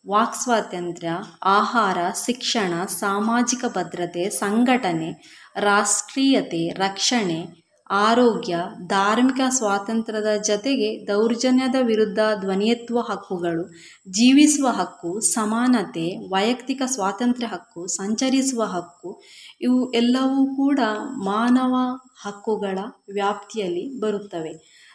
ವಾಕ್ 0.09 0.43
ಸ್ವಾತಂತ್ರ್ಯ, 0.43 1.11
ಆಹಾರ, 1.45 1.99
ಶಿಕ್ಷಣ, 2.27 2.85
ಸಾಮಾಜಿಕ 2.85 3.65
ಭದ್ರತೆ, 3.79 4.31
ಸಂಘಟನೆ, 4.31 5.11
ರಾಷ್ಟ್ರೀಯತೆ, 5.57 6.69
ರಕ್ಷಣೆ 6.69 7.60
ಆರೋಗ್ಯ, 7.91 8.57
ಧಾರ್ಮಿಕ 8.87 9.41
ಸ್ವಾತಂತ್ರ್ಯದ 9.49 10.27
ಜತೆಗೆ 10.43 11.07
ದೌರ್ಜನ್ಯದ 11.07 11.75
ವಿರುದ್ಧ 11.81 12.19
ಧ್ವನಿಯತ್ವ 12.41 13.01
ಹಕ್ಕುಗಳು, 13.01 13.65
ಜೀವಿಸುವ 14.11 14.69
ಹಕ್ಕು, 14.69 15.21
ಸಮಾನತೆ, 15.21 16.29
ವೈಯಕ್ತಿಕ 16.29 16.83
ಸ್ವಾತಂತ್ರ್ಯ 16.87 17.47
ಹಕ್ಕು, 17.47 17.87
ಸಂಚರಿಸುವ 17.87 18.63
ಹಕ್ಕು, 18.63 19.23
ಇವು 19.61 19.93
ಎಲ್ಲವೂ 19.93 20.57
ಕೂಡ 20.57 20.81
ಮಾನವ 21.17 21.75
ಹಕ್ಕುಗಳ 22.23 22.79
ವ್ಯಾಪ್ತಿಯಲ್ಲಿ 23.13 24.01
ಬರುತ್ತವೆ. 24.01 24.53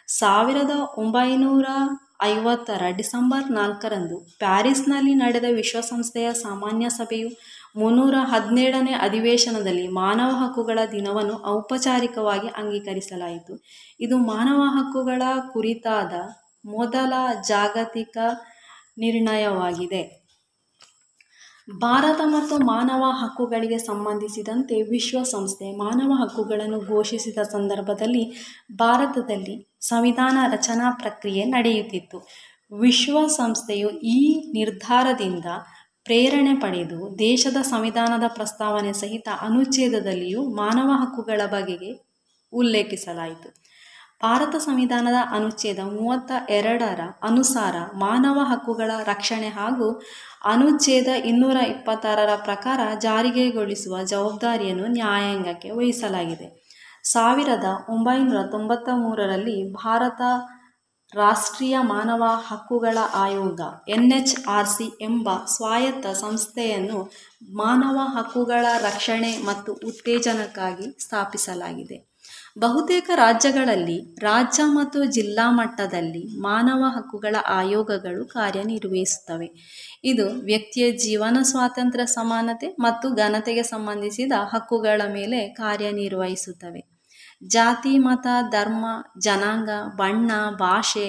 ಸಾವಿರದ 0.08 0.70
ಒಂಬೈನೂರ 0.98 1.64
ಐವತ್ತರ 2.22 2.82
ಡಿಸೆಂಬರ್ 2.96 3.52
ನಾಲ್ಕರಂದು 3.52 4.36
ಪ್ಯಾರಿಸ್ನಲ್ಲಿ 4.38 5.14
ನಡೆದ 5.14 5.44
ವಿಶ್ವಸಂಸ್ಥೆಯ 5.50 6.32
ಸಾಮಾನ್ಯ 6.32 6.88
ಸಭೆಯು 6.88 7.28
ಮುನ್ನೂರ 7.76 8.14
ಹದಿನೇಳನೇ 8.22 8.92
ಅಧಿವೇಶನದಲ್ಲಿ 8.92 9.88
ಮಾನವ 9.88 10.30
ಹಕ್ಕುಗಳ 10.42 10.78
ದಿನವನ್ನು 10.92 11.44
ಔಪಚಾರಿಕವಾಗಿ 11.46 12.48
ಅಂಗೀಕರಿಸಲಾಯಿತು. 12.48 13.54
ಇದು 14.00 14.16
ಮಾನವ 14.16 14.62
ಹಕ್ಕುಗಳ 14.76 15.22
ಕುರಿತಾದ 15.52 16.12
ಮೊದಲ 16.64 17.12
ಜಾಗತಿಕ 17.48 18.16
ನಿರ್ಣಯವಾಗಿದೆ. 18.98 20.26
ಭಾರತ 21.82 22.20
ಮತ್ತು 22.24 22.58
ಮಾನವ 22.64 23.04
ಹಕ್ಕುಗಳಿಗೆ 23.10 23.78
ಸಂಬಂಧಿಸಿದಂತೆ 23.78 24.82
ವಿಶ್ವಸಂಸ್ಥೆ 24.82 25.76
ಮಾನವ 25.76 26.12
ಹಕ್ಕುಗಳನ್ನು 26.22 26.80
ಘೋಷಿಸಿದ 26.80 27.38
ಸಂದರ್ಭದಲ್ಲಿ 27.42 28.24
ಭಾರತದಲ್ಲಿ 28.72 29.76
ಸಂವಿಧಾನ 29.80 30.38
ರಚನಾ 30.52 30.90
ಪ್ರಕ್ರಿಯೆ 30.90 31.44
ನಡೆಯುತ್ತಿತ್ತು. 31.44 32.18
ವಿಶ್ವಸಂಸ್ಥೆಯು 32.72 33.88
ಈ 33.88 34.18
ನಿರ್ಧಾರದಿಂದ 34.52 35.44
ಪ್ರೇರಣೆ 36.06 36.54
ಪಡೆದು 36.54 37.18
ದೇಶದ 37.18 37.56
ಸಂವಿಧಾನದ 37.62 38.22
ಪ್ರಸ್ತಾವನೆ 38.28 38.92
ಸಹಿತ 38.92 39.28
ಅನುಚ್ಛೇದದಲ್ಲಿಯೂ 39.40 40.42
ಮಾನವ 40.54 40.90
ಹಕ್ಕುಗಳ 41.02 41.40
ಬಗೆಗೆ 41.46 41.90
ಉಲ್ಲೇಖಿಸಲಾಯಿತು. 42.52 43.48
ಭಾರತ 44.22 44.56
ಸಂವಿಧಾನದ 44.56 45.14
ಅನುಚ್ಛೇದ 45.30 45.78
ಮೂವತ್ತ 45.78 46.32
ಎರಡರ 46.48 47.00
ಅನುಸಾರ 47.22 47.76
ಮಾನವ 47.94 48.38
ಹಕ್ಕುಗಳ 48.42 48.90
ರಕ್ಷಣೆ 49.04 49.48
ಹಾಗೂ 49.48 49.88
ಅನುಚ್ಛೇದ 50.44 51.06
ಇನ್ನೂರ 51.24 51.56
ಇಪ್ಪತ್ತಾರರ 51.56 52.36
ಪ್ರಕಾರ 52.36 52.80
ಜಾರಿಗೆಗೊಳಿಸುವ 52.98 54.02
ಜವಾಬ್ದಾರಿಯನ್ನು 54.02 54.86
ನ್ಯಾಯಾಂಗಕ್ಕೆ 54.86 55.70
ವಹಿಸಲಾಗಿದೆ. 55.70 56.48
ಸಾವಿರದ 57.04 57.64
ಒಂಬೈನೂರ 57.88 58.46
ತೊಂಬತ್ತ 58.50 58.88
ಮೂರರಲ್ಲಿ 58.94 59.72
ಭಾರತ 59.72 60.20
ರಾಷ್ಟ್ರೀಯ 61.14 61.78
ಮಾನವ 61.80 62.22
ಹಕ್ಕುಗಳ 62.48 62.98
ಆಯೋಗ 63.14 63.60
ಎನ್ 63.88 64.12
ಎಚ್ 64.12 64.48
ಆರ್ 64.48 64.68
ಸಿ 64.68 64.84
ಎಂಬ 65.00 65.28
ಸ್ವಾಯತ್ತ 65.46 66.06
ಸಂಸ್ಥೆಯನ್ನು 66.06 67.12
ಮಾನವ 67.52 67.98
ಹಕ್ಕುಗಳ 68.16 68.66
ರಕ್ಷಣೆ 68.78 69.38
ಮತ್ತು 69.44 69.72
ಉತ್ತೇಜನಕ್ಕಾಗಿ 69.72 70.96
ಸ್ಥಾಪಿಸಲಾಗಿದೆ. 70.98 72.16
ಬಹುತೇಕ 72.58 73.10
ರಾಜ್ಯಗಳಲ್ಲಿ, 73.14 74.18
ರಾಜ್ಯ 74.18 74.62
ಮತ್ತು 74.66 75.04
ಜಿಲ್ಲಾ 75.04 75.50
ಮಟ್ಟದಲ್ಲಿ 75.50 76.40
ಮಾನವ 76.40 76.84
ಹಕ್ಕುಗಳ 76.96 77.36
ಆಯೋಗಗಳು 77.46 78.24
ಕಾರ್ಯನಿರ್ವಹಿಸುತ್ತವೆ. 78.24 79.48
ಇದು 80.04 80.28
ವ್ಯಕ್ತಿಯ 80.28 80.92
ಜೀವನ 80.92 81.36
ಸ್ವಾತಂತ್ರ್ಯ 81.42 82.06
ಸಮಾನತೆ 82.06 82.76
ಮತ್ತು 82.80 83.10
ಘನತೆಗೆ 83.10 83.62
ಸಂಬಂಧಿಸಿದ 83.62 84.32
ಹಕ್ಕುಗಳ 84.32 85.02
ಮೇಲೆ 85.06 85.48
ಕಾರ್ಯನಿರ್ವಹಿಸುತ್ತವೆ. 85.48 86.95
ಜಾತಿ 87.47 87.93
ಮತ 87.97 88.27
ಧರ್ಮ 88.51 88.85
ಜನಾಂಗ 89.17 89.69
ಬಣ್ಣ 89.95 90.31
ಭಾಷೆ 90.59 91.07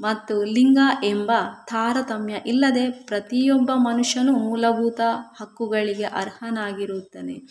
ಮತ್ತು 0.00 0.44
ಲಿಂಗ 0.44 0.78
ಎಂಬ 1.04 1.30
ತಾರತಮ್ಯ 1.68 2.34
ಇಲ್ಲದೆ 2.46 2.90
ಪ್ರತಿಯೊಬ್ಬ 2.90 3.70
ಮನುಷ್ಯನು 3.74 4.32
ಮೂಲಭೂತ 4.32 5.00
ಹಕ್ಕುಗಳಿಗೆ 5.40 6.04
ಅರ್ಹನಾಗಿರುತ್ತಾನೆ. 6.04 7.42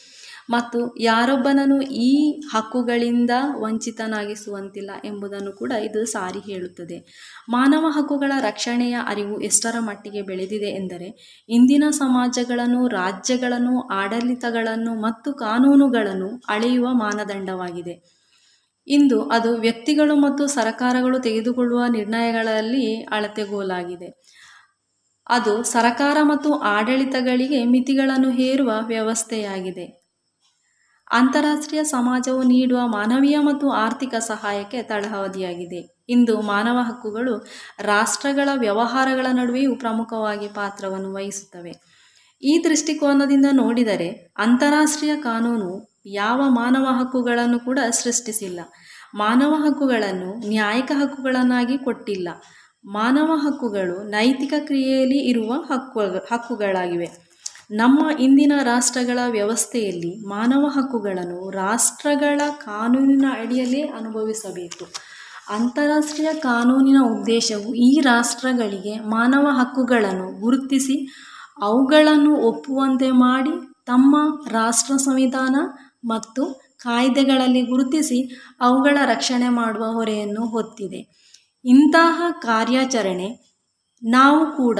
ಮತ್ತು 0.50 0.96
ಯಾರೊಬ್ಬನನ್ನು 1.00 1.82
ಈ 1.82 2.42
ಹಕ್ಕುಗಳಿಂದ 2.54 3.30
ವಂಚಿತನಾಗಿಸುವಂತಿಲ್ಲ 3.60 4.92
ಎಂಬುದನ್ನು 5.06 5.52
ಕೂಡ 5.52 5.72
ಇದು 5.72 6.06
ಸಾರಿ 6.06 6.40
ಹೇಳುತ್ತದೆ. 6.40 6.98
ಮಾನವ 7.50 7.86
ಹಕ್ಕುಗಳ 7.90 8.32
ರಕ್ಷಣೆಯ 8.40 8.96
ಅರಿವು 9.08 9.42
ಎಷ್ಟರ 9.42 9.76
ಮಟ್ಟಿಗೆ 9.80 10.22
ಬೆಳೆದಿದೆ 10.22 10.70
ಎಂದರೆ, 10.70 11.10
ಇಂದಿನ 11.50 11.84
ಸಮಾಜಗಳನ್ನು, 11.90 12.88
ರಾಜ್ಯಗಳನ್ನು, 12.88 13.82
ಆಡಳಿತಗಳನ್ನು 13.82 15.02
ಮತ್ತು 15.02 15.34
ಕಾನೂನುಗಳನ್ನು 15.34 16.42
ಅಳೆಯುವ 16.50 16.88
ಮಾನದಂಡವಾಗಿದೆ. 16.94 18.19
ಇಂದು 18.90 19.22
ಅದು 19.22 19.58
ವ್ಯಕ್ತಿಗಳು 19.58 20.16
ಮತ್ತು 20.16 20.48
ಸರಕಾರಗಳು 20.48 21.20
ತೆಗೆದುಕೊಳ್ಳುವ 21.20 21.82
ನಿರ್ಣಯಗಳಲ್ಲಿ 21.90 23.04
ಅಳತೆಗೋಲಾಗಿದೆ. 23.04 24.10
ಅದು 25.28 25.64
ಸರಕಾರ 25.64 26.18
ಮತ್ತು 26.24 26.54
ಆಡಳಿತಗಳಿಗೆ 26.54 27.66
ಮಿತಿಗಳನ್ನು 27.66 28.32
ಹೇರುವ 28.32 28.72
ವ್ಯವಸ್ಥೆಯಾಗಿದೆ. 28.86 29.86
ಅಂತಾರಾಷ್ಟ್ರೀಯ 31.12 31.84
ಸಮಾಜವು 31.84 32.44
ನೀಡುವ 32.44 32.80
ಮಾನವೀಯ 32.88 33.38
ಮತ್ತು 33.40 33.70
ಆರ್ಥಿಕ 33.70 34.16
ಸಹಾಯಕ್ಕೆ 34.16 34.84
ತಳಹದಿಯಾಗಿದೆ 34.84 36.04
ಇಂದು 36.10 36.42
ಮಾನವ 36.42 36.78
ಹಕ್ಕುಗಳು 36.82 37.48
ರಾಷ್ಟ್ರಗಳ 37.80 38.50
ವ್ಯವಹಾರಗಳ 38.56 39.26
ನಡುವೆಯೂ 39.32 39.76
ಪ್ರಮುಖವಾಗಿ 39.76 40.48
ಪಾತ್ರವನ್ನು 40.48 41.14
ವಹಿಸುತ್ತವೆ. 41.14 41.72
ಈ 42.44 42.64
ದೃಷ್ಟಿಕೋನದಿಂದ 42.64 43.46
ನೋಡಿದರೆ 43.52 44.10
ಅಂತಾರಾಷ್ಟ್ರೀಯ 44.38 45.16
ಕಾನೂನು 45.16 46.00
ಯಾವ 46.06 46.42
ಮಾನವ 46.50 46.86
ಹಕ್ಕುಗಳನ್ನು 47.00 47.60
ಕೂಡ 47.60 47.80
ಸೃಷ್ಟಿಸಿಲ್ಲ. 47.90 48.60
ಮಾನವ 49.16 49.54
ಹಕ್ಕುಗಳನ್ನು 49.54 50.50
ನ್ಯಾಯಿಕ 50.50 50.92
ಹಕ್ಕುಗಳನ್ನಾಗಿ 50.96 51.78
ಕೊಟ್ಟಿಲ್ಲ. 51.78 52.30
ಮಾನವ 52.86 53.32
ಹಕ್ಕುಗಳು 53.36 54.10
ನೈತಿಕ 54.10 54.54
ಕ್ರಿಯೆಯಲ್ಲಿ 54.60 55.18
ಇರುವ 55.18 55.54
ಹಕ್ಕು, 55.54 56.00
ಹಕ್ಕುಗಳಾಗಿವೆ. 56.32 57.30
ನಮ್ಮ 57.72 58.20
ಇಂದಿನ 58.20 58.54
ರಾಷ್ಟ್ರಗಳ 58.64 59.20
ವ್ಯವಸ್ಥೆಯಲ್ಲಿ 59.28 60.28
ಮಾನವ 60.28 60.68
ಹಕ್ಕುಗಳನ್ನು 60.68 61.50
ರಾಷ್ಟ್ರಗಳ 61.50 62.42
ಕಾನೂನಿನ 62.50 63.26
ಅಡಿಯಲ್ಲೇ 63.40 63.82
ಅನುಭವಿಸಬೇಕು. 63.82 64.86
ಅಂತಾರಾಷ್ಟ್ರೀಯ 65.50 66.34
ಕಾನೂನಿನ 66.34 66.98
ಉದ್ದೇಶವು 67.04 67.76
ಈ 67.76 68.00
ರಾಷ್ಟ್ರಗಳಿಗೆ 68.00 69.00
ಮಾನವ 69.00 69.48
ಹಕ್ಕುಗಳನ್ನು 69.52 70.40
ಗುರುತಿಸಿ 70.40 71.08
ಅವುಗಳನ್ನು 71.62 72.36
ಒಪ್ಪುವಂತೆ 72.36 73.12
ಮಾಡಿ 73.12 73.52
ತಮ್ಮ 73.86 74.16
ರಾಷ್ಟ್ರ 74.52 74.96
ಸಂವಿಧಾನ 74.96 75.56
ಮತ್ತು 76.06 76.69
ಕಾಯ್ದೆಗಳಲ್ಲಿ 76.80 77.62
ಗುರುತಿಸಿ 77.62 78.42
ಅವುಗಳ 78.60 78.98
ರಕ್ಷಣೆ 79.06 79.50
ಮಾಡುವ 79.50 79.86
ಹೊರೆಯನ್ನು 79.86 80.48
ಹೊತ್ತಿದೆ. 80.48 81.20
ಇಂತಹ 81.66 82.22
ಕಾರ್ಯಾಚರಣೆ 82.42 83.58
ನಾವು 84.04 84.58
ಕೂಡ 84.58 84.80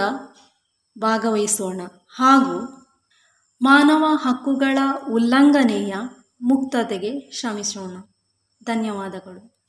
ಭಾಗವಹಿಸೋಣ. 1.00 1.82
ಹಾಗೂ 2.16 2.80
ಮಾನವ 3.62 4.06
ಹಕ್ಕುಗಳ 4.08 4.78
ಉಲ್ಲಂಘನೆಯ 5.12 5.94
ಮುಕ್ತತೆಗೆ 6.42 7.32
ಶ್ರಮಿಸೋಣ. 7.40 7.98
ಧನ್ಯವಾದಗಳು. 8.64 9.60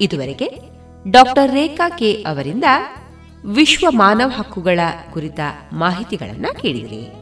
ಇದುವರೆಗೆ 0.00 0.48
ಡಾಕ್ಟರ್ 1.10 1.50
ರೇಖಾ 1.50 1.88
ಕೆ 1.88 2.24
ಅವರಿಂದ 2.28 2.64
ವಿಶ್ವ 3.44 3.86
ಮಾನವ 3.90 4.28
ಹಕ್ಕುಗಳ 4.28 4.80
ಕುರಿತ 5.12 5.40
ಮಾಹಿತಿಗಳನ್ನು 5.72 6.60
ಕೇಳಿದಿರಿ. 6.60 7.21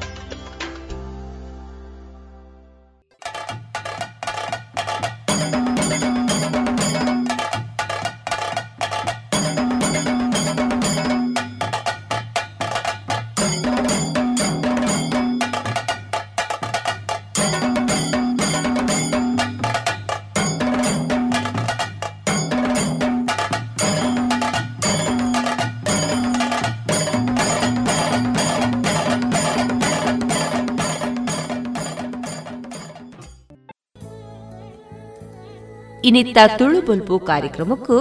ಇನ್ನಿತ್ತ 36.11 36.39
ತುಳು 36.57 36.79
ಬಲ್ಪು 36.87 37.15
ಕಾರ್ಯಕ್ರಮಕ್ಕೂ 37.19 37.97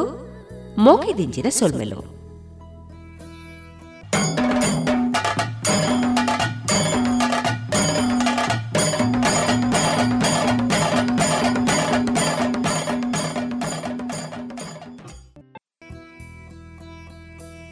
ಮೋಕೆದಿಂಚಿನ 0.79 1.49
ಸೊಲ್ಮೆಲು. 1.49 2.01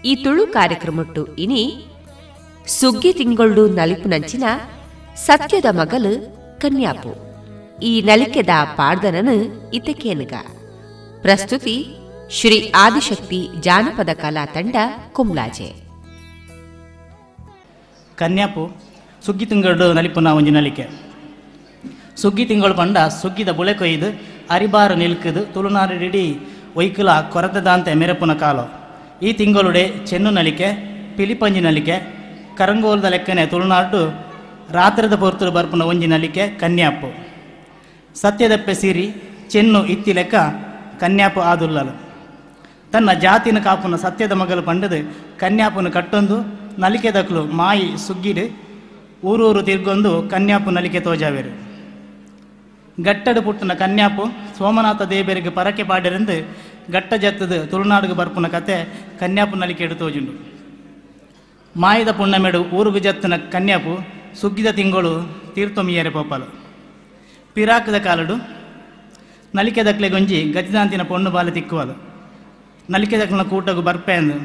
ಈ 0.05 0.15
ತುಳು 0.25 0.47
ಕಾರ್ಯಕ್ರಮಟ್ಟು 0.47 1.25
ಇನಿ 1.37 1.63
ಸುಗ್ಗಿ 2.67 3.13
ತಿಂಗಳು 3.13 3.69
ನಲಿಪು 3.69 4.09
ನಂಚಿನ 4.09 4.45
ಸತ್ಯದ 5.17 5.65
ಮಗಲು 5.71 6.15
ಕನ್ಯಾಪು. 6.61 7.28
ಈ 7.83 8.03
ನಲಿಕೆದ 8.03 8.49
ಪಾಡ್ದನನು 8.77 9.35
ಇತಕೇನುಗ 9.71 10.33
ಪ್ರಸ್ತುತಿ 11.23 11.87
ಶ್ರೀ 12.31 12.73
ಆದಿಶಕ್ತಿ 12.77 13.49
ಜಾನಪದ 13.61 14.09
ಕಲಾ 14.13 14.47
ತಂಡ 14.47 14.77
ಕುಮ್ಲಾಜೆ. 15.13 15.75
ಕನ್ಯಾಪು, 18.17 18.71
ಸುಗ್ಗಿ 19.27 19.47
ತಿಂಗಳು 19.47 19.93
ನಲಿಪುನ 19.93 20.27
ಒಂಜಿ 20.27 20.51
ನಲಿಕೆ. 20.51 20.89
ಸುಗ್ಗಿ 22.17 22.45
ತಿಂಗಳು 22.45 22.75
ಪಂಡ 22.75 22.99
ಸುಗ್ಗಿದ 22.99 23.49
ಬುಳೆ 23.49 23.75
ಕೊಯ್ದು 23.75 24.23
ಅರಿಬಾರು 24.51 24.95
ನಿಲ್ಕದು 24.95 25.45
ತುಳುನಾರಿಡಿ 25.45 26.39
ಒಯ್ಕುಲ 26.77 27.21
ಕೊರತದಾಂತೆ 27.21 27.95
ಮೆರಪುನ 27.95 28.33
ಕಾಲು. 28.33 28.65
ಈ 29.27 29.33
ತಿಂಗಳುಡೆ 29.33 29.89
ಚೆನ್ನು 30.07 30.31
ನಲಿಕೆ, 30.31 30.69
ಪಿಲಿಪಂಜಿ 31.17 31.61
ನಲಿಕೆ, 31.61 31.97
ಕರಂಗೋಲದ 32.57 33.05
ಲೆಕ್ಕನೆ 33.05 33.47
ತುಳುನಾಡು 33.47 34.03
ರಾತ್ರದ 34.73 35.15
ಪೊರ್ತುಲು 35.15 35.53
ಬರ್ಪುನ 35.53 35.83
ಒಂಜಿ 35.83 36.07
ನಲಿಕೆ 36.07 36.49
ಕನ್ಯಾಪು. 36.49 37.28
ಸತ್ಯದಪ್ಪೆ 38.23 38.75
ಸಿರಿ 38.75 39.07
ಚೆನ್ನು, 39.53 39.85
ಇತ್ತಿ 39.87 40.13
ಲೆಕ್ಕ 40.13 40.35
ಕನ್ಯಾಪು 41.01 41.41
ಆದುಲ್ಲಲು. 41.41 41.93
ತನ್ನ 42.93 43.13
ಜಾತಿನ 43.13 43.59
ಕಾಪುನ 43.59 43.97
ಸತ್ಯದ 43.97 44.33
ಮಗಲು 44.33 44.63
ಪಂಡದು 44.63 44.99
ಕನ್ಯಾಪುನ 45.39 45.89
ಕಟ್ಟೊಂದು 45.89 46.37
ನಲಿಕೆ 46.79 47.11
ದಕ್ಲು 47.11 47.45
ಮಾಯಿ 47.45 47.87
ಸುಗ್ಗಿಡು 48.07 48.45
ಊರೂರು 49.25 49.63
ತಿರ್ಗೊಂದು 49.63 50.29
ಕನ್ಯಾಪು 50.29 50.71
ನಲಿಕೆ 50.71 51.01
ತೋಜಾವೆರು. 51.01 51.53
ಗಟ್ಟಡು 53.03 53.43
ಪುಟ್ಟನ 53.43 53.73
ಕನ್ಯಾಪು 53.73 54.25
ಸೋಮನಾಥ 54.59 55.03
ದೇವರಿಗೆ 55.03 55.51
ಪರಕೆ 55.51 55.83
ಪಾಡಿರೆಂದು 55.83 56.37
ಗಟ್ಟ 56.93 57.15
ಜತ್ತದ 57.15 57.65
ತುಳುನಾಡಿಗೆ 57.71 58.15
ಬರ್ಪುನ 58.15 58.47
ಕತೆ 58.47 58.77
ಕನ್ಯಾಪು 59.21 59.57
ನಲಿಕೆ 59.57 59.85
ಇಡು 59.85 59.95
ತೋಜುಂಡು. 59.95 60.33
ಮಾಯದ 61.77 62.11
ಪುಣ್ಣಮೆಡು 62.11 62.63
ಊರುಗು 62.65 62.99
ಜತ್ತನ 62.99 63.37
ಕನ್ಯಾಪು 63.53 63.95
ಸುಗ್ಗಿದ 64.41 64.67
ತಿಂಗಳು 64.67 65.13
ತೀರ್ಥೊಮಿಯರೆ 65.55 66.11
ಪೋಪಲು. 66.11 66.58
ಪಿರಾಕದ 67.59 67.99
ಕಾಲಡು 68.07 68.35
ನಲಿಕೆ 69.57 69.83
ದಕ್ಲೆ 69.87 70.09
ಗೊಂಜಿ 70.15 70.39
ಗತಿದಾಂತಿನ 70.57 71.03
ಪೊಣ್ಣು 71.11 71.31
ಬಾಲ 71.37 71.49
ತಿಕ್ಕುವದು 71.57 71.95
ನಲಿಕೆ 72.95 73.17
ದಕ್ಲನ 73.21 73.45
ಕೂಟಗು 73.53 73.83
ಬರ್ಪೆಂದು 73.87 74.37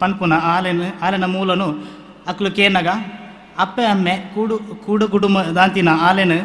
ಪನ್ಪುನ 0.00 0.34
ಆಲೆನ 0.54 0.88
ಆಲೆನ 1.06 1.26
ಮೂಲನು 1.34 1.68
ಅಕ್ಲು 2.30 2.50
ಕೇನಗ, 2.58 2.88
ಅಪ್ಪೆ 3.64 3.84
ಅಮ್ಮೆ 3.92 4.14
ಕೂಡು 4.34 4.56
ಕೂಡು 4.86 5.06
ಕುಟುಂಬ 5.14 5.42
ದಾಂತಿನ 5.58 5.90
ಆಲೆನು 6.08 6.38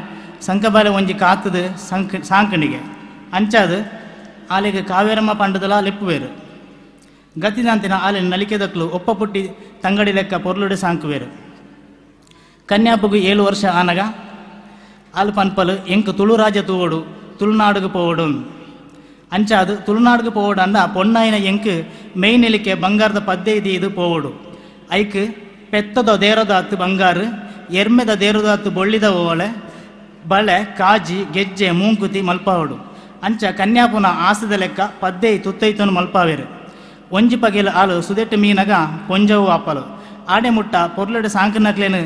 ಸಂಕಬಾಲೆ 0.48 0.90
ಒಂಜಿ 0.98 1.16
ಕಾತದು 1.24 1.64
ಸಂಕ, 1.90 2.22
ಸಾಂಕಣಿಗೆ. 2.32 2.82
ಅಂಚಾದು 3.38 3.80
ಆಲೆಗೆ 4.56 4.82
ಕಾವೇರಮ್ಮ 4.92 5.34
ಪಂಡದಲ 5.42 5.74
ಲೆಪ್ಪುವೇರು. 5.88 6.30
ಗತಿದಾಂತಿನ 7.36 7.96
ಆಲೆನ 8.06 8.28
ನಲಿಕೆದಕ್ಲು 8.36 8.88
ಒಪ್ಪ 8.98 9.10
ಪುಟ್ಟಿ 9.20 9.44
ತಂಗಡಿ 9.84 10.14
ಲೆಕ್ಕ 10.20 10.36
ಪೊರ್ಲುಡೆ 10.46 10.78
ಸಾಂಕುವೇರು. 10.86 11.30
ಕನ್ಯಾಪುಗು 12.70 13.20
ಏಳು 13.32 13.44
ವರ್ಷ 13.50 13.66
ಆನಗ 13.82 14.00
ಅಲ್ 15.14 15.32
ಪನ್ಪಲು 15.32 15.76
ಎಂಕ್ 15.94 16.12
ತುಳುರಾಜ 16.18 16.58
ತೂವಡು 16.68 17.00
ತುಳುನಾಡುಗು 17.40 17.90
ಪೋವಡು 17.90 18.26
ಅಂಚಾದು 19.32 19.74
ತುಳುನಾಡುಗು 19.78 20.32
ಪೋವಡು 20.32 20.62
ಅಂದ 20.62 20.80
ಪೊಣ್ಣಾಯಿನ 20.94 21.38
ಎಂಕ್ 21.46 21.72
ಮೆಯ್ನೆಲಿಕೆ 22.18 22.74
ಬಂಗಾರದ 22.76 23.22
ಪದ್ದೆ 23.26 23.54
ಇದು 23.72 23.90
ಪೋವಡು 23.90 24.32
ಐಕ್ 24.92 25.20
ಪೆತ್ತದ 25.72 26.12
ದೇರದ 26.22 26.52
ಹತ್ತು 26.52 26.78
ಬಂಗಾರು 26.78 27.26
ಎರ್ಮೆದ 27.74 28.12
ದೇರದ 28.20 28.48
ಹತ್ತು 28.52 28.70
ಬೊಳ್ಳಿದ 28.72 29.08
ಓಳೆ 29.24 29.48
ಬಳೆ 30.28 30.58
ಕಾಜಿ 30.78 31.20
ಗೆಜ್ಜೆ 31.34 31.68
ಮೂಂಕುತಿ 31.72 32.22
ಮಲ್ಪಾವಡು 32.22 32.78
ಅಂಚ 33.24 33.44
ಕನ್ಯಾಪುನ 33.58 34.08
ಆಸದ 34.22 34.54
ಲೆಕ್ಕ 34.58 34.82
ಪದ್ದೆ 35.00 35.32
ತುತ್ತೈತನು 35.38 35.92
ಮಲ್ಪಾವೆರು 35.92 36.46
ಒಂಜಿ 37.12 37.38
ಪಗೆಲು 37.38 37.72
ಆಲು 37.72 37.96
ಸುದೆಟ್ಟು 38.02 38.38
ಮೀನಗ 38.38 38.74
ಪೊಂಜವು 39.08 39.48
ಆಪಲು 39.48 39.84
ಆಡೆ 40.30 40.50
ಮುಟ್ಟ 40.50 40.76
ಪೊರ್ಲಡು 40.96 41.30
ಸಾಂಕನಕ್ಲೇನು 41.30 42.02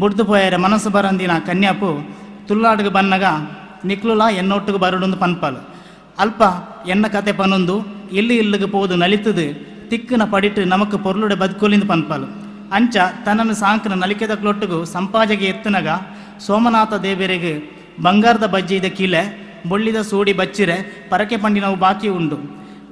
ಬುಡ್ದು 0.00 0.24
ಪೋಯರ 0.24 0.56
ಮನಸ್ಸು 0.56 0.90
ಬರಂದಿನ 0.90 1.32
ಕನ್ಯಾಪು 1.46 1.90
ತುಳ್ಳಾಡುಗು 2.48 2.90
ಬನ್ನಗ 2.96 3.24
ನಿಕ್ಲುಲ 3.88 4.22
ಎನ್ನೊಟ್ಟಿಗೆ 4.40 4.78
ಬರಡೊಂದು 4.84 5.18
ಪನ್ಪಾಲು. 5.24 5.60
ಅಲ್ಪ 6.22 6.42
ಎನ್ನ 6.92 7.06
ಕತೆ 7.14 7.32
ಪನೊಂದು, 7.40 7.74
ಇಲ್ಲಿ 8.18 8.36
ಇಲ್ಲಿಗೆ 8.42 8.68
ಪೋದು 8.74 8.94
ನಲಿತದು, 9.02 9.46
ತಿಕ್ಕನ 9.90 10.24
ಪಡಿಟ್ಟು 10.32 10.60
ನಮಕ್ 10.72 10.96
ಪೊರ್ಲುಡೆ 11.04 11.36
ಬದುಕೊಲಿಂದು 11.42 11.86
ಪನ್ಪಾಲು. 11.92 12.26
ಅಂಚ 12.76 12.96
ತನ್ನನ್ನು 13.26 13.54
ಸಾಂಕನ 13.62 13.94
ನಲಿಕೆದ 14.04 14.34
ಕ್ಲೊಟ್ಟಿಗೂ 14.40 14.78
ಸಂಪಾಜೆಗೆ 14.94 15.46
ಎತ್ತನಗ 15.52 15.88
ಸೋಮನಾಥ 16.46 16.94
ದೇವರಿಗೆ 17.06 17.52
ಬಂಗಾರದ 18.06 18.46
ಬಜ್ಜಿದ 18.54 18.88
ಕೀಲೆ 18.98 19.22
ಬೊಳ್ಳಿದ 19.70 20.00
ಸೂಡಿ 20.10 20.32
ಬಚ್ಚಿರೆ 20.40 20.76
ಪರಕೆ 21.10 21.36
ಪಂಡಿನವು 21.44 21.76
ಬಾಕಿ 21.84 22.08
ಉಂಡು. 22.18 22.36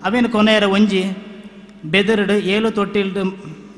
ಅವೇನು 0.07 0.29
ಕೊನೆಯರ 0.29 0.67
ಒಂಜಿ 0.77 1.03
ಬೆದರಡು 1.93 2.37
ಏಳು 2.55 2.69
ತೊಟ್ಟಿಲ್ಡು 2.79 3.23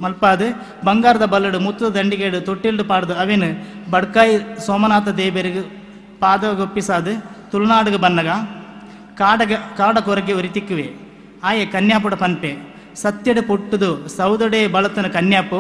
ಮಲ್ಪಾದು, 0.03 0.46
ಬಂಗಾರದ 0.86 1.26
ಬಲ್ಲಡು, 1.32 1.59
ಮುತ್ತದ 1.66 1.90
ದಂಡಿಗೆಡು 1.96 2.38
ತೊಟ್ಟಿಲ್ಡು 2.49 2.84
ಪಾಡ್ದು 2.84 3.14
ಅವೇನು, 3.22 3.49
ಬಡ್ಕಾಯಿ 3.90 4.34
ಸೋಮನಾಥ 4.66 5.09
ದೇವರಿಗೆ 5.20 5.62
ಪಾದಗೊಪ್ಪಿಸಾದು, 6.22 7.12
ತುಳುನಾಡಿಗೆ 7.51 7.99
ಬನ್ನಗ, 8.05 8.30
ಕಾಡಗ 9.20 9.53
ಕಾಡ 9.78 9.99
ಕೊರಗೆ 9.99 10.34
ಉರಿತಿಕ್ಕುವೆ. 10.40 10.86
ಆಯೆ 11.44 11.64
ಕನ್ಯಾಪುಡ 11.66 12.14
ಪನ್ಪೆ, 12.14 12.51
ಸತ್ಯಡೆ 13.03 13.40
ಪುಟ್ಟದು 13.40 13.90
ಸೌದಡೆ 14.09 14.61
ಬಳತನ 14.66 15.07
ಕನ್ಯಾಪು 15.16 15.59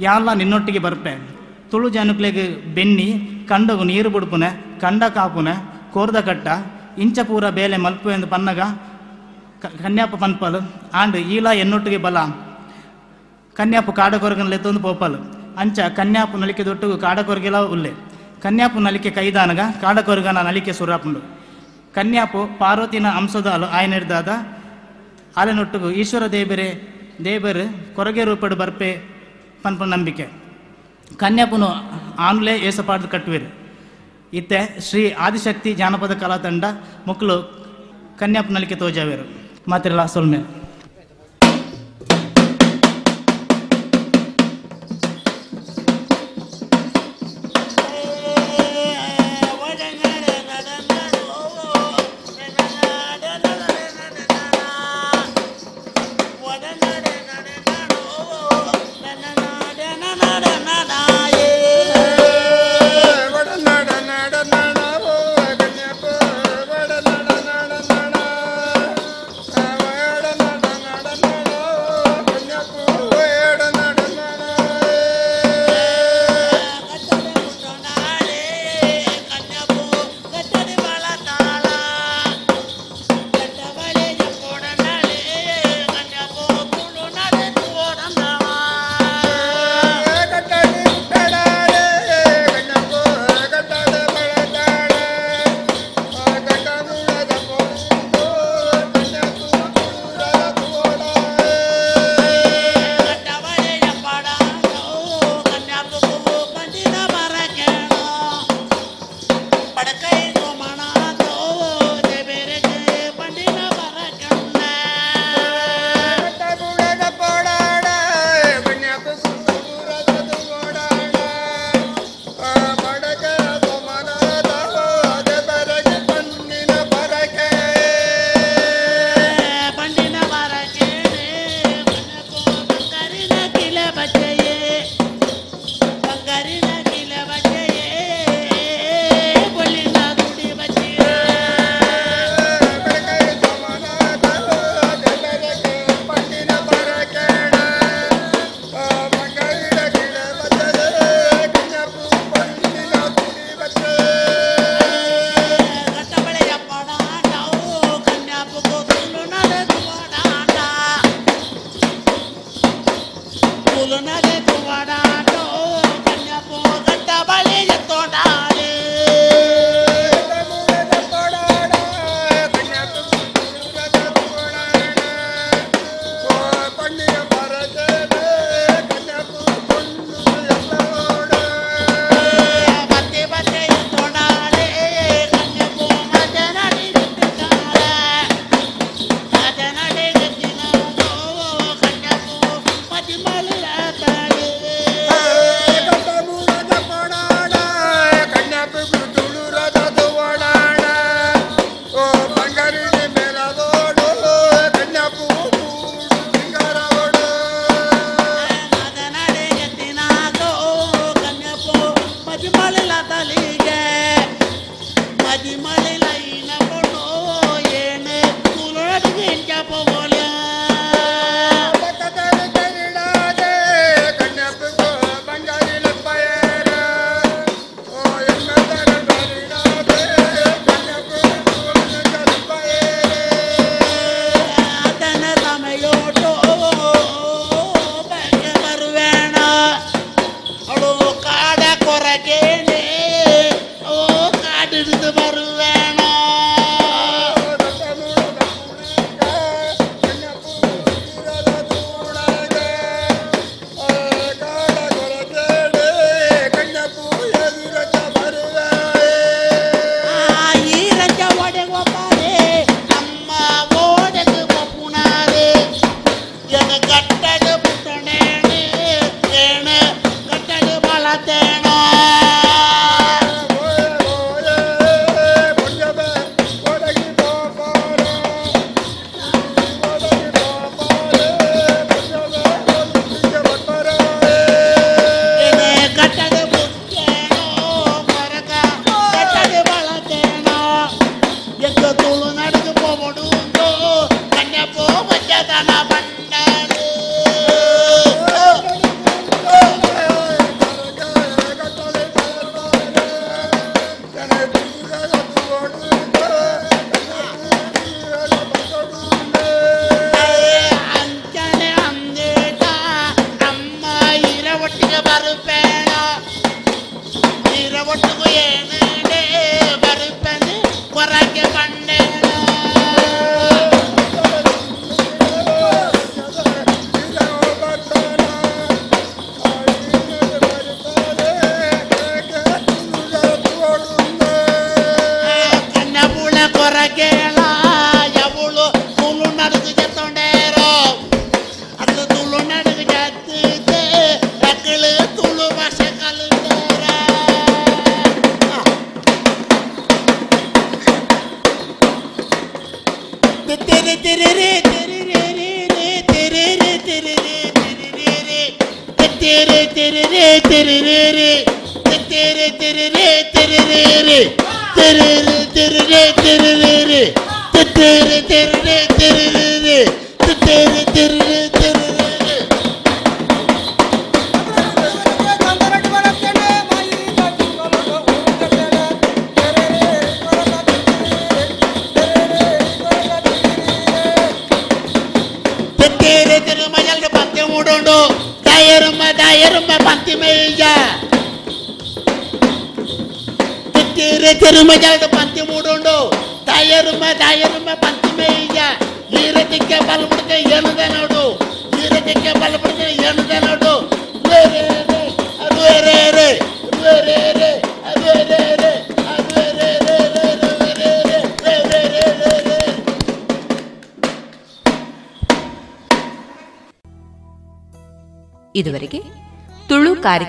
ಯಾಲ್ಲ 0.00 0.28
ನಿನ್ನೊಟ್ಟಿಗೆ 0.32 0.78
ಬರ್ಪೆ. 0.78 1.14
ತುಳು 1.70 1.88
ಜನಕ್ಲೆಗೆ 1.88 2.44
ಬೆನ್ನಿ, 2.74 3.08
ಕಂಡಗು 3.48 3.84
ನೀರು 3.84 4.10
ಬುಡುಪುನೆ, 4.10 4.48
ಕಂಡ 4.80 5.02
ಕಾಪುನ, 5.16 5.48
ಕೋರ್ದ 5.92 6.18
ಕಟ್ಟ, 6.28 6.46
ಇಂಚ 6.98 7.18
ಪೂರ 7.28 7.44
ಬೇಲೆ 7.50 7.76
ಮಲ್ಪು 7.76 8.08
ಎಂದು 8.10 8.26
ಪನ್ನಗ 8.26 8.60
ಕನ್ಯಾಪ 9.84 10.14
ಪನ್ಪಲು, 10.14 10.60
ಆಂಡ್ 10.94 11.16
ಈಲ 11.34 11.46
ಎನ್ನೊಟ್ಟಿಗೆ 11.62 11.96
ಬಲ. 11.96 12.18
ಕನ್ಯಾಪು 13.54 13.92
ಕೊರಗನ 13.92 14.48
ಲೆತ್ತೊಂದು 14.48 14.80
ಪೋಪಲು. 14.80 15.18
ಅಂಚ 15.56 15.80
ಕನ್ಯಾಪು 15.80 16.38
ನಲಿಕೆ 16.38 16.64
ದೊಟ್ಟು 16.64 16.98
ಕಾಡಕೊರ್ಗೆಲ 16.98 17.58
ಉಲ್ಲೆ. 17.58 17.92
ಕನ್ಯಾಪು 18.42 18.78
ನಲಿಕೆ 18.78 19.10
ಕೈದಾನಗ, 19.10 19.60
ಕಾಡಕೊರಗನ 19.80 20.38
ನಲಿಕೆ 20.38 20.72
ಸುರಾಪುಂಡು. 20.72 21.20
ಕನ್ಯಾಪು 21.94 22.58
ಪಾರ್ವತಿನ 22.58 23.06
ಅಂಶದಾಲು 23.08 23.66
ಆಯ್ನೆಡ್ದಾದ 23.66 24.28
ಆಲೆನೊಟ್ಟುಗು 25.36 25.90
ಈಶ್ವರ 25.90 26.26
ದೇವರೇ 26.26 26.68
ದೇವರು 27.24 27.94
ಕೊರಗೆ 27.96 28.24
ರೂಪಡು 28.24 28.56
ಬರ್ಪೆ 28.56 28.90
ಪನ್ಪ 29.62 29.82
ನಂಬಿಕೆ. 29.82 30.26
ಕನ್ಯಾಪುನು 31.16 31.68
ಆನ್ಲೆ 32.18 32.54
ಏಸಪಾಡ್ದು 32.58 33.08
ಕಟ್ಟುವಿರು. 33.08 33.48
ಇತ್ತೆ 34.32 34.80
ಶ್ರೀ 34.80 35.10
ಆದಿಶಕ್ತಿ 35.10 35.74
ಜಾನಪದ 35.74 36.12
ಕಲಾ 36.12 36.36
ತಂಡ 36.36 36.64
ಕನ್ಯಾಪು 38.18 38.52
ನಲಿಕೆ 38.52 38.74
ತೋಜಾವೇರು. 38.74 39.24
ಮಾತಿರಲ್ಲ 39.70 40.04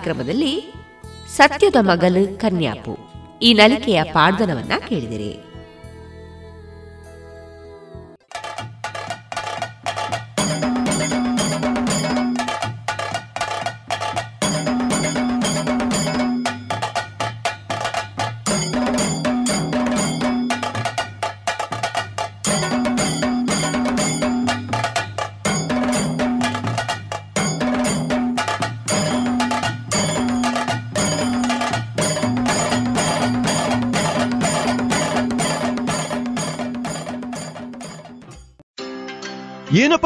ಕಾರ್ಯಕ್ರಮದಲ್ಲಿ 0.06 0.74
ಸತ್ಯದ 1.38 1.76
ಮಗಲು 1.80 2.40
ಕನ್ಯಾಪು. 2.40 2.98
ಈ 3.42 3.54
ನಲಿಕೆಯ 3.54 4.04
ಪಾಡ್ದನವನ್ನ 4.04 4.72
ಕೇಳಿದಿರಿ. 4.88 5.55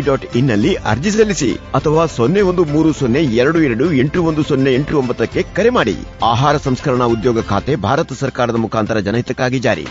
dot 0.00 0.36
ಇನ್ನಲ್ಲಿ 0.36 0.74
ಅರ್ಜಿ 0.74 1.10
ಸಲ್ಲಿಸಿ 1.10 1.54
ಅಥವಾ 1.54 2.06
ಸೊನ್ನೆ 2.06 2.40
ಒಂದು 2.40 2.64
ಮೂರು 2.64 2.92
ಸೊನ್ನೆ 2.92 3.22
ಎರಡು 3.22 3.62
ಎರಡು 3.62 3.92
ಎಂಟು 3.92 4.24
ಒಂದು 4.24 4.42
ಸೊನ್ನೆ 4.42 4.74
ಎಂಟು 4.74 4.98
ಒಂಬತ್ತಕ್ಕೆ 4.98 5.42
ಕರೆ 5.42 5.70
ಮಾಡಿ. 5.70 5.96
ಆಹಾರ 6.22 6.56
ಸಂಸ್ಕರಣಾ 6.56 7.04
ಉದ್ಯೋಗ 7.04 7.40
ಖಾತೆ 7.40 7.76
ಭಾರತ 7.76 8.12
ಸರ್ಕಾರದ 8.12 8.56
ಮುಖಾಂತರ 8.56 8.98
ಜನಹಿತಕ್ಕಾಗಿ 8.98 9.58
ಜಾರಿ. 9.58 9.86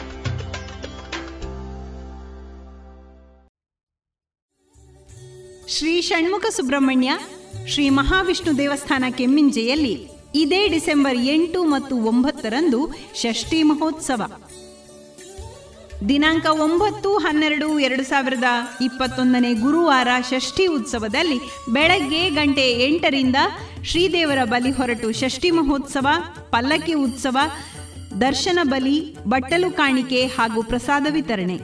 ಶ್ರೀ 5.68 6.02
ಷಣ್ಮುಖ 6.02 6.46
ಸುಬ್ರಹ್ಮಣ್ಯ, 6.50 7.12
ಶ್ರೀ 7.68 7.90
ಮಹಾವಿಷ್ಣು 7.90 8.58
ದೇವಸ್ಥಾನ 8.58 9.04
ಕೆಮ್ಮಿಂಜೆಯಲ್ಲಿ 9.10 10.10
ಇದೇ 10.36 10.68
ಡಿಸೆಂಬರ್ 10.68 11.18
ಎಂಟು 11.18 11.64
ಮತ್ತು 11.64 11.96
ಒಂಬತ್ತರಂದು 11.96 12.80
ಷಷ್ಠಿ 13.16 13.64
ಮಹೋತ್ಸವ. 13.64 14.22
ದಿನಾಂಕ 16.10 16.46
ಒಂಬತ್ತು, 16.46 17.18
ಹನ್ನೆರಡು, 17.18 17.80
ಎರಡು 17.80 18.04
ಸಾವಿರದ 18.04 18.44
ಇಪ್ಪತ್ತೊಂದನೇ 18.82 19.54
ಗುರುವಾರ 19.54 20.08
ಷಷ್ಠಿ 20.30 20.66
ಉತ್ಸವದಲ್ಲಿ 20.66 21.40
ಬೆಳಗ್ಗೆ 21.74 22.30
ಗಂಟೆ 22.30 22.88
ಎಂಟರಿಂದ 22.88 23.36
ಶ್ರೀದೇವರ 23.84 24.38
ಬಲಿ 24.44 24.72
ಹೊರಟು 24.72 25.12
ಷಷ್ಠಿ 25.12 25.52
ಮಹೋತ್ಸವ, 25.52 26.08
ಪಲ್ಲಕ್ಕಿ 26.50 26.94
ಉತ್ಸವ, 26.94 27.38
ದರ್ಶನ 28.22 28.60
ಬಲಿ, 28.64 29.18
ಬಟ್ಟಲು 29.28 29.76
ಕಾಣಿಕೆ 29.76 30.26
ಹಾಗೂ 30.26 30.64
ಪ್ರಸಾದ 30.64 31.08
ವಿತರಣೆ. 31.10 31.60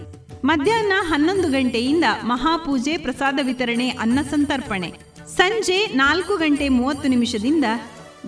ಮಧ್ಯಾಹ್ನ 0.45 0.93
ಹನ್ನೊಂದು 0.95 1.49
ಗಂಟೆಯಿಂದ 1.49 2.03
ಮಹಾಪೂಜೆ, 2.23 2.97
ಪ್ರಸಾದ 2.97 3.39
ವಿತರಣೆ, 3.43 3.89
ಅನ್ನ 3.89 4.19
ಸಂತರ್ಪಣೆ. 4.21 4.93
ಸಂಜೆ 5.37 5.85
ನಾಲ್ಕು 5.85 6.35
ಗಂಟೆ 6.35 6.69
ಮೂವತ್ತು 6.69 7.09
ನಿಮಿಷದಿಂದ 7.09 7.65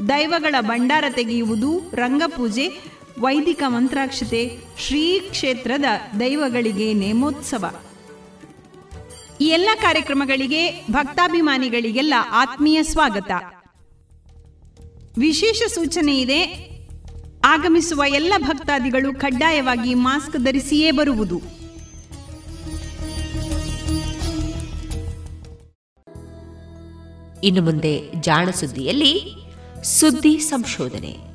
ದೈವಗಳ 0.09 0.55
ಭಂಡಾರ 0.61 1.03
ತೆಗೆಯುವುದು, 1.09 1.91
ರಂಗಪೂಜೆ 1.93 2.94
ವೈದಿಕ 3.19 3.63
ಮಂತ್ರಾಕ್ಷತೆ 3.67 4.57
ಶ್ರೀ 4.79 5.19
ಕ್ಷೇತ್ರದ 5.19 5.85
ದೈವಗಳಿಗೆ 6.19 6.93
ನೇಮೋತ್ಸವ. 6.93 7.65
ಈ 9.41 9.45
ಎಲ್ಲ 9.45 9.69
ಕಾರ್ಯಕ್ರಮಗಳಿಗೆ 9.81 10.87
ಭಕ್ತಾಭಿಮಾನಿಗಳಿಗೆಲ್ಲ 10.91 12.13
ಆತ್ಮೀಯ 12.31 12.83
ಸ್ವಾಗತ. 12.83 13.31
ವಿಶೇಷ 15.17 15.61
ಸೂಚನೆ 15.75 16.19
ಇದೆ, 16.19 16.41
ಆಗಮಿಸುವ 17.45 18.03
ಎಲ್ಲ 18.07 18.33
ಭಕ್ತಾದಿಗಳು 18.37 19.19
ಕಡ್ಡಾಯವಾಗಿ 19.19 19.93
ಮಾಸ್ಕ್ 19.93 20.37
ಧರಿಸಿಯೇ 20.37 20.91
ಬರುವುದು. 20.91 21.41
ಇನ್ನು 27.43 27.61
ಮುಂದೆ 27.61 28.11
ಜಾಣ 28.19 28.49
ಸುದ್ದಿಯಲ್ಲಿ 28.49 29.21
ಸುದ್ದಿ 29.83 30.39
ಸಂಶೋಧನೆ. 30.39 31.34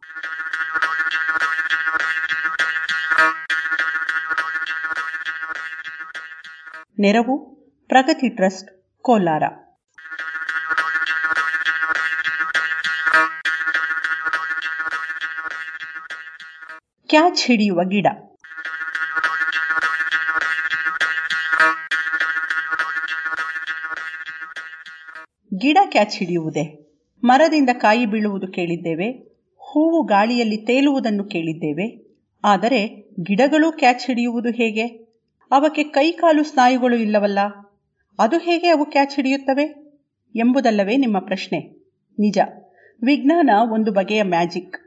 ನೆರವು, 7.01 7.35
ಪ್ರಗತಿ 7.87 8.29
ಟ್ರಸ್ಟ್, 8.29 9.01
ಕೋಲಾರ. 9.01 9.43
ಕ್ಯಾಚ್ 17.07 17.45
ಹಿಡಿಯುವ 17.47 17.79
ಗಿಡ. 17.83 18.07
ಗಿಡ 25.57 25.77
ಕ್ಯಾಚ್ 25.85 26.17
ಹಿಡಿಯುವುದೇ? 26.17 26.63
ಮರದಿಂದ 27.23 27.69
ಕಾಯಿ 27.73 28.05
ಬೀಳುವುದು 28.05 28.47
ಕೇಳಿದ್ದೇವೆ, 28.47 29.11
ಹೂವು 29.57 30.07
ಗಾಳಿಯಲ್ಲಿ 30.07 30.57
ತೇಲುವುದನ್ನು 30.57 31.23
ಕೇಳಿದ್ದೇವೆ, 31.23 32.17
ಆದರೆ 32.43 32.87
ಗಿಡಗಳು 33.23 33.71
ಕ್ಯಾಚ್ 33.71 34.07
ಹಿಡಿಯುವುದು 34.07 34.49
ಹೇಗೆ? 34.49 35.10
ಅವಕ್ಕೆ 35.51 35.83
ಕೈಕಾಲು 35.83 36.43
ಸ್ನಾಯುಗಳು 36.43 36.95
ಇಲ್ಲವಲ್ಲ? 36.95 37.39
ಅದು 38.19 38.37
ಹೇಗೆ 38.37 38.67
ಅವು 38.67 38.85
ಕ್ಯಾಚ್ 38.85 39.15
ಹಿಡಿಯುತ್ತವೆ? 39.15 39.63
ಎಂಬುದಲ್ಲವೇ 40.35 40.97
ನಿಮ್ಮ 40.97 41.19
ಪ್ರಶ್ನೆ. 41.19 41.59
ನಿಜ. 42.19 42.39
ವಿಜ್ಞಾನ 43.03 43.49
ಒಂದು 43.71 43.91
ಬಗೆಯ 43.91 44.23
ಮ್ಯಾಜಿಕ್. 44.23 44.77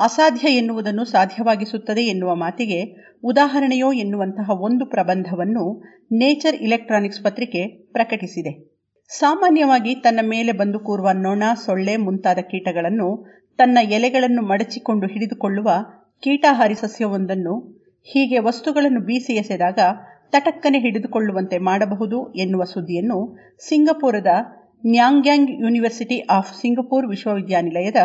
ಅಸಾಧ್ಯ 0.00 0.48
ಎನ್ನುವುದನ್ನು 0.48 1.04
ಸಾಧ್ಯವಾಗಿಸುತ್ತದೆ 1.04 2.02
ಎನ್ನುವ 2.02 2.34
ಮಾತಿಗೆ 2.34 3.10
ಉದಾಹರಣೆಯೋ 3.24 3.92
ಎನ್ನುವಂತಹ 3.92 4.50
ಒಂದು 4.50 4.86
ಪ್ರಬಂಧವನ್ನು 4.86 5.84
ನೇಚರ್ 6.12 6.56
ಇಲೆಕ್ಟ್ರಾನಿಕ್ಸ್ 6.56 7.22
ಪತ್ರಿಕೆ 7.22 7.66
ಪ್ರಕಟಿಸಿದೆ. 7.92 8.74
ಸಾಮಾನ್ಯವಾಗಿ 9.08 9.94
ತನ್ನ 9.94 10.20
ಮೇಲೆ 10.22 10.52
ಬಂದು 10.52 10.78
ಕೂರುವ 10.78 11.10
ನೊಣ, 11.10 11.42
ಸೊಳ್ಳೆ 11.64 11.96
ಮುಂತಾದ 11.96 12.38
ಕೀಟಗಳನ್ನು 12.38 13.26
ತನ್ನ 13.58 13.78
ಎಲೆಗಳನ್ನು 13.82 14.42
ಮಡಚಿಕೊಂಡು 14.42 15.06
ಹಿಡಿದುಕೊಳ್ಳುವ 15.06 15.70
ಕೀಟಾಹಾರಿ 16.20 16.74
ಸಸ್ಯವೊಂದನ್ನು 16.74 17.83
ಹೀಗೆ 18.08 18.38
ವಸ್ತುಗಳನ್ನು 18.38 19.00
ಬೀಸಿ 19.00 19.34
ಎಸೆದಾಗ 19.36 19.78
ತಟಕ್ಕನೆ 20.30 20.78
ಹಿಡಿದುಕೊಳ್ಳುವಂತೆ 20.78 21.58
ಮಾಡಬಹುದು 21.58 22.34
ಎನ್ನುವ 22.34 22.64
ಸುದ್ದಿಯನ್ನು 22.64 23.18
ಸಿಂಗಪುರದ 23.58 24.30
ನ್ಯಾಂಗ್ಯಾಂಗ್ 24.86 25.50
ಯೂನಿವರ್ಸಿಟಿ 25.60 26.20
ಆಫ್ 26.30 26.52
ಸಿಂಗಪುರ್ 26.60 27.06
ವಿಶ್ವವಿದ್ಯಾನಿಲಯದ 27.06 28.00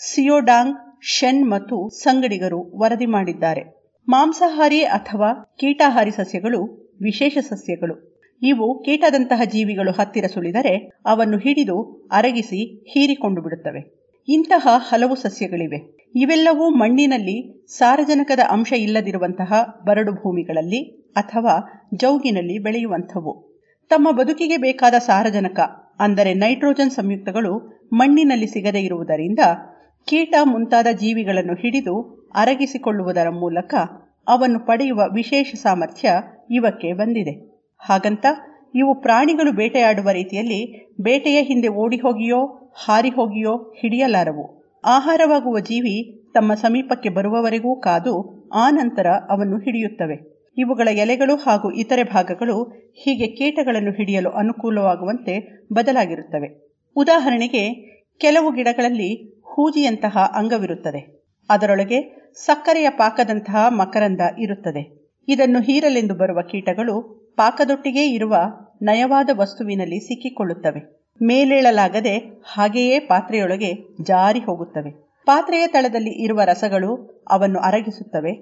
ಸಿಯೋಡಾಂಗ್ 0.00 0.76
ಶೆನ್ 1.06 1.50
ಮತ್ತು 1.50 1.76
ಸಂಗಡಿಗರು 1.98 2.60
ವರದಿ 2.74 3.06
ಮಾಡಿದ್ದಾರೆ. 3.06 3.62
ಮಾಂಸಾಹಾರಿ 4.08 4.80
ಅಥವಾ 4.82 5.30
ಕೀಟಾಹಾರಿ 5.58 6.10
ಸಸ್ಯಗಳು 6.10 6.60
ವಿಶೇಷ 7.00 7.38
ಸಸ್ಯಗಳು. 7.50 7.94
ಇವು 8.42 8.82
ಕೀಟದಂತಹ 8.84 9.42
ಜೀವಿಗಳು 9.44 9.92
ಹತ್ತಿರ 9.92 10.26
ಸುಳಿದರೆ 10.26 10.74
ಅವನ್ನು 11.06 11.38
ಹಿಡಿದು 11.38 11.76
ಅರಗಿಸಿ 12.12 12.60
ಹೀರಿಕೊಂಡು 12.92 13.42
ಬಿಡುತ್ತವೆ. 13.42 13.82
ಇಂತಹ 14.30 14.68
ಹಲವು 14.88 15.14
ಸಸ್ಯಗಳಿವೆ. 15.14 15.78
ಇವೆಲ್ಲವೂ 16.14 16.64
ಮಣ್ಣಿನಲ್ಲಿ 16.70 17.36
ಸಾರಜನಕದ 17.68 18.42
ಅಂಶ 18.50 18.70
ಇಲ್ಲದಿರುವಂತಹ 18.76 19.52
ಬರಡು 19.86 20.12
ಭೂಮಿಗಳಲ್ಲಿ 20.12 20.80
ಅಥವಾ 21.16 21.54
ಜೌಗಿನಲ್ಲಿ 21.94 22.56
ಬೆಳೆಯುವಂಥವು. 22.58 23.32
ತಮ್ಮ 23.90 24.08
ಬದುಕಿಗೆ 24.10 24.56
ಬೇಕಾದ 24.56 24.96
ಸಾರಜನಕ, 24.98 25.60
ಅಂದರೆ 26.00 26.32
ನೈಟ್ರೋಜನ್ 26.34 26.90
ಸಂಯುಕ್ತಗಳು 26.90 27.52
ಮಣ್ಣಿನಲ್ಲಿ 27.92 28.46
ಸಿಗದೇ 28.46 28.80
ಇರುವುದರಿಂದ 28.80 29.42
ಕೀಟ 30.08 30.34
ಮುಂತಾದ 30.44 30.88
ಜೀವಿಗಳನ್ನು 31.00 31.54
ಹಿಡಿದು 31.54 31.94
ಅರಗಿಸಿಕೊಳ್ಳುವುದರ 32.34 33.28
ಮೂಲಕ 33.38 33.74
ಅವನ್ನು 34.28 34.60
ಪಡೆಯುವ 34.66 35.00
ವಿಶೇಷ 35.14 35.48
ಸಾಮರ್ಥ್ಯ 35.62 36.08
ಇವಕ್ಕೆ 36.50 36.90
ಬಂದಿದೆ. 36.92 37.34
ಹಾಗಂತ 37.80 38.26
ಇವು 38.74 38.92
ಪ್ರಾಣಿಗಳು 39.00 39.50
ಬೇಟೆಯಾಡುವ 39.52 40.08
ರೀತಿಯಲ್ಲಿ 40.10 40.60
ಬೇಟೆಯ 41.00 41.38
ಹಿಂದೆ 41.42 41.68
ಓಡಿ 41.82 41.96
ಹೋಗಿಯೋ 41.96 42.40
ಹಾರಿ 42.74 43.08
ಹೋಗಿಯೋ 43.08 43.74
ಹಿಡಿಯಲಾರವು. 43.80 44.62
ಆಹಾರವಾಗುವ 44.84 45.58
ಜೀವಿ 45.58 46.24
ತಮ್ಮ 46.34 46.54
ಸಮೀಪಕ್ಕೆ 46.54 47.08
ಬರುವವರೆಗೂ 47.08 47.80
ಕಾದು 47.80 48.48
ಆ 48.54 48.70
ನಂತರ 48.70 49.06
ಅವನ್ನು 49.06 49.58
ಹಿಡಿಯುತ್ತವೆ. 49.58 50.46
ಇವುಗಳ 50.58 50.88
ಎಲೆಗಳು 50.88 51.36
ಹಾಗೂ 51.36 51.70
ಇತರೆ 51.70 52.04
ಭಾಗಗಳು 52.04 52.62
ಹೀಗೆ 52.94 53.26
ಕೀಟಗಳನ್ನು 53.26 53.90
ಹಿಡಿಯಲು 53.90 54.30
ಅನುಕೂಲವಾಗುವಂತೆ 54.30 55.66
ಬದಲಾಗಿರುತ್ತವೆ. 55.72 56.76
ಉದಾಹರಣೆಗೆ, 56.96 57.74
ಕೆಲವು 58.20 58.52
ಗಿಡಗಳಲ್ಲಿ 58.52 59.40
ಹೂಜಿಯಂತಹ 59.40 60.32
ಅಂಗವಿರುತ್ತದೆ. 60.36 61.22
ಅದರೊಳಗೆ 61.48 62.32
ಸಕ್ಕರೆಯ 62.34 62.90
ಪಾಕದಂತಹ 62.90 63.66
ಮಕರಂದ 63.68 64.20
ಇರುತ್ತದೆ. 64.38 65.08
ಇದನ್ನು 65.28 65.60
ಹೀರಲೆಂದು 65.60 66.14
ಬರುವ 66.14 66.40
ಕೀಟಗಳು 66.42 67.02
ಪಾಕದೊಟ್ಟಿಗೆ 67.36 68.06
ಇರುವ 68.06 68.36
ನಯವಾದ 68.82 69.30
ವಸ್ತುವಿನಲ್ಲಿ 69.36 70.00
ಸಿಕ್ಕಿಕೊಳ್ಳುತ್ತವೆ. 70.00 70.99
ಮೇಲೇಳಲಾಗದೆ 71.22 72.42
ಹಾಗೆಯೇ 72.44 72.98
ಪಾತ್ರೆಯೊಳಗೆ 72.98 73.74
ಜಾರಿ 74.02 74.38
ಹೋಗುತ್ತವೆ. 74.38 74.90
ಪಾತ್ರೆಯ 75.26 75.66
ತಳದಲ್ಲಿ 75.66 76.10
ಇರುವ 76.10 76.40
ರಸಗಳು 76.44 77.22
ಅವನ್ನು 77.30 77.60
ಅರಗಿಸುತ್ತವೆ. 77.60 78.32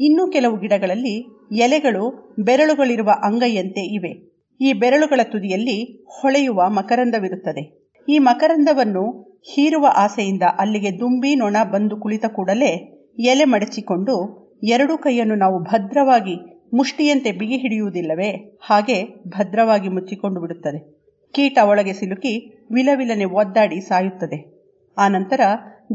ಇನ್ನು 0.00 0.30
ಕೆಲವು 0.30 0.56
ಗಿಡಗಳಲ್ಲಿ 0.56 1.26
ಎಲೆಗಳು 1.52 2.34
ಬೆರಳುಗಳಿರುವ 2.38 3.10
ಅಂಗೈಯಂತೆ 3.22 3.80
ಇವೆ. 3.80 4.36
ಈ 4.60 4.72
ಬೆರಳುಗಳ 4.72 5.20
ತುದಿಯಲ್ಲಿ 5.24 6.06
ಹೊಳೆಯುವ 6.08 6.68
ಮಕರಂದವಿರುತ್ತದೆ. 6.68 7.92
ಈ 8.08 8.18
ಮಕರಂದವನ್ನು 8.18 9.36
ಹೀರುವ 9.54 9.86
ಆಸೆಯಿಂದ 9.94 10.42
ಅಲ್ಲಿಗೆ 10.58 10.98
ದುಂಬಿ 10.98 11.34
ನೊಣ 11.34 11.56
ಬಂದು 11.72 11.96
ಕುಳಿತ 11.96 12.24
ಕೂಡಲೇ 12.26 13.02
ಎಲೆ 13.18 13.44
ಮಡಚಿಕೊಂಡು 13.44 14.46
ಎರಡು 14.62 14.98
ಕೈಯನ್ನು 14.98 15.34
ನಾವು 15.34 15.62
ಭದ್ರವಾಗಿ 15.62 16.36
ಮುಷ್ಟಿಯಂತೆ 16.74 17.32
ಬಿಗಿ 17.32 17.56
ಹಿಡಿಯುವುದಿಲ್ಲವೇ 17.56 18.58
ಹಾಗೆ 18.60 19.04
ಭದ್ರವಾಗಿ 19.28 19.88
ಮುಚ್ಚಿಕೊಂಡು 19.88 20.40
ಬಿಡುತ್ತದೆ. 20.40 20.95
ಕೀಟ 21.34 21.58
ಒಳಗೆ 21.62 21.92
ಸಿಲುಕಿ 21.92 22.64
ವಿಲವಿಲನೆ 22.72 23.24
ಒದ್ದಾಡಿ 23.24 23.80
ಸಾಯುತ್ತದೆ. 23.80 24.62
ಆನಂತರ 24.98 25.40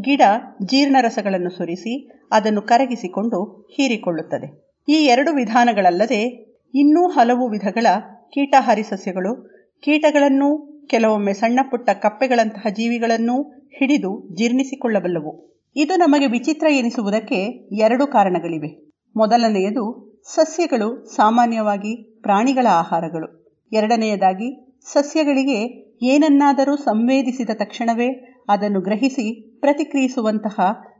ಗಿಡ 0.01 0.21
ಜೀರ್ಣರಸಗಳನ್ನು 0.65 1.49
ಸುರಿಸಿ 1.49 2.09
ಅದನ್ನು 2.32 2.61
ಕರಗಿಸಿಕೊಂಡು 2.61 3.67
ಹೀರಿಕೊಳ್ಳುತ್ತದೆ. 3.75 4.75
ಈ 4.89 4.93
ಎರಡು 4.93 5.34
ವಿಧಾನಗಳಲ್ಲದೆ 5.34 6.51
ಇನ್ನೂ 6.75 7.07
ಹಲವು 7.07 7.49
ವಿಧಗಳ 7.49 7.86
ಕೀಟಹಾರಿ 8.34 8.84
ಸಸ್ಯಗಳು, 8.84 9.49
ಕೀಟಗಳನ್ನು 9.84 10.71
ಕೆಲವೊಮ್ಮೆ 10.89 11.34
ಸಣ್ಣ 11.34 11.59
ಪುಟ್ಟ 11.71 11.89
ಕಪ್ಪೆಗಳಂತಹ 11.89 12.69
ಜೀವಿಗಳನ್ನು 12.69 13.43
ಹಿಡಿದು 13.77 14.36
ಜೀರ್ಣಿಸಿಕೊಳ್ಳಬಲ್ಲವು. 14.36 15.63
ಇದು 15.75 15.95
ನಮಗೆ 15.95 16.27
ವಿಚಿತ್ರ 16.27 16.67
ಎನಿಸುವುದಕ್ಕೆ 16.69 17.36
ಎರಡು 17.75 18.07
ಕಾರಣಗಳಿವೆ. 18.07 18.91
ಮೊದಲನೆಯದು 19.17 20.11
ಸಸ್ಯಗಳು 20.34 21.05
ಸಾಮಾನ್ಯವಾಗಿ 21.15 22.19
ಪ್ರಾಣಿಗಳ 22.21 22.67
ಆಹಾರಗಳು. 22.69 23.57
ಎರಡನೆಯದಾಗಿ 23.73 24.70
ಸಸ್ಯಗಳಿಗೆ 24.86 25.59
ಏನನ್ನಾದರೂ 26.03 26.75
ಸಂವೇದಿಸಿದ 26.75 27.49
ತಕ್ಷಣವೇ 27.53 28.38
ಅದನ್ನು 28.49 28.82
ಗ್ರಹಿಸಿ 28.82 29.57
ಪ್ರತಿಕ್ರಿಯಿಸುವಂತಹ 29.59 30.57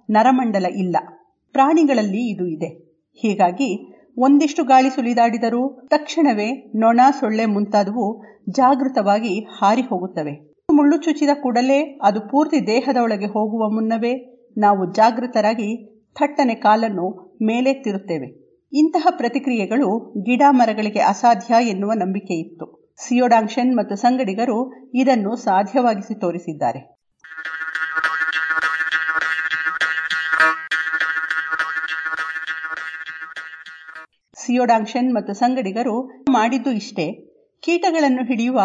ನರಮಂಡಲ 0.10 0.66
ಇಲ್ಲ. 0.66 0.98
ಪ್ರಾಣಿಗಳಲ್ಲಿ 1.52 2.32
ಇದು 2.32 2.46
ಇದೆ. 2.46 2.70
ಹೀಗಾಗಿ 3.14 3.98
ಒಂದಿಷ್ಟು 4.18 4.64
ಗಾಳಿ 4.64 4.90
ಸುಳಿದಾಡಿದರೂ 4.90 5.88
ತಕ್ಷಣವೇ 5.90 6.72
ನೊಣ 6.76 7.02
ಸೊಳ್ಳೆ 7.20 7.46
ಮುಂತಾದವು 7.46 8.24
ಜಾಗೃತವಾಗಿ 8.50 9.40
ಹಾರಿ 9.40 9.82
ಹೋಗುತ್ತವೆ 9.82 10.52
ಮುಳ್ಳು 10.74 10.98
ಚುಚ್ಚಿದ 10.98 11.30
ಕೂಡಲೇ 11.42 12.00
ಅದು 12.04 12.20
ಪೂರ್ತಿ 12.20 12.68
ದೇಹದ 12.68 12.98
ಒಳಗೆ 12.98 13.26
ಹೋಗುವ 13.26 13.70
ಮುನ್ನವೇ 13.70 14.14
ನಾವು 14.58 14.94
ಜಾಗೃತರಾಗಿ 14.94 15.70
ಥಟ್ಟನೆ 16.16 16.56
ಕಾಲನ್ನು 16.56 17.38
ಮೇಲೆತ್ತಿರುತ್ತೇವೆ. 17.44 18.28
ಇಂತಹ 18.74 19.08
ಪ್ರತಿಕ್ರಿಯೆಗಳು 19.18 20.14
ಗಿಡ 20.22 20.42
ಮರಗಳಿಗೆ 20.50 21.00
ಅಸಾಧ್ಯ 21.00 21.70
ಎನ್ನುವ 21.70 21.94
ನಂಬಿಕೆ 21.94 22.34
ಇತ್ತು 22.34 22.81
ಸಿಯೋಡಾಂಕ್ಷನ್ 23.08 23.78
ಮತ್ತು 23.78 23.96
ಸಂಗಡಿಗರು 23.96 24.74
ಇದನ್ನು 24.94 25.36
ಸಾಧ್ಯವಾಗಿಸಿ 25.36 26.20
ತೋರಿಸಿದ್ದಾರೆ. 26.20 27.02
ಸಿಯೋಡಾಂಕ್ಷನ್ 34.36 35.16
ಮತ್ತು 35.16 35.34
ಸಂಗಡಿಗರು 35.34 36.08
ಮಾಡಿದ್ದು 36.30 36.72
ಇಷ್ಟೇ. 36.72 37.12
ಕೀಟಗಳನ್ನು 37.64 38.24
ಹಿಡಿಯುವ 38.24 38.62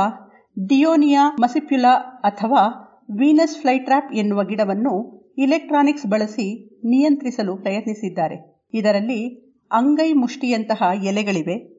ಡಿಯೋನಿಯಾ 0.68 1.36
ಮಸಿಪ್ಯುಲಾ 1.40 1.94
ಅಥವಾ 2.24 2.62
ವೀನಸ್ 3.18 3.60
ಫ್ಲೈಟ್ರಾಪ್ 3.60 4.12
ಎನ್ನುವ 4.12 4.44
ಗಿಡವನ್ನು 4.44 5.16
ಇಲೆಕ್ಟ್ರಾನಿಕ್ಸ್ 5.38 6.06
ಬಳಸಿ 6.06 6.78
ನಿಯಂತ್ರಿಸಲು 6.84 7.56
ಪ್ರಯತ್ನಿಸಿದ್ದಾರೆ. 7.56 8.68
ಇದರಲ್ಲಿ 8.74 9.46
ಅಂಗೈ 9.72 10.12
ಮುಷ್ಟಿಯಂತಹ 10.12 10.82
ಎಲೆಗಳಿವೆ. 11.04 11.75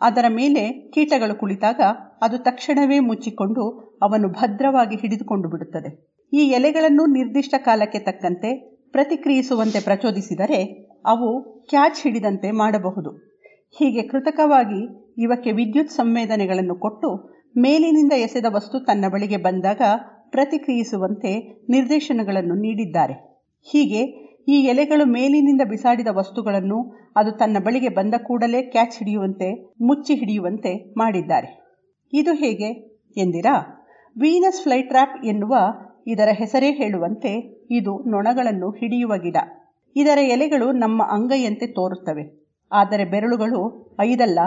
ಅದರ 0.00 0.24
ಮೇಲೆ 0.28 0.90
ಕೀಟಗಳು 0.94 1.34
ಕುಳಿತಾಗ 1.38 1.80
ಅದು 2.22 2.38
ತಕ್ಷಣವೇ 2.38 2.98
ಮುಚ್ಚಿಕೊಂಡು 2.98 3.64
ಅವನು 4.02 4.28
ಭದ್ರವಾಗಿ 4.28 4.96
ಹಿಡಿದುಕೊಂಡು 4.96 5.48
ಬಿಡುತ್ತದೆ. 5.48 5.90
ಈ 6.32 6.42
ಎಲೆಗಳನ್ನು 6.48 7.06
ನಿರ್ದಿಷ್ಟ 7.06 7.54
ಕಾಲಕ್ಕೆ 7.58 7.98
ತಕ್ಕಂತೆ 7.98 8.50
ಪ್ರತಿಕ್ರಿಯಿಸುವಂತೆ 8.92 9.80
ಪ್ರಚೋದಿಸಿದರೆ 9.80 10.60
ಅವು 11.06 11.28
ಕ್ಯಾಚ್ 11.68 12.02
ಹಿಡಿದಂತೆ 12.02 12.50
ಮಾಡಬಹುದು. 12.50 13.10
ಹೀಗೆ 13.78 14.02
ಕೃತಕವಾಗಿ 14.02 14.80
ಇವಕ್ಕೆ 15.22 15.52
ವಿದ್ಯುತ್ 15.52 15.90
ಸಂವೇದನೆಗಳನ್ನು 15.90 16.74
ಕೊಟ್ಟು 16.74 17.08
ಮೇಲಿನಿಂದ 17.58 18.12
ಎಸೆದ 18.16 18.44
ವಸ್ತು 18.48 18.80
ತನ್ನ 18.80 19.04
ಬಳಿಗೆ 19.12 19.36
ಬಂದಾಗ 19.36 19.82
ಪ್ರತಿಕ್ರಿಯಿಸುವಂತೆ 20.30 21.30
ನಿರ್ದೇಶನಗಳನ್ನು 21.70 22.54
ನೀಡಿದ್ದಾರೆ. 22.54 23.14
ಹೀಗೆ 23.72 24.29
ಈ 24.50 24.52
ಎಲೆಗಳು 24.52 25.04
ಮೇಲಿನಿಂದ 25.04 25.60
ಬಿಸಾಡಿದ 25.68 26.06
ವಸ್ತುಗಳನ್ನು 26.10 27.10
ಅದು 27.16 27.32
ತನ್ನ 27.32 27.56
ಬಳಿಗೆ 27.58 27.88
ಬಂದ 27.88 28.14
ಕೂಡಲೇ 28.22 28.62
ಕ್ಯಾಚ್ 28.62 28.98
ಹಿಡಿಯುವಂತೆ, 28.98 29.74
ಮುಚ್ಚಿ 29.80 30.14
ಹಿಡಿಯುವಂತೆ 30.14 30.94
ಮಾಡಿದ್ದಾರೆ. 30.98 31.76
ಇದು 32.12 32.32
ಹೇಗೆ? 32.32 32.72
ಎಂದಿರಾ? 33.16 33.86
ವೀನಸ್ 34.18 34.62
ಫ್ಲೈಟ್ರಾಪ್ 34.62 35.24
ಎನ್ನುವ 35.24 35.56
ಇದರ 36.06 36.28
ಹೆಸರೇ 36.32 36.70
ಹೇಳುವಂತೆ 36.70 37.62
ಇದು 37.70 38.10
ನೊಣಗಳನ್ನು 38.10 38.70
ಹಿಡಿಯುವ 38.70 39.16
ಗಿಡ. 39.16 39.36
ಇದರ 39.96 40.18
ಎಲೆಗಳು 40.18 40.72
ನಮ್ಮ 40.72 41.02
ಅಂಗೈಯಂತೆ 41.02 41.66
ತೋರುತ್ತವೆ. 41.66 42.48
ಆದರೆ 42.72 43.04
ಬೆರಳುಗಳು 43.04 43.90
ಐದಲ್ಲ, 44.00 44.38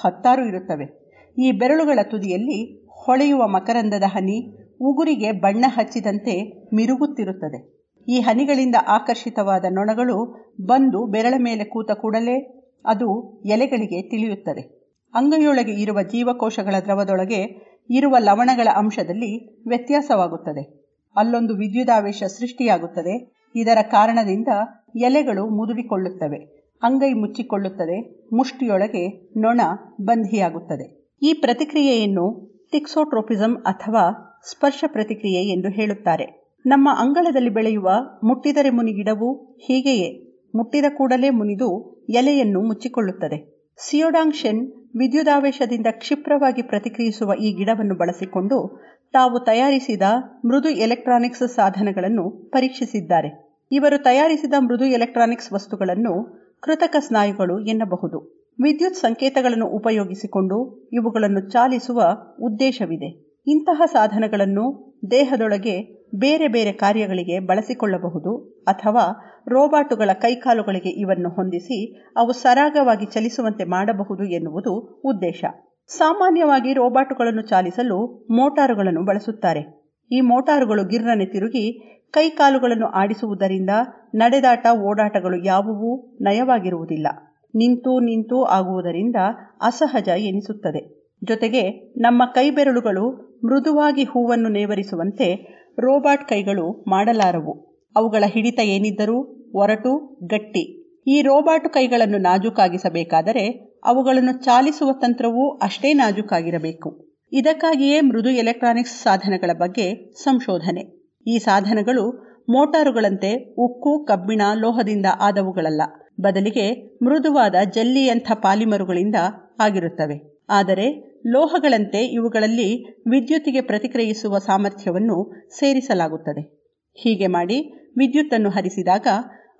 ಹತ್ತಾರು 0.00 0.48
ಇರುತ್ತವೆ. 0.48 1.14
ಈ 1.38 1.52
ಬೆರಳುಗಳ 1.52 1.98
ತುದಿಯಲ್ಲಿ 2.02 2.86
ಹೊಳೆಯುವ 2.90 3.48
ಮಕರಂದದ 3.48 4.02
ಹನಿ 4.06 4.58
ಉಗುರಿಗೆ 4.80 5.32
ಬಣ್ಣ 5.32 5.64
ಹಚ್ಚಿದಂತೆ 5.68 6.66
ಮಿರುಗುತ್ತಿರುತ್ತದೆ. 6.74 7.77
ಈ 8.08 8.20
ಹನಿಗಳಿಂದ 8.20 8.74
ಆಕರ್ಷಿತವಾದ 8.86 9.64
ನೊಣಗಳು 9.70 10.48
ಬಂದು 10.60 11.06
ಬೆರಳ 11.06 11.34
ಮೇಲೆ 11.38 11.64
ಕೂತ 11.64 11.90
ಕೂಡಲೇ 11.90 12.64
ಅದು 12.84 13.42
ಎಲೆಗಳಿಗೆ 13.46 14.02
ತಿಳಿಯುತ್ತದೆ. 14.02 14.78
ಅಂಗೈಯೊಳಗೆ 15.14 15.72
ಇರುವ 15.72 16.02
ಜೀವಕೋಶಗಳ 16.02 16.74
ದ್ರವದೊಳಗೆ 16.84 17.68
ಇರುವ 17.90 18.16
ಲವಣಗಳ 18.18 18.68
ಅಂಶದಲ್ಲಿ 18.76 19.62
ವ್ಯತ್ಯಾಸವಾಗುತ್ತದೆ. 19.68 20.88
ಅಲ್ಲೊಂದು 21.16 21.54
ವಿದ್ಯುದಾವೇಶ 21.54 22.22
ಸೃಷ್ಟಿಯಾಗುತ್ತದೆ. 22.22 23.32
ಇದರ 23.56 23.78
ಕಾರಣದಿಂದ 23.82 24.48
ಎಲೆಗಳು 24.96 25.46
ಮುದುಡಿಕೊಳ್ಳುತ್ತವೆ. 25.46 26.38
ಅಂಗೈ 26.82 27.12
ಮುಚ್ಚಿಕೊಳ್ಳುತ್ತದೆ. 27.12 28.26
ಮುಷ್ಟಿಯೊಳಗೆ 28.32 29.08
ನೊಣ 29.36 29.60
ಬಂಧಿಯಾಗುತ್ತದೆ. 30.00 31.08
ಈ 31.22 31.32
ಪ್ರತಿಕ್ರಿಯೆಯನ್ನು 31.32 32.48
ಟಿಕ್ಸೋಟ್ರೋಪಿಸಮ್ 32.72 33.56
ಅಥವಾ 33.56 34.34
ಸ್ಪರ್ಶ 34.50 34.84
ಪ್ರತಿಕ್ರಿಯೆ 34.86 35.42
ಎಂದು 35.42 35.68
ಹೇಳುತ್ತಾರೆ. 35.68 36.37
ನಮ್ಮ 36.66 36.88
ಅಂಗಳದಲ್ಲಿ 36.98 37.50
ಬೆಳೆಯುವ 37.50 37.90
ಮುಟ್ಟಿದರೆ 38.24 38.70
ಮುನಿ 38.70 38.92
ಗಿಡವು 38.92 39.56
ಹೀಗೆಯೇ, 39.66 40.38
ಮುಟ್ಟಿದ 40.54 40.84
ಕೂಡಲೇ 40.96 41.30
ಮುನಿದು 41.30 41.98
ಎಲೆಯನ್ನು 42.08 42.62
ಮುಚ್ಚಿಕೊಳ್ಳುತ್ತದೆ. 42.62 43.68
ಸಿಯೋಡಾಂಗ್ಶೆನ್ 43.76 44.72
ವಿದ್ಯುದಾವೇಶದಿಂದ 44.98 45.86
ಕ್ಷಿಪ್ರವಾಗಿ 45.90 46.62
ಪ್ರತಿಕ್ರಿಯಿಸುವ 46.62 47.34
ಈ 47.34 47.52
ಗಿಡವನ್ನು 47.52 47.94
ಬಳಸಿಕೊಂಡು 47.94 48.80
ತಾವು 49.12 49.40
ತಯಾರಿಸಿದ 49.40 50.02
ಮೃದು 50.44 50.68
ಎಲೆಕ್ಟ್ರಾನಿಕ್ಸ್ 50.68 51.48
ಸಾಧನಗಳನ್ನು 51.48 52.30
ಪರೀಕ್ಷಿಸಿದ್ದಾರೆ. 52.30 53.58
ಇವರು 53.72 54.02
ತಯಾರಿಸಿದ 54.02 54.54
ಮೃದು 54.58 54.84
ಎಲೆಕ್ಟ್ರಾನಿಕ್ಸ್ 54.84 55.52
ವಸ್ತುಗಳನ್ನು 55.52 56.38
ಕೃತಕ 56.60 56.96
ಸ್ನಾಯುಗಳು 56.98 57.60
ಎನ್ನಬಹುದು. 57.60 58.38
ವಿದ್ಯುತ್ 58.60 58.96
ಸಂಕೇತಗಳನ್ನು 58.96 59.66
ಉಪಯೋಗಿಸಿಕೊಂಡು 59.66 60.88
ಇವುಗಳನ್ನು 60.92 61.50
ಚಾಲಿಸುವ 61.50 62.02
ಉದ್ದೇಶವಿದೆ. 62.40 63.40
ಇಂತಹ 63.46 63.82
ಸಾಧನಗಳನ್ನು 63.86 64.96
ದೇಹದೊಳಗೆ 65.10 65.97
ಬೇರೆ 66.14 66.48
ಬೇರೆ 66.48 66.72
ಕಾರ್ಯಗಳಿಗೆ 66.72 67.38
ಬಳಸಿಕೊಳ್ಳಬಹುದು 67.38 68.62
ಅಥವಾ 68.66 69.24
ರೋಬಾಟುಗಳ 69.48 70.10
ಕೈಕಾಲುಗಳಿಗೆ 70.12 70.88
ಇವನ್ನು 70.88 71.28
ಹೊಂದಿಸಿ 71.28 72.00
ಅವು 72.16 72.32
ಸರಾಗವಾಗಿ 72.32 73.06
ಚಲಿಸುವಂತೆ 73.06 73.64
ಮಾಡಬಹುದು 73.64 74.24
ಎನ್ನುವುದು 74.24 75.02
ಉದ್ದೇಶ. 75.04 75.44
ಸಾಮಾನ್ಯವಾಗಿ 75.88 76.72
ರೋಬಾಟುಗಳನ್ನು 76.72 77.42
ಚಾಲಿಸಲು 77.42 78.26
ಮೋಟಾರುಗಳನ್ನು 78.30 79.04
ಬಳಸುತ್ತಾರೆ. 79.04 79.90
ಈ 80.12 80.20
ಮೋಟಾರುಗಳು 80.20 80.84
ಗಿರ್ರನೆ 80.84 81.24
ತಿರುಗಿ 81.26 81.94
ಕೈಕಾಲುಗಳನ್ನು 82.10 82.86
ಆಡಿಸುವುದರಿಂದ 82.86 83.70
ನಡೆದಾಟ 84.14 84.66
ಓಡಾಟಗಳು 84.72 85.44
ಯಾವುವೂ 85.44 86.18
ನಯವಾಗಿರುವುದಿಲ್ಲ. 86.20 87.06
ನಿಂತು 87.54 88.00
ನಿಂತು 88.00 88.44
ಆಗುವುದರಿಂದ 88.44 89.16
ಅಸಹಜ 89.62 90.08
ಎನಿಸುತ್ತದೆ. 90.08 90.98
ಜೊತೆಗೆ 91.24 91.92
ನಮ್ಮ 91.96 92.22
ಕೈಬೆರಳುಗಳು 92.34 93.28
ಮೃದುವಾಗಿ 93.44 94.04
ಹೂವನ್ನು 94.04 94.48
ನೇವರಿಸುವಂತೆ 94.48 95.57
ರೋಬಾಟ್ 95.78 96.28
ಕೈಗಳು 96.28 96.84
ಮಾಡಲಾರವು. 96.88 97.52
ಅವುಗಳ 97.96 98.24
ಹಿಡಿತ 98.26 98.60
ಏನಿದ್ದರೂ 98.60 99.48
ಒರಟು, 99.54 100.18
ಗಟ್ಟಿ. 100.26 100.94
ಈ 101.06 101.22
ರೋಬಾಟ್ 101.22 101.68
ಕೈಗಳನ್ನು 101.68 102.18
ನಾಜೂಕಾಗಿಸಬೇಕಾದರೆ 102.18 103.74
ಅವುಗಳನ್ನು 103.84 104.44
ಚಾಲಿಸುವ 104.44 104.92
ತಂತ್ರವೂ 104.92 105.56
ಅಷ್ಟೇ 105.56 105.92
ನಾಜೂಕಾಗಿರಬೇಕು. 105.92 107.08
ಇದಕ್ಕಾಗಿಯೇ 107.32 108.00
ಮೃದು 108.00 108.30
ಎಲೆಕ್ಟ್ರಾನಿಕ್ಸ್ 108.30 109.02
ಸಾಧನಗಳ 109.02 109.50
ಬಗ್ಗೆ 109.58 110.12
ಸಂಶೋಧನೆ. 110.22 111.12
ಈ 111.26 111.38
ಸಾಧನಗಳು 111.38 112.28
ಮೋಟಾರುಗಳಂತೆ 112.48 113.54
ಉಕ್ಕು, 113.58 114.04
ಕಬ್ಬಿಣ, 114.04 114.42
ಲೋಹದಿಂದ 114.54 115.06
ಆದವುಗಳಲ್ಲ. 115.20 115.82
ಬದಲಿಗೆ 116.20 116.98
ಮೃದುವಾದ 117.02 117.54
ಜಲ್ಲಿಯಂಥ 117.72 118.32
ಪಾಲಿಮರುಗಳಿಂದ 118.34 119.14
ಆಗಿರುತ್ತವೆ. 119.60 120.38
ಆದರೆ 120.50 121.17
ಲೋಹಗಳಂತೆ 121.26 122.06
ಇವುಗಳಲ್ಲಿ 122.06 122.84
ವಿದ್ಯುತ್ತಿಗೆ 122.90 123.60
ಪ್ರತಿಕ್ರಿಯಿಸುವ 123.60 124.38
ಸಾಮರ್ಥ್ಯವನ್ನು 124.38 125.32
ಸೇರಿಸಲಾಗುತ್ತದೆ. 125.50 126.58
ಹೀಗೆ 126.94 127.26
ಮಾಡಿ 127.26 127.60
ವಿದ್ಯುತ್ತನ್ನು 127.98 128.50
ಹರಿಸಿದಾಗ 128.50 129.06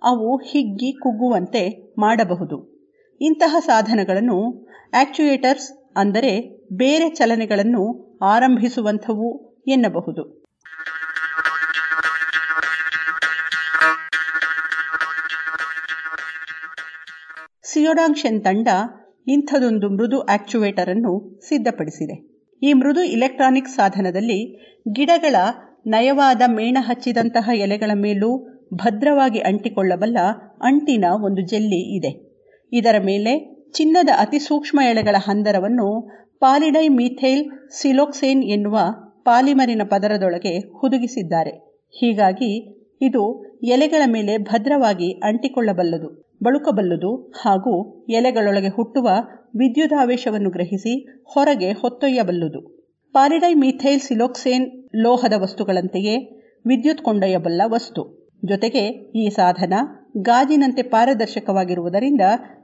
ಅವು 0.03 0.37
ಹಿಗ್ಗಿ 0.37 0.93
ಕುಗ್ಗುವಂತೆ 0.93 1.95
ಮಾಡಬಹುದು. 1.99 2.79
ಇಂತಹ 3.21 3.57
ಸಾಧನಗಳನ್ನು 3.59 4.69
ಆಕ್ಚುಯೇಟರ್ಸ್ 4.95 5.93
ಅಂದರೆ 5.97 6.65
ಬೇರೆ 6.73 7.09
ಚಲನೆಗಳನ್ನು 7.09 8.19
ಆರಂಭಿಸುವಂಥವು 8.23 9.59
ಎನ್ನಬಹುದು. 9.69 10.39
ಸಿಯೋಡಾಂಗ್ಷನ್ 17.63 18.45
ತಂಡ 18.45 18.69
ಇಂಥದೊಂದು 19.29 19.89
ಮೃದು 19.89 20.21
ಆಕ್ಚುವೇಟರ್ 20.21 20.89
ಅನ್ನು 20.89 21.41
ಸಿದ್ಧಪಡಿಸಿದೆ. 21.49 22.17
ಈ 22.63 22.73
ಮೃದು 22.73 23.03
ಇಲೆಕ್ಟ್ರಾನಿಕ್ 23.03 23.69
ಸಾಧನದಲ್ಲಿ 23.69 24.39
ಗಿಡಗಳ 24.93 25.37
ನಯವಾದ 25.87 26.43
ಮೇಣ 26.47 26.79
ಹಚ್ಚಿದಂತಹ 26.81 27.51
ಎಲೆಗಳ 27.55 27.91
ಮೇಲೂ 27.95 28.31
ಭದ್ರವಾಗಿ 28.75 29.39
ಅಂಟಿಕೊಳ್ಳಬಲ್ಲ 29.39 30.19
ಅಂಟಿನ 30.63 31.05
ಒಂದು 31.25 31.47
ಜೆಲ್ಲಿ 31.47 31.97
ಇದೆ. 31.97 32.41
ಇದರ 32.73 32.97
ಮೇಲೆ 33.05 33.33
ಚಿನ್ನದ 33.73 34.09
ಅತಿ 34.19 34.39
ಸೂಕ್ಷ್ಮ 34.39 34.81
ಎಳೆಗಳ 34.83 35.17
ಹಂದರವನ್ನು 35.19 35.87
ಪಾಲಿಡೈ 36.41 36.89
ಮೀಥೈಲ್ 36.89 37.73
ಸಿಲೋಕ್ಸೇನ್ 37.73 38.43
ಎನ್ನುವ 38.45 38.79
ಪಾಲಿಮರಿನ 39.25 39.83
ಪದರದೊಳಗೆ 39.85 40.59
ಹುದುಗಿಸಿದ್ದಾರೆ. 40.59 41.51
ಹೀಗಾಗಿ 41.95 42.53
ಇದು 43.01 43.23
ಎಲೆಗಳ 43.65 44.03
ಮೇಲೆ 44.07 44.39
ಭದ್ರವಾಗಿ 44.39 45.13
ಅಂಟಿಕೊಳ್ಳಬಲ್ಲದು. 45.13 46.28
ಬಳುಕಬಲ್ಲದು 46.43 47.33
ಹಾಗೂ 47.41 48.05
ಎಲೆಗಳೊಳಗೆ 48.09 48.69
ಹುಟ್ಟುವ 48.69 49.09
ವಿದ್ಯುದಾವೇಶವನ್ನು 49.57 50.51
ಗ್ರಹಿಸಿ 50.51 51.23
ಹೊರಗೆ 51.25 51.73
ಹೊತ್ತೊಯ್ಯಬಲ್ಲುದು. 51.73 52.61
ಪಾರಿಡೈ 53.13 53.55
ಮೀಥೈಲ್ 53.55 54.01
ಸಿಲೋಕ್ಸೇನ್ 54.01 54.67
ಲೋಹದ 54.97 55.33
ವಸ್ತುಗಳಂತೆಯೇ 55.43 56.17
ವಿದ್ಯುತ್ 56.67 57.03
ಕೊಂಡೊಯ್ಯಬಲ್ಲ 57.03 57.63
ವಸ್ತು. 57.67 58.03
ಜೊತೆಗೆ 58.45 58.83
ಈ 59.19 59.29
ಸಾಧನ 59.29 59.75
ಗಾಜಿನಂತೆ 60.17 60.83
ಪಾರದರ್ಶಕವಾಗಿರುವುದರಿಂದ 60.83 62.21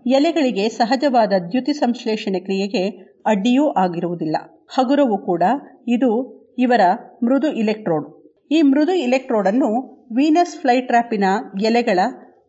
ಎಲೆಗಳಿಗೆ 0.07 0.69
ಸಹಜವಾದ 0.69 1.33
ದ್ಯುತಿ 1.51 1.73
ಸಂಶ್ಲೇಷಣೆ 1.73 2.41
ಕ್ರಿಯೆಗೆ 2.41 2.89
ಅಡ್ಡಿಯೂ 3.27 3.73
ಆಗಿರುವುದಿಲ್ಲ. 3.73 4.37
ಹಗುರವೂ 4.75 5.19
ಕೂಡ 5.27 5.43
ಇದು 5.89 6.11
ಇವರ 6.59 6.81
ಮೃದು 7.23 7.53
ಇಲೆಕ್ಟ್ರೋಡ್. 7.53 8.07
ಈ 8.51 8.63
ಮೃದು 8.63 8.93
ಇಲೆಕ್ಟ್ರೋಡನ್ನು 8.93 9.71
ವೀನಸ್ 10.15 10.57
ಫ್ಲೈಟ್ರ್ಯಾಪಿನ 10.57 11.25
ಎಲೆಗಳ 11.63 11.99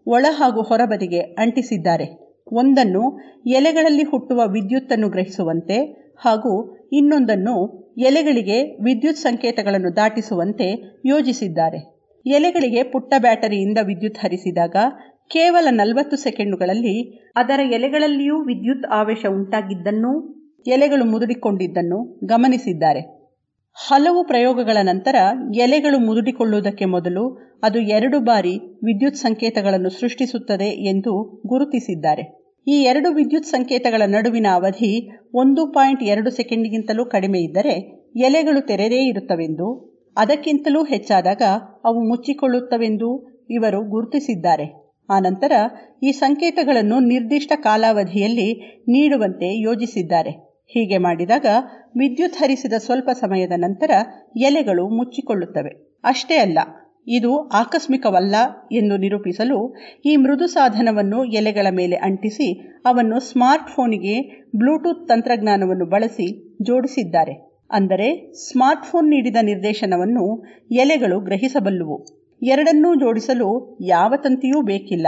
ಒಳ 0.07 0.25
ಹಾಗೂ 0.29 0.61
ಹೊರಬದಿಗೆ 0.61 1.19
ಅಂಟಿಸಿದ್ದಾರೆ. 1.19 2.25
ಒಂದನ್ನು 2.51 3.19
ಎಲೆಗಳಲ್ಲಿ 3.45 4.03
ಹುಟ್ಟುವ 4.03 4.41
ವಿದ್ಯುತ್ತನ್ನು 4.45 5.09
ಗ್ರಹಿಸುವಂತೆ 5.09 6.05
ಹಾಗೂ 6.17 6.75
ಇನ್ನೊಂದನ್ನು 6.93 7.55
ಎಲೆಗಳಿಗೆ 7.97 8.63
ವಿದ್ಯುತ್ 8.83 9.17
ಸಂಕೇತಗಳನ್ನು 9.17 9.95
ದಾಟಿಸುವಂತೆ 9.95 10.99
ಯೋಜಿಸಿದ್ದಾರೆ. 11.05 11.79
ಎಲೆಗಳಿಗೆ 12.25 12.83
ಪುಟ್ಟ 12.83 13.13
ಬ್ಯಾಟರಿಯಿಂದ 13.17 13.77
ವಿದ್ಯುತ್ 13.83 14.17
ಹರಿಸಿದಾಗ 14.17 14.75
ಕೇವಲ 15.27 15.67
ನಲವತ್ತು 15.71 16.15
ಸೆಕೆಂಡುಗಳಲ್ಲಿ 16.17 16.95
ಅದರ 17.35 17.59
ಎಲೆಗಳಲ್ಲಿಯೂ 17.59 18.43
ವಿದ್ಯುತ್ 18.43 18.85
ಆವೇಶ 18.91 19.25
ಉಂಟಾಗಿದ್ದನ್ನು, 19.29 20.11
ಎಲೆಗಳು 20.67 21.05
ಮುದುಡಿಕೊಂಡಿದ್ದನ್ನು 21.05 22.19
ಗಮನಿಸಿದ್ದಾರೆ. 22.25 23.01
ಹಲವು 23.77 24.23
ಪ್ರಯೋಗಗಳ 24.23 24.77
ನಂತರ 24.81 25.17
ಎಲೆಗಳು 25.55 25.99
ಮುದುಡಿಕೊಳ್ಳುವುದಕ್ಕೆ 25.99 26.85
ಮೊದಲು 26.85 27.23
ಅದು 27.63 27.79
ಎರಡು 27.79 28.19
ಬಾರಿ 28.19 28.53
ವಿದ್ಯುತ್ 28.83 29.15
ಸಂಕೇತಗಳನ್ನು 29.15 29.89
ಸೃಷ್ಟಿಸುತ್ತದೆ 29.89 30.69
ಎಂದು 30.69 31.41
ಗುರುತಿಸಿದ್ದಾರೆ. 31.47 32.23
ಈ 32.67 32.83
ಎರಡು 32.83 33.09
ವಿದ್ಯುತ್ 33.11 33.45
ಸಂಕೇತಗಳ 33.45 34.01
ನಡುವಿನ 34.05 34.47
ಅವಧಿ 34.53 34.91
ಒಂದು 35.33 35.71
ಪಾಯಿಂಟ್ 35.71 36.03
ಎರಡು 36.03 36.29
ಸೆಕೆಂಡ್ಗಿಂತಲೂ 36.29 37.05
ಕಡಿಮೆ 37.05 37.39
ಇದ್ದರೆ 37.39 37.75
ಎಲೆಗಳು 38.19 38.61
ತೆರೆದೇ 38.61 39.01
ಇರುತ್ತವೆಂದು, 39.07 39.67
ಅದಕ್ಕಿಂತಲೂ 40.17 40.83
ಹೆಚ್ಚಾದಾಗ 40.83 41.43
ಅವು 41.85 42.01
ಮುಚ್ಚಿಕೊಳ್ಳುತ್ತವೆಂದು 42.07 43.09
ಇವರು 43.49 43.81
ಗುರುತಿಸಿದ್ದಾರೆ. 43.89 44.67
ಆನಂತರ 45.09 45.53
ಈ 46.03 46.11
ಸಂಕೇತಗಳನ್ನು 46.11 46.99
ನಿರ್ದಿಷ್ಟ 46.99 47.53
ಕಾಲಾವಧಿಯಲ್ಲಿ 47.63 48.49
ನೀಡುವಂತೆ 48.87 49.49
ಯೋಜಿಸಿದ್ದಾರೆ. 49.61 50.31
ಹೀಗೆ 50.71 50.97
ಮಾಡಿದಾಗ 50.97 51.47
ವಿದ್ಯುತ್ 51.95 52.39
ಹರಿಸಿದ 52.41 52.75
ಸ್ವಲ್ಪ 52.77 53.09
ಸಮಯದ 53.13 53.55
ನಂತರ 53.57 53.91
ಎಲೆಗಳು 54.37 54.83
ಮುಚ್ಚಿಕೊಳ್ಳುತ್ತವೆ. 54.89 55.71
ಅಷ್ಟೇ 56.03 56.37
ಅಲ್ಲ, 56.37 56.59
ಇದು 57.07 57.31
ಆಕಸ್ಮಿಕವಲ್ಲ 57.51 58.35
ಎಂದು 58.71 58.95
ನಿರೂಪಿಸಲು 58.97 59.57
ಈ 60.05 60.13
ಮೃದು 60.15 60.47
ಸಾಧನವನ್ನು 60.47 61.19
ಎಲೆಗಳ 61.39 61.67
ಮೇಲೆ 61.71 61.97
ಅಂಟಿಸಿ 62.07 62.47
ಅವನ್ನು 62.85 63.19
ಸ್ಮಾರ್ಟ್ಫೋನಿಗೆ 63.19 64.15
ಬ್ಲೂಟೂತ್ 64.55 65.07
ತಂತ್ರಜ್ಞಾನವನ್ನು 65.07 65.85
ಬಳಸಿ 65.85 66.27
ಜೋಡಿಸಿದ್ದಾರೆ. 66.61 67.35
ಅಂದರೆ 67.71 68.07
ಸ್ಮಾರ್ಟ್ಫೋನ್ 68.41 69.07
ನೀಡಿದ 69.09 69.39
ನಿರ್ದೇಶನವನ್ನು 69.41 70.25
ಎಲೆಗಳು 70.75 71.19
ಗ್ರಹಿಸಬಲ್ಲುವು. 71.19 71.97
ಎರಡನ್ನೂ 72.41 72.89
ಜೋಡಿಸಲು 72.95 73.47
ಯಾವ 73.87 74.13
ತಂತಿಯೂ 74.15 74.59
ಬೇಕಿಲ್ಲ. 74.61 75.07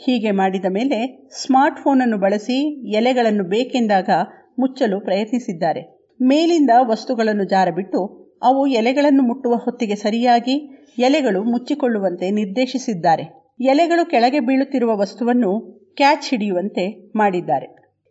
ಹೀಗೆ 0.00 0.30
ಮಾಡಿದ 0.30 0.68
ಮೇಲೆ 0.70 0.98
ಸ್ಮಾರ್ಟ್ಫೋನನ್ನು 1.38 2.18
ಬಳಸಿ 2.18 2.58
ಎಲೆಗಳನ್ನು 2.92 3.44
ಬೇಕೆಂದಾಗ 3.44 4.10
ಮುಚ್ಚಲು 4.58 5.00
ಪ್ರಯತ್ನಿಸಿದ್ದಾರೆ. 5.00 5.82
ಮೇಲಿಂದ 6.22 6.70
ವಸ್ತುಗಳನ್ನು 6.82 7.44
ಜಾರಬಿಟ್ಟು 7.44 8.00
ಅವು 8.42 8.66
ಎಲೆಗಳನ್ನು 8.66 9.22
ಮುಟ್ಟುವ 9.22 9.54
ಹೊತ್ತಿಗೆ 9.54 9.94
ಸರಿಯಾಗಿ 9.94 10.56
ಎಲೆಗಳು 10.98 11.42
ಮುಚ್ಚಿಕೊಳ್ಳುವಂತೆ 11.42 12.30
ನಿರ್ದೇಶಿಸಿದ್ದಾರೆ. 12.30 13.24
ಎಲೆಗಳು 13.60 14.10
ಕೆಳಗೆ 14.10 14.40
ಬೀಳುತ್ತಿರುವ 14.40 14.98
ವಸ್ತುವನ್ನು 14.98 15.50
ಕ್ಯಾಚ್ 15.96 16.30
ಹಿಡಿಯುವಂತೆ 16.30 17.12
ಮಾಡಿದ್ದಾರೆ. 17.16 17.66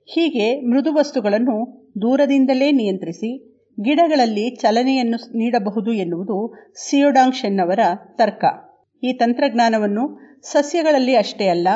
ಹೀಗೆ 0.05 0.61
ಮೃದು 0.61 0.93
ವಸ್ತುಗಳನ್ನು 0.93 1.57
ದೂರದಿಂದಲೇ 2.01 2.71
ನಿಯಂತ್ರಿಸಿ 2.71 3.29
ಗಿಡಗಳಲ್ಲಿ 3.83 4.55
ಚಲನೆಯನ್ನು 4.55 5.17
ನೀಡಬಹುದು 5.37 5.91
ಎನ್ನುವುದು 5.93 6.37
ಸಿಯೋಡಾಂಗ್ಶೆನ್ 6.75 7.59
ಅವರ 7.59 7.79
ತರ್ಕ. 8.17 8.45
ಈ 9.03 9.13
ತಂತ್ರಜ್ಞಾನವನ್ನು 9.13 10.03
ಸಸ್ಯಗಳಲ್ಲಿ 10.41 11.15
ಅಷ್ಟೇ 11.15 11.47
ಅಲ್ಲ, 11.47 11.67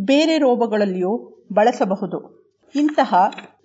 ಬೇರೆ 0.00 0.38
ರೋಗಗಳಲ್ಲಿಯೂ 0.38 1.12
ಬಳಸಬಹುದು. 1.52 2.18
ಇಂತಹ 2.74 3.14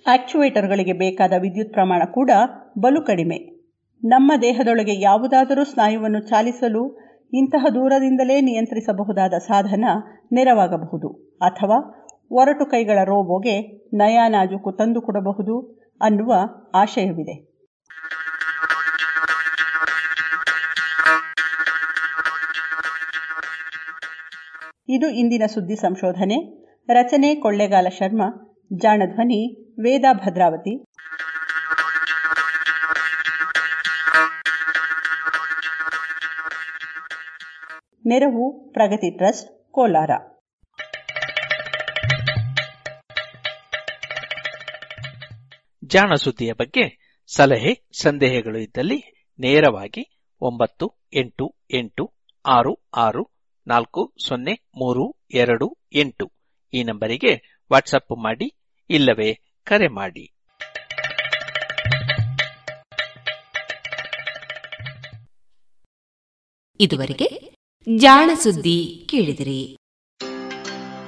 ಆಕ್ಚುವೇಟರ್ಗಳಿಗೆ 0.08 0.94
ಬೇಕಾದ 0.94 1.34
ವಿದ್ಯುತ್ 1.40 1.74
ಪ್ರಮಾಣ 1.74 2.02
ಕೂಡ 2.14 2.32
ಬಲು 2.78 3.02
ಕಡಿಮೆ. 3.02 3.38
ನಮ್ಮ 4.04 4.32
ದೇಹದೊಳಗೆ 4.42 5.02
ಯಾವುದಾದರೂ 5.02 5.64
ಸ್ನಾಯುವನ್ನು 5.64 6.20
ಚಾಲಿಸಲು 6.20 7.00
ಇಂತಹ 7.34 7.66
ದೂರದಿಂದಲೇ 7.70 8.42
ನಿಯಂತ್ರಿಸಬಹುದಾದ 8.42 9.34
ಸಾಧನ 9.34 9.86
ನೆರವಾಗಬಹುದು 10.32 11.38
ಅಥವಾ 11.42 12.08
ಒರಟು 12.32 12.66
ಕೈಗಳ 12.66 13.00
ರೋಬೋಗೆ 13.04 13.62
ನಯ 13.98 14.18
ತಂದುಕೊಡಬಹುದು 14.18 14.72
ತಂದು 14.72 15.02
ಕೊಡಬಹುದು 15.02 15.82
ಅನ್ನುವ 16.02 16.34
ಆಶಯವಿದೆ. 16.76 17.56
ಇದು 24.90 25.08
ಇಂದಿನ 25.10 25.44
ಸುದ್ದಿ 25.54 25.76
ಸಂಶೋಧನೆ. 25.76 26.64
ರಚನೆ 26.88 27.36
ಕೊಳ್ಳೆಗಾಲ 27.36 27.88
ಶರ್ಮಾ 27.90 28.55
ಜಾಣಧ್ವನಿ 28.74 29.64
ವೇದ 29.80 30.06
ಭದ್ರಾವತಿ. 30.14 30.84
ನೆರವು, 38.06 38.74
ಪ್ರಗತಿ 38.74 39.18
ಟ್ರಸ್ಟ್, 39.18 39.72
ಕೋಲಾರ. 39.72 40.12
ಜಾಣ 45.86 46.14
ಸುದ್ದಿಯ 46.16 46.54
ಬಗ್ಗೆ 46.54 47.16
ಸಲಹೆ, 47.36 47.88
ಸಂದೇಹಗಳು 48.02 48.58
ಇದ್ದಲ್ಲಿ 48.58 49.30
ನೇರವಾಗಿ 49.40 50.30
ಒಂಬತ್ತು, 50.42 51.04
ಎಂಟು 51.14 51.56
ಎಂಟು, 51.74 52.14
ಆರು 52.46 52.90
ಆರು, 52.96 53.32
ನಾಲ್ಕು, 53.68 54.14
ಸೊನ್ನೆ, 54.28 54.54
ಮೂರು, 54.54 55.26
ಎರಡು, 55.34 55.78
ಎಂಟು 55.94 56.32
ಈ 56.74 56.84
ನಂಬರಿಗೆ 56.84 57.55
ವಾಟ್ಸಪ್ 57.72 58.24
ಮಾಡಿ 58.24 58.54
ಇಲ್ಲವೇ 58.90 59.40
ಕರೆ 59.64 59.88
ಮಾಡಿ. 59.88 60.32
ಇದುವರೆಗೆ 66.80 67.56
ಜಾಣ 67.98 68.30
ಸುದ್ದಿ 68.34 69.08
ಕೇಳಿದಿರಿ. 69.10 69.78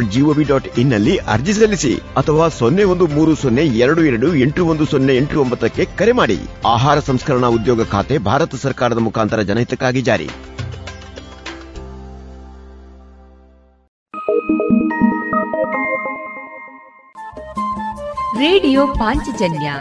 GOV 0.00 0.44
dot 0.44 0.78
ಇನ್ನಲ್ಲಿ 0.78 1.16
ಅರ್ಜಿ 1.16 1.52
ಸಲ್ಲಿಸಿ 1.52 1.94
ಅಥವಾ 1.94 2.48
ಸೊನ್ನೆ 2.48 2.84
ಒಂದು 2.84 3.06
ಮೂರು 3.06 3.34
ಸೊನ್ನೆ 3.34 3.62
ಎರಡು 3.62 4.04
ಎರಡು 4.04 4.34
ಎಂಟು 4.34 4.66
ಒಂದು 4.66 4.86
ಸೊನ್ನೆ 4.86 5.16
ಎಂಟು 5.16 5.40
ಒಂಬತ್ತಕ್ಕೆ 5.40 5.84
ಕರೆ 5.84 6.12
ಮಾಡಿ. 6.12 6.38
ಆಹಾರ 6.66 6.98
ಸಂಸ್ಕರಣಾ 6.98 7.46
ಉದ್ಯೋಗ 7.46 7.90
ಖಾತೆ 7.90 8.18
ಭಾರತ 8.18 8.54
ಸರ್ಕಾರದ 8.54 8.98
ಮುಖಾಂತರ 8.98 9.40
ಜನಹಿತಕ್ಕಾಗಿ 9.40 10.02
ಜಾರಿ. 10.02 10.30
ರೇಡಿಯೋ 18.38 18.86
ಪಾಂಚಜನ್ಯ 18.86 19.72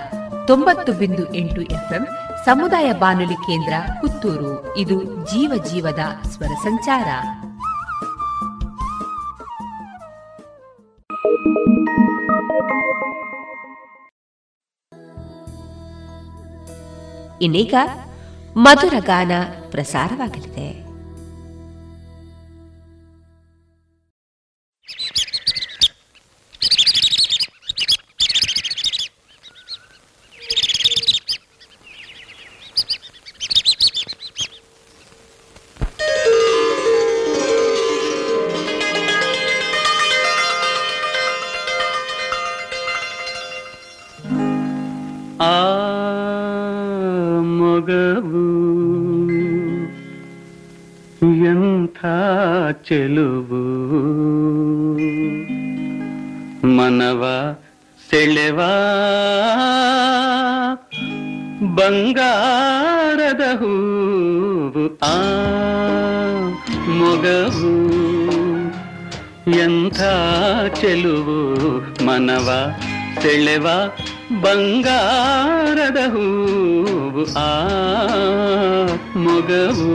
ತೊಂಬತ್ತು 0.48 0.94
ಬಿಂದು 0.94 1.36
ಎಂಟು 1.36 1.62
ಎಫ್ಎಂ 1.62 2.08
ಸಮುದಾಯ 2.46 2.94
ಬಾನುಲಿ 2.94 3.34
ಕೇಂದ್ರ 3.34 3.74
ಪುತ್ತೂರು. 4.02 4.78
ಇದು 4.78 5.04
ಜೀವ 5.04 5.64
ಜೀವದ 5.74 6.28
ಸ್ವರ 6.28 6.48
ಸಂಚಾರ. 6.48 7.08
ಇನ್ನೀಗ 17.42 17.76
ಮಧುರ 18.58 18.94
ಗಾನ 19.00 19.32
ಪ್ರಸಾರವಾಗಲಿದೆ. 19.72 20.87
ಚೆಲುವು 52.88 53.62
ಮನವ 56.76 57.24
ಸೆಳೆವಾ 58.00 58.70
ಬಂಗಾರದ 61.78 63.44
ಹೂವು 63.60 64.84
ಆ 65.04 65.16
ಮೊಗವು 67.00 67.74
ಎಂಥ 69.60 70.00
ಚೆಲುವು 70.82 71.40
ಮನವ 72.06 72.50
ಸೆಳೆವ 73.22 73.68
ಬಂಗಾರದ 74.42 76.00
ಹೂವು 76.08 77.24
ಆ 77.40 77.52
ಮೊಗವು 79.18 79.92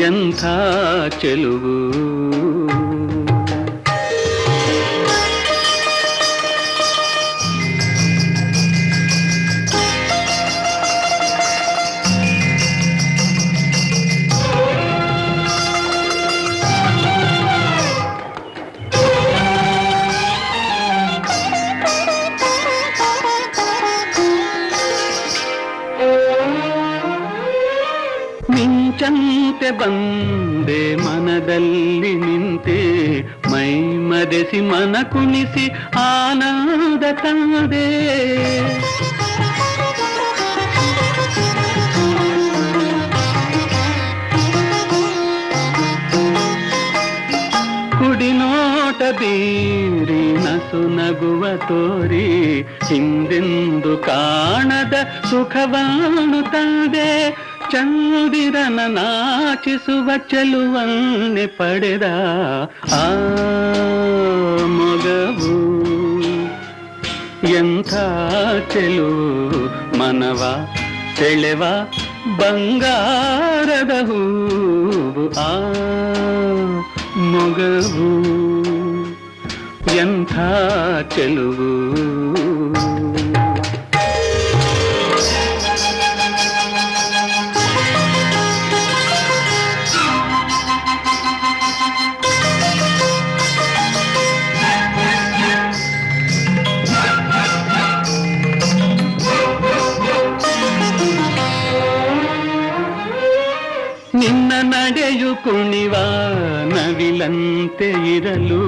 ಎಂಥ 0.00 0.42
చెలువు 1.20 1.74
ಮದೆಸಿ 34.28 34.60
ಮನ 34.60 34.96
ಕುಣಿಸಿ 35.12 35.64
ಆನಂದ 35.98 37.04
ತಂದೆ. 37.12 37.86
ಕುಡಿನೋಟ 47.98 49.00
ನಸು 50.44 50.80
ನಗುವ 50.96 51.44
ತೋರಿ 51.68 52.26
ಹಿಂದೆಂದು 52.88 53.94
ಕಾಣದ 53.98 54.94
ಸುಖವಾಣು 55.30 56.42
ತಂದೆ. 56.52 57.10
ಚಂದಿರನ 57.71 58.79
ನಾಚಿಸುವ 58.87 60.09
ಚೆಲುವನ್ನೆ 60.29 61.45
ಪಡೆದ 61.47 62.05
ಆ 62.93 63.05
ಮಗವು 64.77 65.55
ಎಂಥ 67.49 67.93
ಚೆಲುವು 68.73 69.61
ಮನವ 69.97 70.41
ಸೆಳೆವ 71.17 71.63
ಬಂಗಾರದ 72.37 73.93
ಹೂವು 74.07 75.25
ಆ 75.39 75.51
ಮೊಗವು 77.31 78.09
ಎಂಥ 79.97 80.35
ಚೆಲುವು 81.15 81.71
ಕುಣಿವ 105.43 105.95
ನವಿಲಂತೆ 106.69 107.89
ಇರಲು 108.13 108.61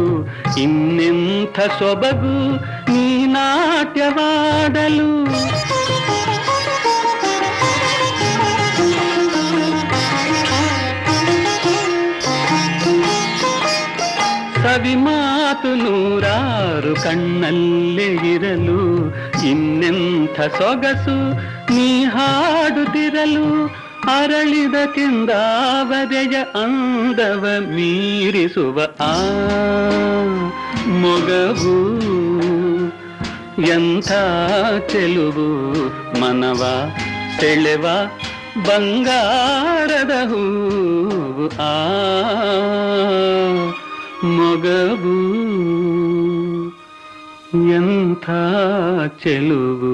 ಇನ್ನೆಂಥ 0.64 1.58
ಸೊಬಗು 1.80 2.36
ನೀ 2.90 3.06
ನಾಟ್ಯವಾಡಲು 3.28 5.10
ಸವಿ 14.58 14.96
ಮಾತು 14.98 15.72
ನೂರಾರು 15.76 16.94
ಕಣ್ಣಲ್ಲೇ 17.04 18.08
ಇರಲು 18.34 18.80
ಇನ್ನೆಂಥ 19.50 20.38
ಸೊಗಸು 20.58 21.18
ನೀ 21.70 21.88
ಹಾಡುತ್ತಿರಲು 22.16 23.48
ಅರಳಿದ 24.14 24.78
ಕೆಂದಾವದೆಯ 24.96 26.36
ಅಂದವ 26.56 27.44
ಮೀರಿಸುವ 27.76 28.78
ಆ 29.02 29.14
ಮೊಗವು 31.02 31.76
ಎಂಥ 33.72 34.12
ಚೆಲುವು 34.92 35.48
ಮನವ 36.22 36.62
ಸೆಳೆವ 37.40 37.86
ಬಂಗಾರದ 38.68 40.14
ಹೂವು 40.30 41.46
ಆ 41.64 41.74
ಮೊಗವು 44.38 45.16
ಎಂಥ 47.76 48.28
ಚೆಲುವು 49.24 49.94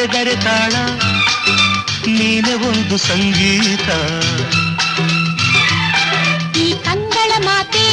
ನಡೆದರೆ 0.00 0.36
ತಾಳ 0.36 0.74
ನೀನೆ 2.06 2.54
ಒಂದು 2.68 2.96
ಸಂಗೀತ. 2.98 3.88
ಈ 6.56 6.66
ಕಂಗಳ 6.84 7.32
ಮಾತೆ 7.44 7.88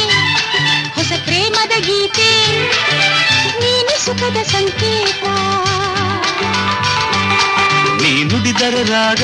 ಹೊಸ 0.94 1.12
ಪ್ರೇಮದ 1.24 1.74
ಗೀತೆ 1.80 2.30
ನೀನು 3.60 3.92
ಸುಖದ 4.04 4.42
ಸಂಕೇತ. 4.52 5.24
ನೀ 8.02 8.24
ನುಡಿದರೆ 8.24 8.82
ರಾಗ 8.84 9.22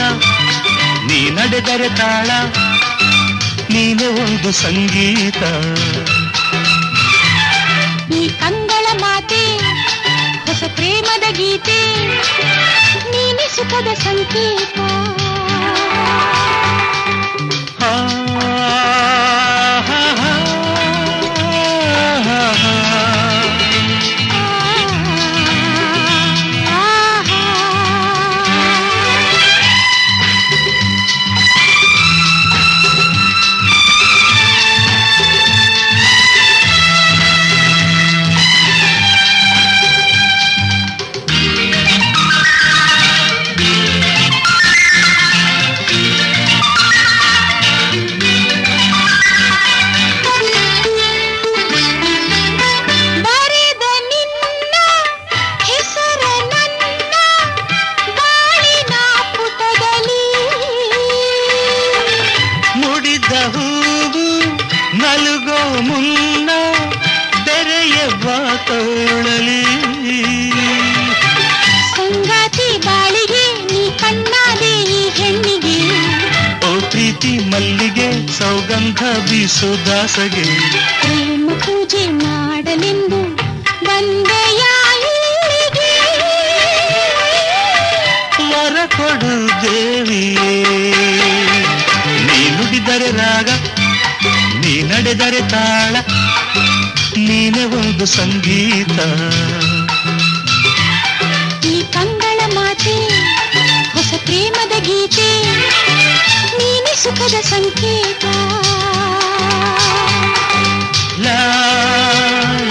ನೀ 1.07 1.31
ನಡೆದರೆ 1.31 1.89
ತಾಳ 1.97 2.31
ನೀನೆ 3.71 4.07
ಒಂದು 4.07 4.53
ಸಂಗೀತ. 4.53 5.43
ಈ 8.15 8.29
ಕಂಗಳ 8.29 8.64
ಹೊಸ 10.55 10.67
ಪ್ರೇಮದ 10.75 11.27
ಗೀತೆ 11.37 11.79
ನೀನೆ 13.13 13.47
ಸುಖದ 13.49 13.89
ಸಂಕೇತ 14.03 14.79
ಬೀಸು 79.55 79.69
ದಾಸಗೆ 79.87 80.45
ಪ್ರೇಮ 81.01 81.49
ಪೂಜೆ 81.65 82.01
ಮಾಡಲೆಂದು 82.21 83.19
ಬಂದೆಯ 83.87 84.63
ಮರ 84.93 85.53
ವರ 88.51 88.77
ಕೊಡು 88.97 89.33
ದೇವಿಯೇ 89.63 90.55
ನೀ 92.27 92.41
ನುಡಿದರೆ 92.57 93.11
ರಾಗ 93.21 93.49
ನೀ 94.63 94.75
ನಡೆದರೆ 94.91 95.43
ತಾಳ 95.49 95.95
ನೀನೆ 97.27 97.65
ಒಂದು 97.79 98.07
ಸಂಗೀತ. 98.17 98.99
ಈ 101.67 101.77
ಕಂಗಳ 101.95 102.41
ಮಾತೆ 102.57 102.97
ಹೊಸ 103.95 104.13
ಪ್ರೇಮದ 104.27 104.75
ಗೀತೆ 104.89 105.31
ನೀನೆ 106.59 106.95
ಸುಖದ 107.05 107.37
ಸಂಕೇತ. 107.53 108.25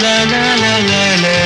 la 0.04 0.16
la 0.26 0.46
la 0.62 0.74
la 0.80 1.04
la 1.22 1.38
la. 1.38 1.43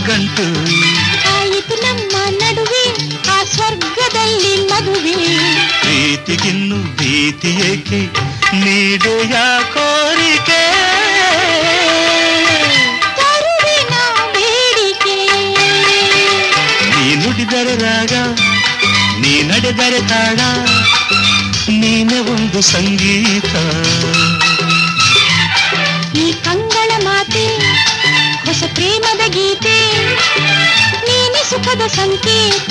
ಹಾಕಿದ 0.00 0.12
ಗಂಟು. 0.12 0.42
ಆಯಿತು 1.38 1.74
ನಮ್ಮ 1.74 2.38
ನಡುವೆ 2.42 2.90
ಆ 3.30 3.44
ಸ್ವರ್ಗದಲ್ಲಿ 3.44 4.66
ಮದುವೆ. 4.66 5.38
ಪ್ರೀತಿಗಿನ್ನು 5.80 6.96
ಭೀತಿ 6.96 7.48
ಏಕೆ? 7.48 8.06
ನೀಡೆಯ 8.52 9.36
ಕೋರಿಕೆ. 9.74 10.80
ನೀ 17.00 17.14
ನುಡಿದರೆ 17.14 17.76
ರಾಗ 17.76 18.12
ನೀ 19.20 19.42
ನಡೆದರೆ 19.42 20.08
ತಾಳ. 20.08 20.36
ನೀನೆ 21.68 22.18
ಒಂದು 22.18 22.60
ಸಂಗೀತ. 22.60 23.56
ಹೊಸ 28.60 28.68
ಪ್ರೇಮದ 28.74 29.22
ಗೀತೆ 29.34 29.76
ನೀನೆ 31.06 31.42
ಸುಖದ 31.50 31.82
ಸಂಕೇತ. 31.96 32.70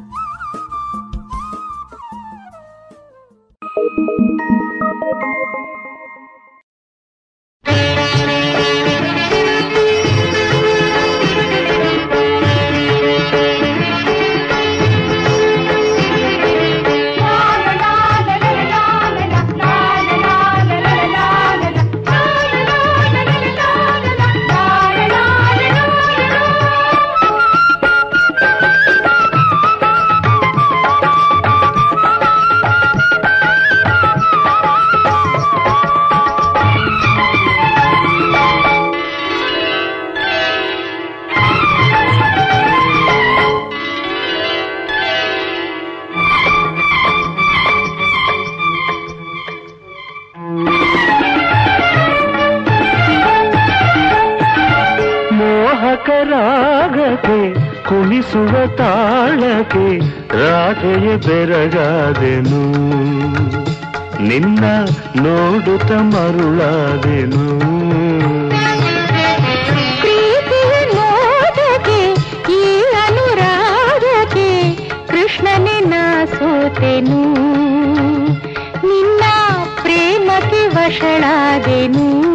ಬೆರಗಾದೆನು 61.61 62.71
ನಿನ್ನ 64.27 64.63
ನೋಡುತ್ತ 65.15 65.91
ಮರುಳಾದೆನು. 65.91 67.61
ಸೋತೆನು. 76.25 77.33
ನಿನ್ನ 78.87 79.23
ಪ್ರೇಮಕ್ಕೆ 79.81 80.67
ವಶಳಾದೆನು. 80.67 82.30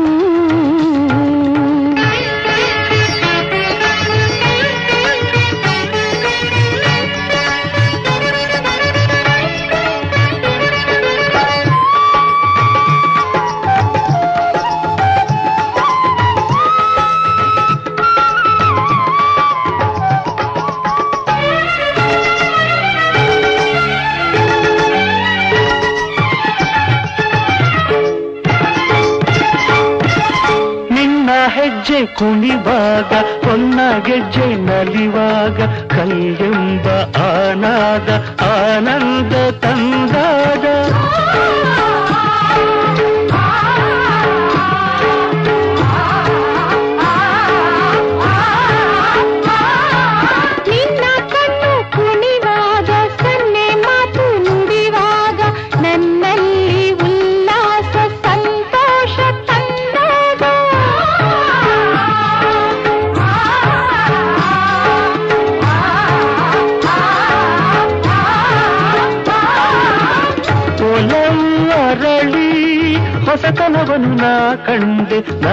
ಕುಣಿವಾಗ 32.96 33.14
ಹೊನ್ನ 33.44 33.80
ಗೆಜ್ಜೆ 34.04 34.46
ನಲಿವಾಗ 34.66 35.58
ಆನಾದ 35.92 36.88
ಆನಂದ 37.26 38.08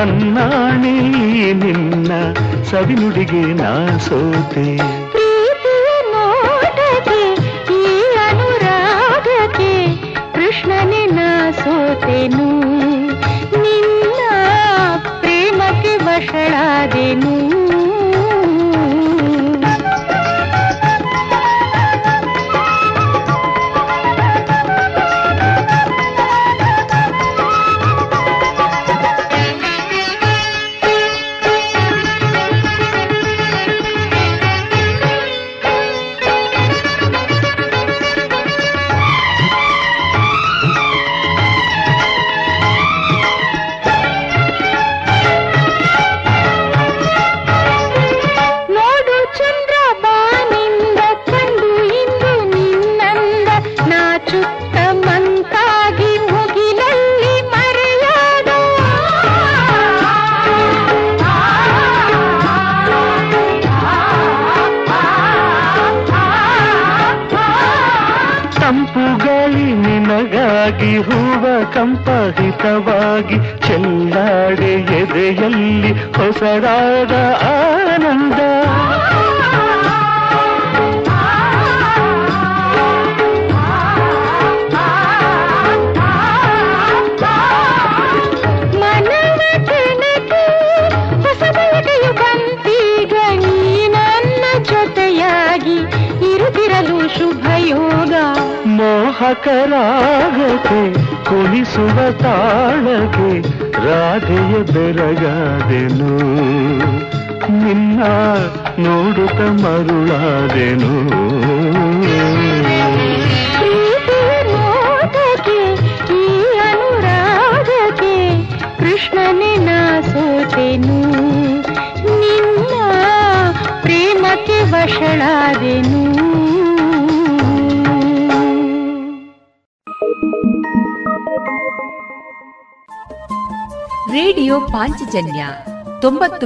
ನನ್ನಾಣಿ 0.03 0.95
ನಿನ್ನ 1.53 2.11
ಸವಿನುಡಿಗೆ 2.63 3.53
ನಾ 3.53 3.97
ಸೋತೆ. 3.97 4.82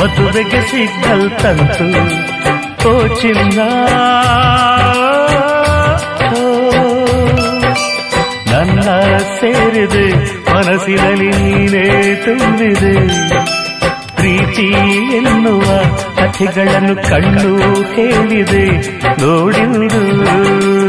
ಮದುವೆಗೆ 0.00 0.60
ಸಿದ್ಧ 0.70 1.06
ತಂತು 1.42 1.88
ಓ 2.88 3.06
ಚಿನ್ನ. 3.16 3.60
ನನ್ನ 8.52 8.80
ಸೇರಿದೆ, 9.40 10.14
ಮನಸ್ಸಿನಲ್ಲಿ 10.54 11.28
ನೀನೇ 11.28 12.14
ತುಂಬಿದೆ. 12.24 12.94
ಪ್ರೀತಿ 14.16 14.66
ಎನ್ನುವ 15.16 15.62
ಕಥೆಗಳನ್ನು 16.16 16.96
ಕಣ್ಣು 16.96 17.74
ಕೇಳಿದೆ 17.96 18.66
ನೋಡಿರುವುದು 19.20 20.87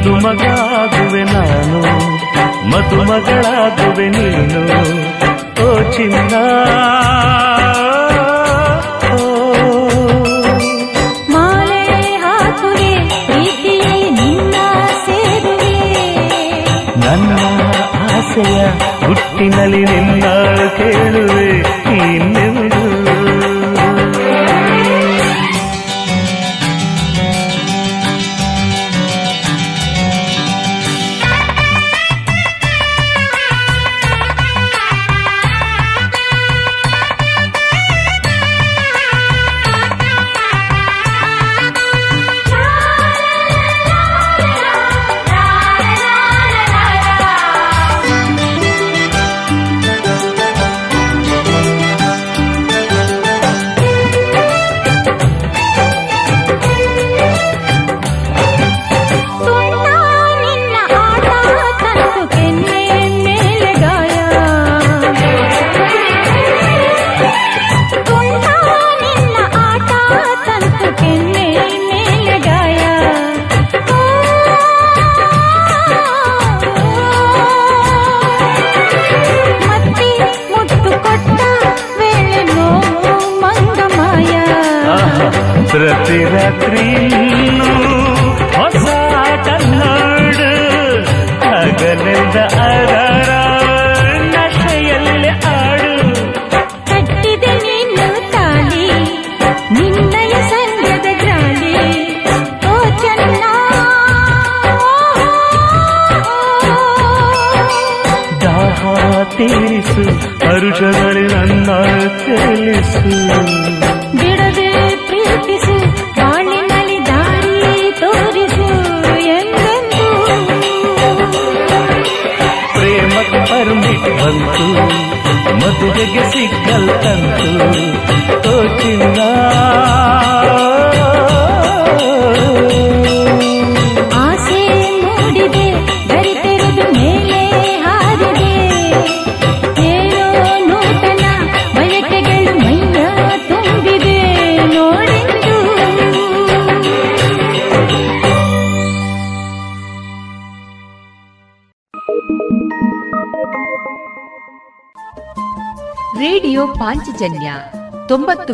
ಮದುಮಗಾಗುವೆ 0.00 1.24
ನಾನು. 1.24 1.80
ಮದುಮಗಳಾಗುವೆ 2.68 4.08
ನೀನು. 4.08 4.62
ಓ 5.64 5.92
ಚಿನ್ನ. 5.92 6.34
ಹುಟ್ಟಿನಲ್ಲಿ 19.06 19.84
ನಿನ್ನ 19.84 20.24
ಕೇಳುವೆ 20.76 21.58
ಇನ್ನೆ 21.96 22.49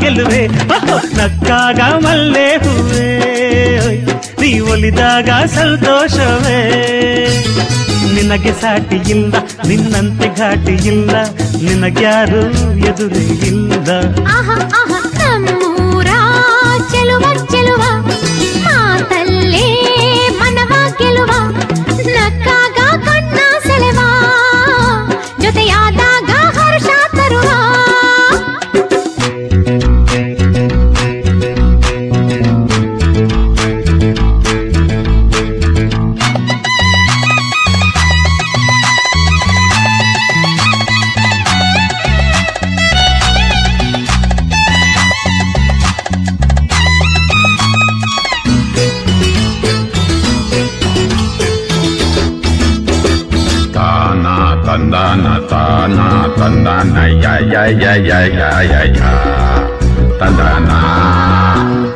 ಗೆಲುವೆ 0.00 0.46
ನಕ್ಕಾಗ 1.16 1.80
ಮಲ್ಲೆ 2.04 2.56
ಹೂವೆ. 2.56 3.08
ನೀ 4.40 4.60
ಒಲಿದಾಗ 4.60 5.30
ಸಂತೋಷವೇ. 5.46 6.60
ನಿನಗೆ 8.14 8.52
ಸಾಟಿ 8.52 9.10
ಇಲ್ಲ 9.10 9.34
ನಿನ್ನಂತೆ 9.68 10.28
ಘಾಟಿ 10.38 10.88
ಇಲ್ಲ 10.88 11.10
ನಿನಗ್ಯಾರು 11.68 12.42
ಎದುರೇ 12.88 13.24
ಇಲ್ಲ. 13.46 13.88
ಯ 58.02 58.12
ಯ 58.32 59.00
ತಂದಾನ 60.20 60.68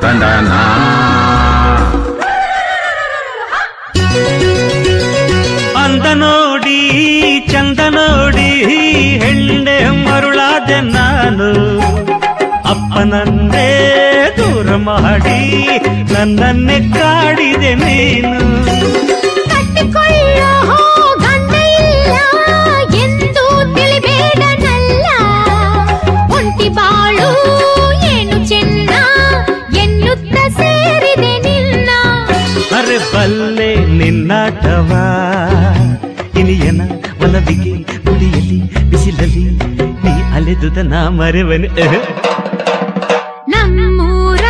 ತಂದಾನ 0.03 0.51
ಅಂದ 5.77 6.07
ನೋಡಿ 6.15 6.79
ಚಂದ 7.53 7.81
ನೋಡಿ 7.91 8.49
ಹೆಂಡೆ 9.23 9.77
ಮರುಳಾದೆ 10.03 10.81
ನಾನು 10.91 11.49
ಅಪ್ಪನನ್ನೇ 12.65 13.69
ದೂರ 14.39 14.69
ಮಾಡಿ 14.87 15.41
ನನ್ನನ್ನೇ 16.15 16.79
ಕಾಡಿದೆ 16.97 17.75
ನೀನು 17.85 18.35
ನಿನ್ನಾಟವ 34.07 34.91
ಇನಿಯನ 36.39 36.83
ಒಲವಿಗೆ 37.25 37.73
ಗುಡಿಯಲ್ಲಿ 38.05 38.59
ಬಿಸಿಲಲ್ಲಿ 38.91 39.45
ನೀ 40.05 40.13
ಅಲೆದುದ 40.35 40.79
ನಾ 40.85 41.01
ಮರೆವನು 41.11 41.69
ನಮ್ಮೂರ 43.53 44.45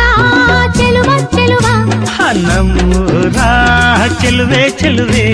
ಚೆಲುವ 0.77 1.09
ಚೆಲುವ 1.35 1.65
ನಮ್ಮೂರ 2.47 3.37
ಚೆಲುವೆ 4.21 4.63
ಚೆಲುವೆ 4.79 5.25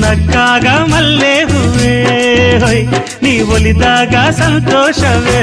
ನಕ್ಕಾಗ 0.00 0.66
ಮಲ್ಲೆ 0.92 1.34
ಹೂವೆ 1.50 1.94
ಹೊಯ್ 2.64 2.84
ನೀ 3.22 3.34
ಒಲಿದಾಗ 3.48 4.14
ಸಂತೋಷವೇ 4.38 5.40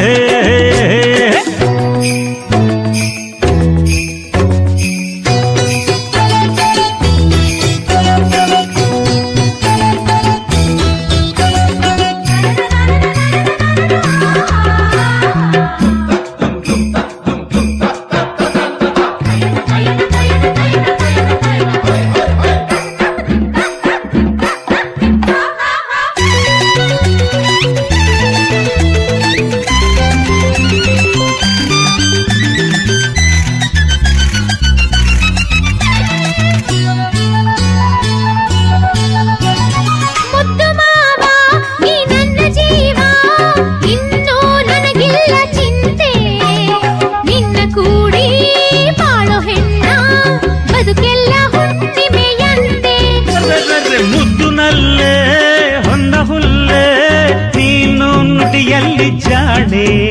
ಜಾಣೆ. 58.98 60.08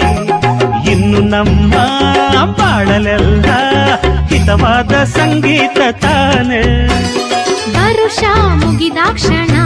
ಇನ್ನು 0.91 1.21
ನಮ್ಮ 1.21 1.75
ಬಾಳಲೆಲ್ಲ 2.45 3.45
ಹಿತವಾದ 4.27 5.05
ಸಂಗೀತ 5.05 5.79
ತಾನೆ. 6.01 6.87
ವರುಷ 7.73 8.25
ಮುಗಿದಾಕ್ಷಣ 8.65 9.57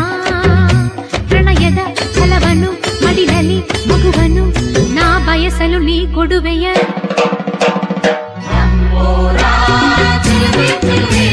ಪ್ರಣಯದ 1.28 1.78
ಫಲವನ್ನು 2.14 2.72
ಮಡಿಲಲ್ಲಿ 3.06 3.58
ಮಗುವನು 3.60 4.44
ನಾ 4.94 5.18
ಬಯಸಲು 5.18 5.78
ನೀ 5.78 6.12
ಕೊಡುವೆಯ. 6.12 6.72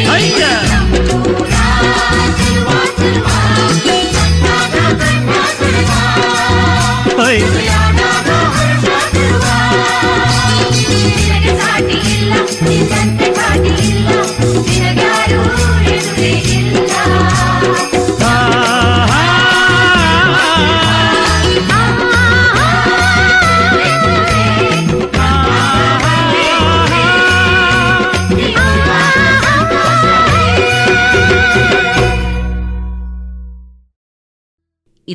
ಹೊಯ್ 0.07 0.31